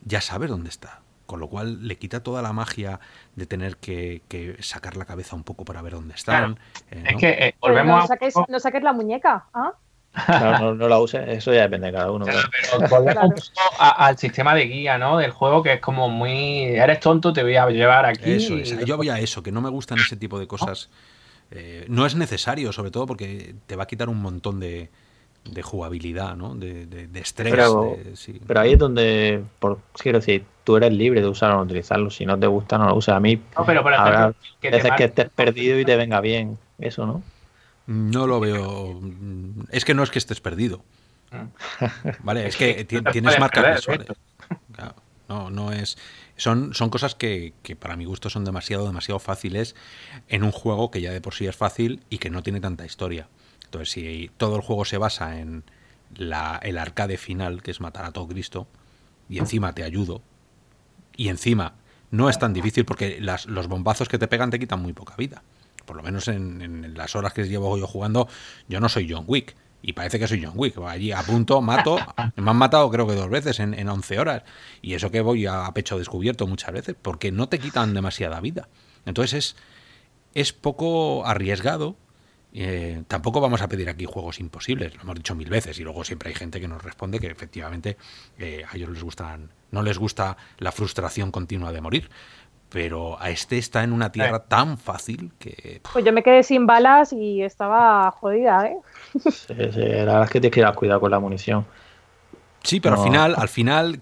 [0.05, 1.01] ya sabes dónde está.
[1.27, 2.99] Con lo cual le quita toda la magia
[3.37, 6.59] de tener que, que sacar la cabeza un poco para ver dónde están.
[6.91, 7.19] eh, Es ¿no?
[7.21, 8.07] que eh, volvemos no a.
[8.09, 9.45] saques, no saques la muñeca.
[9.55, 9.73] ¿ah?
[10.61, 12.25] No, no la uses, eso ya depende de cada uno.
[12.27, 12.79] Claro, claro.
[12.79, 13.29] pero volvemos Claro.
[13.29, 15.19] un poco a- al sistema de guía, ¿no?
[15.19, 16.65] Del juego que es como muy.
[16.65, 18.33] Eres tonto, te voy a llevar aquí.
[18.33, 18.77] Eso es.
[18.85, 20.91] Yo voy a eso, que no me gustan ese tipo de cosas.
[21.53, 24.91] Eh, no es necesario, sobre todo porque te va a quitar un montón de,
[25.45, 26.55] de jugabilidad, ¿no?
[26.55, 27.51] De, de- de estrés.
[27.53, 28.41] Pero, de- sí.
[28.47, 32.11] pero ahí es donde, por, quiero decir, tú eres libre de usar o no utilizarlo.
[32.11, 33.17] Si no te gusta, no lo usas.
[33.17, 35.97] A mí, No, pero por ejemplo, habrá que te veces que estés perdido y te
[35.97, 37.23] venga bien eso, ¿no?
[37.87, 39.01] No lo veo.
[39.71, 40.83] Es que no es que estés perdido.
[42.23, 44.07] Vale, es que tienes marcas perder, visuales.
[44.73, 44.95] Claro,
[45.29, 45.97] no, no es.
[46.37, 49.75] Son, son cosas que, que para mi gusto son demasiado, demasiado fáciles
[50.29, 52.85] en un juego que ya de por sí es fácil y que no tiene tanta
[52.87, 53.29] historia.
[53.71, 55.63] Entonces, si todo el juego se basa en
[56.17, 58.67] la, el arcade final, que es matar a todo Cristo,
[59.29, 60.23] y encima te ayudo,
[61.17, 61.75] y encima
[62.11, 65.15] no es tan difícil porque las- los bombazos que te pegan te quitan muy poca
[65.17, 65.45] vida.
[65.87, 68.27] Por lo menos en, en las horas que llevo yo jugando,
[68.69, 69.55] yo no soy John Wick.
[69.83, 70.77] Y parece que soy John Wick.
[70.79, 71.97] Allí a punto, mato.
[72.37, 74.43] Me han matado creo que dos veces en, en 11 horas.
[74.83, 76.97] Y eso que voy a pecho descubierto muchas veces.
[77.01, 78.69] Porque no te quitan demasiada vida.
[79.07, 79.57] Entonces es,
[80.35, 81.97] es poco arriesgado.
[82.53, 86.03] Eh, tampoco vamos a pedir aquí juegos imposibles, lo hemos dicho mil veces y luego
[86.05, 87.97] siempre hay gente que nos responde que efectivamente
[88.39, 92.11] eh, a ellos les gustan, no les gusta la frustración continua de morir,
[92.69, 96.67] pero a este está en una tierra tan fácil que Pues yo me quedé sin
[96.67, 98.77] balas y estaba jodida, ¿eh?
[99.15, 101.65] Sí, sí, la verdad es que tienes que ir a cuidado con la munición.
[102.65, 103.03] sí, pero No.
[103.03, 104.01] al final, al final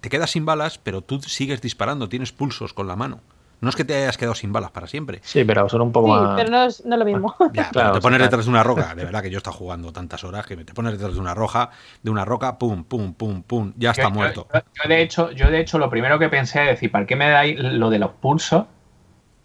[0.00, 3.20] te quedas sin balas, pero tú sigues disparando, tienes pulsos con la mano.
[3.62, 5.20] No es que te hayas quedado sin balas para siempre.
[5.22, 6.34] Sí, pero son un poco Sí, más.
[6.36, 7.34] pero no es, no es lo mismo.
[7.54, 9.56] Ya, pero te pones sí, detrás de una roca, de verdad que yo he estado
[9.56, 11.70] jugando tantas horas que me te pones detrás de una roja,
[12.02, 14.48] de una roca, pum, pum, pum, pum, ya está Yo- muerto.
[14.52, 17.16] Yo, yo, de hecho, yo de hecho lo primero que pensé es decir, ¿para qué
[17.16, 18.64] me dais lo de los pulsos?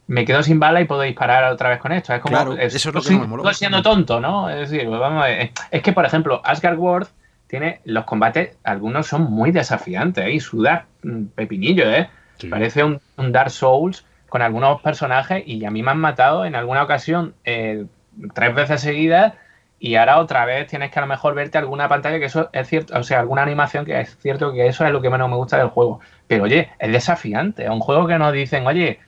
[0.08, 2.14] Me quedo sin bala y puedo disparar otra vez con esto.
[2.14, 3.44] Es como Claro, eso es lo que sigo- me moló.
[3.44, 4.50] sigo siendo tonto, ¿no?
[4.50, 7.08] Es decir, pues vamos a ver, es que por ejemplo, Asgard World
[7.46, 10.32] tiene los combates, algunos son muy desafiantes, ¿eh?
[10.32, 12.10] y sudas mm, pepinillo, ¿eh?
[12.40, 12.48] Sí.
[12.50, 16.56] Parece un, un Dark Souls con algunos personajes y a mí me han matado en
[16.56, 17.86] alguna ocasión eh,
[18.34, 19.34] tres veces seguidas
[19.80, 22.68] y ahora otra vez tienes que a lo mejor verte alguna pantalla que eso es
[22.68, 25.36] cierto, o sea, alguna animación que es cierto que eso es lo que menos me
[25.36, 26.00] gusta del juego.
[26.28, 29.00] Pero oye, es desafiante, es un juego que nos dicen, oye,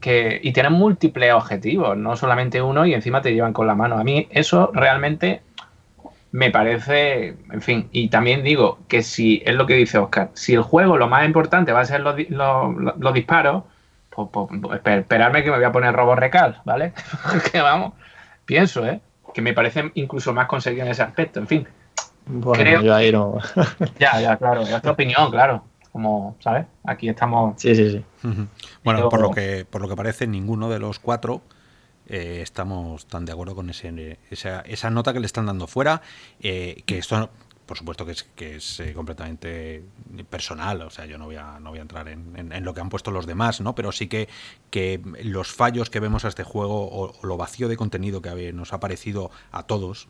[0.00, 3.98] que y tienen múltiples objetivos, no solamente uno y encima te llevan con la mano.
[3.98, 5.40] A mí eso realmente
[6.32, 10.52] me parece, en fin, y también digo que si es lo que dice Oscar, si
[10.52, 13.64] el juego lo más importante va a ser los, los disparos,
[14.26, 16.92] pues, pues, pues, esper- esperarme que me voy a poner robo recal, ¿vale?
[17.52, 17.92] que vamos,
[18.44, 19.00] pienso, ¿eh?
[19.34, 21.68] Que me parece incluso más conseguido en ese aspecto, en fin.
[22.26, 23.38] Bueno, Creo- yo ahí no.
[23.98, 25.64] Ya, ya, claro, es tu opinión, claro.
[25.92, 26.66] Como, ¿sabes?
[26.84, 27.60] Aquí estamos.
[27.60, 28.04] sí, sí, sí.
[28.22, 28.48] Bueno,
[28.84, 31.40] Pero- por lo que por lo que parece, ninguno de los cuatro
[32.06, 36.00] eh, estamos tan de acuerdo con ese, esa, esa nota que le están dando fuera.
[36.40, 37.30] eh, que esto,
[37.68, 39.84] por supuesto, que es, que es eh, completamente
[40.30, 40.80] personal.
[40.80, 42.88] O sea, yo no voy a, no voy a entrar en, en- lo que han
[42.88, 43.74] puesto los demás, ¿no?
[43.74, 44.26] Pero sí que,
[44.70, 48.72] que los fallos que vemos a este juego o, lo vacío de contenido que nos
[48.72, 50.08] ha parecido a todos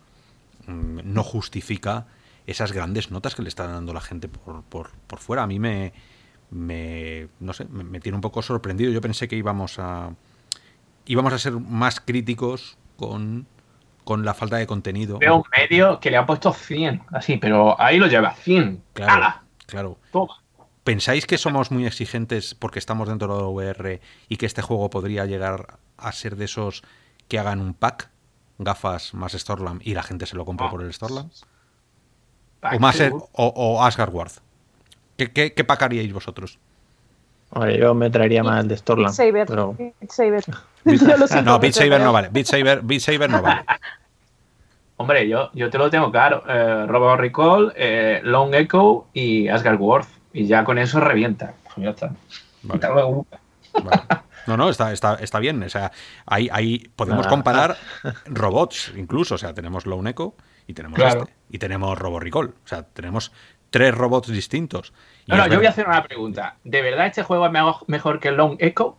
[0.68, 2.06] mm, no justifica
[2.46, 5.42] esas grandes notas que le está dando la gente por, por, por fuera.
[5.42, 5.92] A mí me,
[6.52, 8.92] me no sé, me tiene un poco sorprendido.
[8.92, 10.14] Yo pensé que íbamos a
[11.06, 13.46] íbamos a ser más críticos con,
[14.08, 15.18] con la falta de contenido.
[15.18, 18.82] Veo un medio que le ha puesto 100, así, pero ahí lo lleva, 100.
[18.94, 19.34] Claro,
[19.66, 19.98] claro.
[20.10, 20.42] Toma.
[20.82, 24.88] ¿Pensáis que somos muy exigentes porque estamos dentro de la VR y que este juego
[24.88, 26.84] podría llegar a ser de esos
[27.28, 28.08] que hagan un pack,
[28.56, 31.28] gafas más Storlam y la gente se lo compre por el Storlam?
[32.62, 34.32] O más o, o Asgard Ward.
[35.18, 36.58] ¿Qué, qué, qué pack haríais vosotros?
[37.50, 39.16] Hombre, yo me traería más el de Storland.
[39.16, 39.46] Beat Saber.
[39.46, 40.48] Pero Beat
[41.44, 42.28] No, Beat mucho, Saber no vale.
[42.30, 43.64] Beat Saber, Beat Saber no vale.
[44.96, 46.42] Hombre, yo, yo te lo tengo claro.
[46.48, 50.08] Eh, Robo Recall, eh, Long Echo y Asgard Worth.
[50.32, 51.54] Y ya con eso revienta.
[51.64, 52.06] Pues ya está.
[52.62, 52.74] Vale.
[52.74, 53.26] Hasta luego.
[53.82, 54.02] Vale.
[54.48, 55.62] No, no, está, está, está bien.
[55.62, 55.92] O sea,
[56.26, 57.30] ahí, ahí podemos Ah.
[57.30, 57.76] comparar
[58.26, 59.36] robots, incluso.
[59.36, 60.34] O sea, tenemos Lone Echo
[60.66, 61.20] y tenemos Claro.
[61.22, 61.34] este.
[61.50, 62.48] Y tenemos Robo Recall.
[62.64, 63.30] O sea, tenemos
[63.70, 64.92] tres robots distintos.
[65.28, 66.56] No, no, yo voy a hacer una pregunta.
[66.64, 67.52] ¿De verdad este juego es
[67.86, 68.96] mejor, que Long Echo?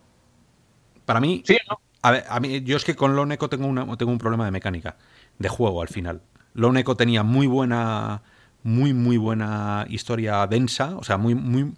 [1.05, 1.79] Para mí, ¿Sí o no?
[2.01, 4.45] a, ver, a mí, yo es que con Lone Echo tengo, una, tengo un problema
[4.45, 4.95] de mecánica,
[5.39, 6.21] de juego al final.
[6.53, 8.21] Lone Echo tenía muy buena,
[8.63, 11.73] muy, muy buena historia densa, o sea, muy, muy,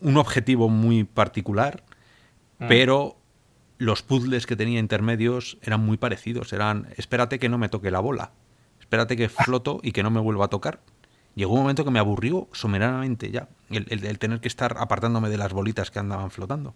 [0.00, 1.84] un objetivo muy particular,
[2.60, 2.68] Mm.
[2.68, 3.16] pero
[3.78, 6.52] los puzzles que tenía intermedios eran muy parecidos.
[6.52, 8.32] Eran, espérate que no me toque la bola,
[8.78, 10.80] espérate que floto y que no me vuelva a tocar.
[11.40, 15.30] Llegó un momento que me aburrió someranamente ya, el, el- el tener que estar apartándome
[15.30, 16.74] de las bolitas que andaban flotando.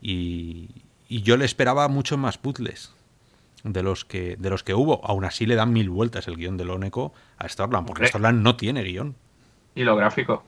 [0.00, 0.70] Y,
[1.06, 2.94] y yo le esperaba mucho más puzzles
[3.62, 5.04] de los que de los que hubo.
[5.04, 8.08] Aún así le dan mil vueltas el guion de Loneco a Storland, porque Hombre.
[8.08, 9.16] Storland no tiene guion.
[9.74, 10.44] Y lo gráfico.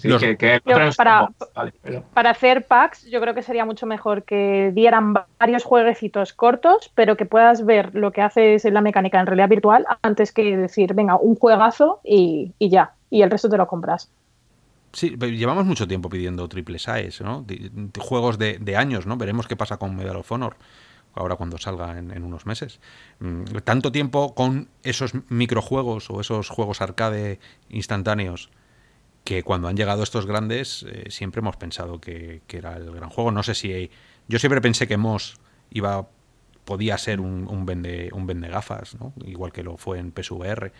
[0.00, 2.66] Sí, Los- que, que el Yo, otro es un para- bot, vale, pero- Para hacer
[2.66, 7.64] packs, yo creo que sería mucho mejor que dieran varios jueguecitos cortos, pero que puedas
[7.66, 11.34] ver lo que haces en la mecánica en realidad virtual antes que decir, venga, un
[11.36, 12.92] juegazo y, y ya.
[13.10, 14.10] Y el resto te lo compras.
[14.92, 17.42] Sí, pero llevamos mucho tiempo pidiendo triples AES, ¿no?
[17.42, 19.16] Di- di- Juegos de, de años, ¿no?
[19.18, 20.56] Veremos qué pasa con Medal of Honor
[21.14, 22.80] ahora cuando salga en, en unos meses.
[23.18, 27.38] Mm, Tanto tiempo con esos microjuegos o esos juegos arcade
[27.70, 28.50] instantáneos
[29.24, 33.10] que cuando han llegado estos grandes eh, siempre hemos pensado que, que era el gran
[33.10, 33.30] juego.
[33.30, 33.90] No sé si...
[34.28, 35.36] Yo siempre pensé que Moss
[35.70, 36.06] iba
[36.64, 39.12] podía ser un, un vende un vende gafas, ¿no?
[39.24, 40.70] igual que lo fue en PSVR.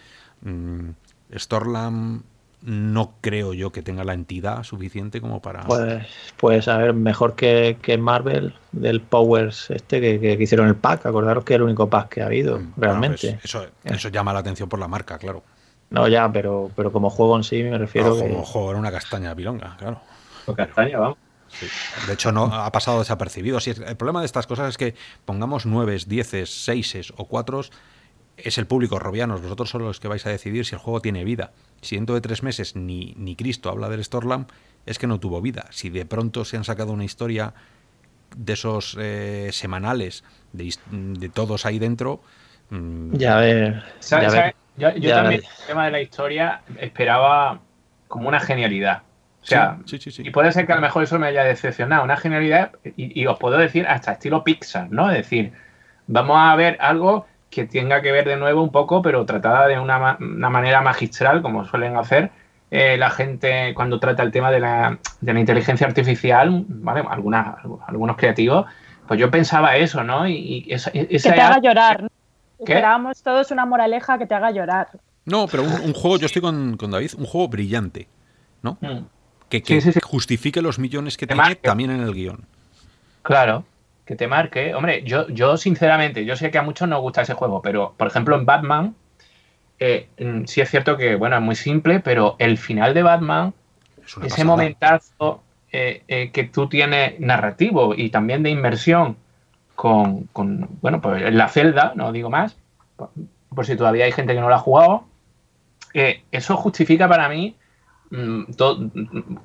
[0.42, 0.90] Mm,
[1.34, 2.22] Storlam
[2.60, 5.62] no creo yo que tenga la entidad suficiente como para...
[5.62, 6.04] pues,
[6.36, 11.06] pues a ver, mejor que, que Marvel del Powers este que, que- hicieron el pack.
[11.06, 13.26] Acordaros que es el único pack que ha habido, Mm, realmente.
[13.28, 15.42] bueno, pues eso, eso llama la atención por la marca, claro.
[15.90, 18.28] No, ya, pero, pero como juego en sí me refiero No, que...
[18.28, 20.00] como juego era una castaña pilonga, claro.
[20.44, 21.18] Pues castaña, vamos.
[21.48, 21.66] Sí.
[22.06, 23.56] De hecho, no ha pasado desapercibido.
[23.58, 24.94] Es- el problema de estas cosas es que
[25.24, 27.72] pongamos nueves, dieces, seises o cuatros,
[28.36, 29.40] es el público robianos.
[29.40, 31.52] Vosotros sois los que vais a decidir si el juego tiene vida.
[31.80, 34.46] Si dentro de tres meses ni, ni Cristo habla del Storlam,
[34.84, 35.66] es que no tuvo vida.
[35.70, 37.54] Si de pronto se han sacado una historia
[38.36, 42.20] de esos eh, semanales, de, de todos ahí dentro,
[42.70, 44.54] mm, Ya a ver, ¿Sabes- ya a ver.
[44.78, 47.60] Yo, yo Ya también, el tema de la historia, esperaba
[48.06, 49.02] como una genialidad.
[49.42, 50.28] O sea, sí, sí, sí, sí.
[50.28, 52.04] y puede ser que a lo mejor eso me haya decepcionado.
[52.04, 55.10] Una genialidad, y, y os puedo decir hasta estilo Pixar, ¿no?
[55.10, 55.52] Es decir,
[56.06, 59.78] vamos a ver algo que tenga que ver de nuevo un poco, pero tratada de
[59.78, 62.30] una, ma- una manera magistral, como suelen hacer
[62.70, 67.02] eh, la gente cuando trata el tema de la, de la inteligencia artificial, ¿vale?
[67.08, 67.56] Algunas,
[67.86, 68.66] algunos creativos.
[69.06, 70.28] Pues yo pensaba eso, ¿no?
[70.28, 72.02] Y, y esa, Que te haga llorar.
[72.02, 72.08] ¿no?
[72.64, 72.72] ¿Qué?
[72.72, 74.88] Esperábamos todos una moraleja que te haga llorar.
[75.24, 78.08] No, pero un, un juego, yo estoy con, con David, un juego brillante,
[78.62, 78.78] ¿no?
[78.80, 79.04] Mm.
[79.48, 80.00] Que, que Sí, sí, sí.
[80.02, 81.68] justifique los millones que Que tiene marque.
[81.68, 82.44] también en el guion.
[83.22, 83.64] Claro,
[84.04, 84.74] que te marque.
[84.74, 88.06] Hombre, yo, yo sinceramente, yo sé que a muchos nos gusta ese juego, pero por
[88.06, 88.94] ejemplo en Batman,
[89.78, 93.54] eh, mm, sí es cierto que, bueno, es muy simple, pero el final de Batman,
[94.06, 94.44] ese pasada.
[94.44, 99.16] momentazo, eh, eh, que tú tienes narrativo y también de inmersión
[100.32, 102.56] con, bueno, pues la celda, no digo más,
[103.54, 105.04] por, si todavía hay gente que no lo ha jugado,
[106.30, 107.56] eso justifica para mí
[108.10, 109.36] mm, to- mm,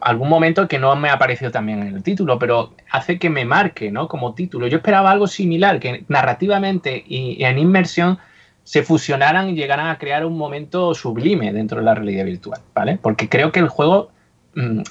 [0.00, 3.44] algún momento que no me ha aparecido también en el título, pero hace que me
[3.44, 4.08] marque, ¿no?
[4.08, 4.66] Como título.
[4.66, 8.18] Yo esperaba algo similar, que narrativamente y, en inmersión
[8.64, 12.98] se fusionaran y llegaran a crear un momento sublime dentro de la realidad virtual, ¿vale?
[13.00, 14.10] Porque creo que el juego
[14.54, 14.82] mm,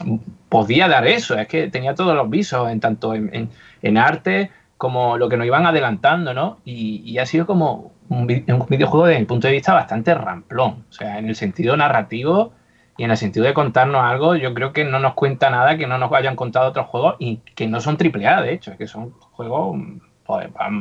[0.50, 3.50] podía dar eso, es que tenía todos los visos, en tanto en, en-
[3.82, 6.60] en arte como lo que nos iban adelantando, ¿no?
[6.64, 10.86] Y, ha sido como un, vi- un videojuego desde mi punto de vista bastante ramplón,
[10.90, 12.54] o sea, en el sentido narrativo
[12.98, 15.86] y en el sentido de contarnos algo, yo creo que no nos cuenta nada que
[15.86, 19.12] no nos hayan contado otros juegos y que no son AAA, de hecho, que son
[19.32, 19.78] juegos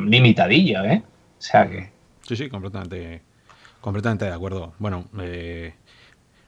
[0.06, 1.02] limitadillos, ¿eh?
[1.38, 1.90] O sea que...
[2.22, 3.22] Sí, sí, completamente,
[3.80, 4.74] completamente de acuerdo.
[4.78, 5.74] Bueno, eh,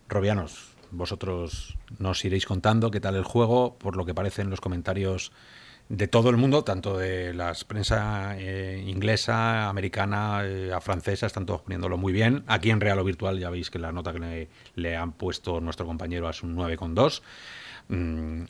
[0.08, 4.60] Robianos, vosotros nos iréis contando qué tal el juego, por lo que parece en los
[4.60, 5.32] comentarios
[5.90, 11.46] de todo el mundo, tanto de la prensa eh, inglesa, americana, eh, a francesa, están
[11.46, 12.44] todos poniéndolo muy bien.
[12.46, 15.60] Aquí en Real o Virtual ya veis que la nota que le, le han puesto
[15.60, 17.22] nuestro compañero es un 9,2.
[17.88, 18.44] Mm,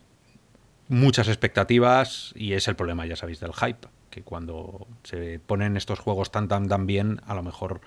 [0.88, 5.98] muchas expectativas y es el problema, ya sabéis, del hype, que cuando se ponen estos
[5.98, 7.80] juegos tan tan tan bien, a lo mejor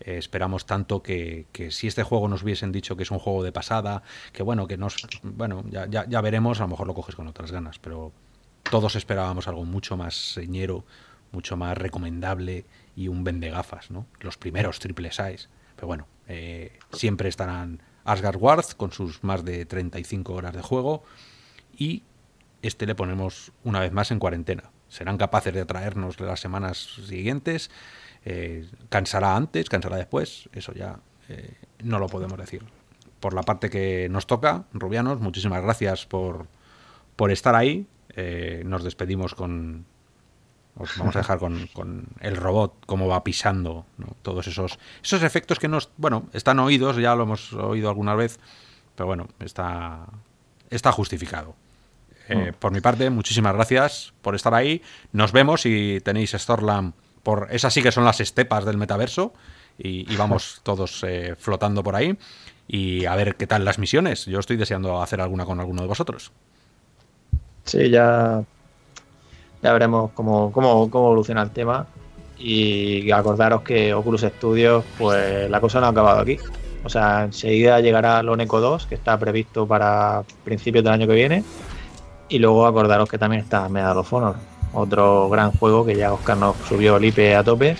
[0.00, 3.42] eh, esperamos tanto que, que si este juego nos hubiesen dicho que es un juego
[3.42, 4.02] de pasada,
[4.32, 7.28] que bueno, que nos bueno, ya, ya, ya veremos, a lo mejor lo coges con
[7.28, 8.10] otras ganas, pero
[8.70, 10.84] todos esperábamos algo mucho más señero,
[11.32, 12.64] mucho más recomendable
[12.96, 14.06] y un vende gafas, ¿no?
[14.20, 15.48] Los primeros triple size.
[15.76, 21.02] Pero bueno, eh, siempre estarán Asgard Ward con sus más de 35 horas de juego
[21.76, 22.02] y
[22.62, 24.70] este le ponemos una vez más en cuarentena.
[24.88, 27.70] Serán capaces de traernos las semanas siguientes.
[28.24, 30.48] eh, cansará antes, cansará después.
[30.52, 32.64] Eso ya eh, no lo podemos decir.
[33.20, 36.46] Por la parte que nos toca, Rubianos, muchísimas gracias por,
[37.16, 37.86] por estar ahí.
[38.16, 39.86] Eh, nos despedimos con.
[40.76, 44.16] Os vamos a dejar con, con el robot, cómo va pisando, ¿no?
[44.22, 45.90] todos esos, esos efectos que nos.
[45.96, 48.38] Bueno, están oídos, ya lo hemos oído alguna vez,
[48.94, 50.06] pero bueno, está,
[50.70, 51.54] está justificado.
[52.28, 54.82] Eh, por mi parte, muchísimas gracias por estar ahí.
[55.12, 59.32] Nos vemos si tenéis Storlam por esas sí que son las estepas del metaverso
[59.78, 62.16] y, y vamos todos eh, flotando por ahí
[62.68, 64.26] y a ver qué tal las misiones.
[64.26, 66.32] Yo estoy deseando hacer alguna con alguno de vosotros.
[67.64, 68.42] Sí, ya,
[69.62, 71.86] ya veremos cómo, cómo, cómo evoluciona el tema.
[72.38, 76.38] Y acordaros que Oculus Studios, pues la cosa no ha acabado aquí.
[76.84, 81.44] O sea, enseguida llegará Loneco 2, que está previsto para principios del año que viene.
[82.28, 84.36] Y luego acordaros que también está Medal of Honor,
[84.72, 87.76] otro gran juego que ya Oscar nos subió el IP a tope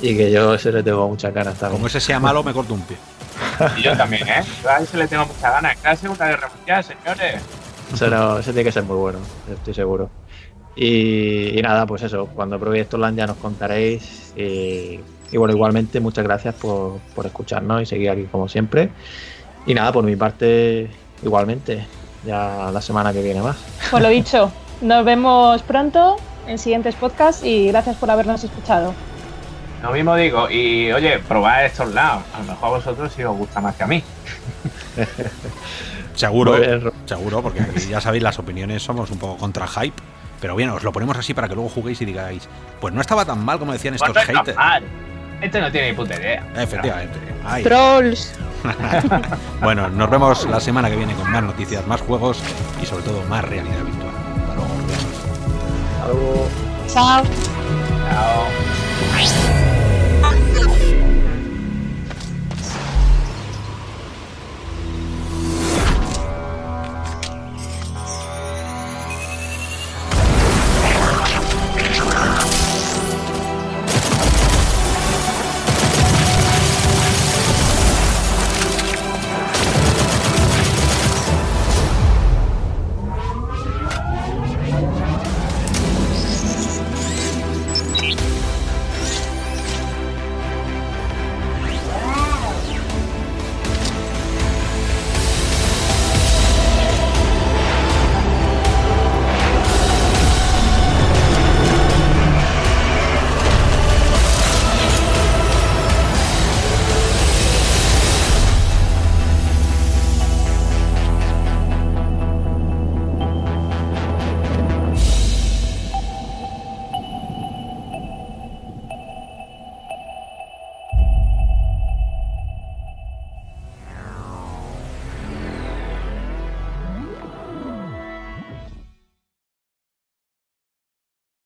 [0.00, 1.78] y que yo ese le tengo muchas ganas también.
[1.78, 2.96] Como ese sea malo, me corto un pie.
[3.76, 4.42] Y yo también, ¿eh?
[4.62, 5.76] Yo a ese le tengo muchas ganas.
[5.76, 7.42] Es la segunda guerra mundial, señores.
[7.94, 9.18] Ese, no- ese tiene que ser muy bueno,
[9.52, 10.10] estoy seguro.
[10.76, 14.32] Y, y nada, pues eso, cuando probéis Storland ya nos contaréis.
[14.36, 15.00] Y,
[15.30, 18.90] y bueno, igualmente, muchas gracias por, por escucharnos y seguir aquí como siempre.
[19.66, 20.90] Y nada, por mi parte,
[21.22, 21.86] igualmente,
[22.26, 23.56] ya la semana que viene más.
[23.90, 24.50] Pues lo dicho,
[24.80, 26.16] nos vemos pronto
[26.46, 28.92] en siguientes podcasts y gracias por habernos escuchado.
[29.82, 30.50] Lo mismo digo.
[30.50, 32.24] Y oye, probad estos lados.
[32.34, 34.02] A lo mejor a vosotros sí os gusta más que a mí.
[36.14, 36.56] Seguro,
[37.06, 40.00] seguro, porque aquí ya sabéis, las opiniones somos un poco contra hype.
[40.40, 42.48] Pero bien, os lo ponemos así para que luego juguéis y digáis,
[42.80, 44.56] pues no estaba tan mal como decían estos Pues haters.
[44.56, 44.82] mal.
[45.40, 46.46] Este no tiene ni puta idea.
[46.56, 47.18] Efectivamente.
[47.44, 47.62] Ay.
[47.64, 48.32] Trolls.
[49.60, 52.38] Bueno, nos vemos la semana que viene con más noticias, más juegos
[52.82, 54.08] y sobre todo más realidad virtual.
[54.40, 55.14] Hasta luego, Rubianos.
[56.02, 56.48] Algo
[56.88, 57.24] Chao.
[58.10, 59.73] Chao.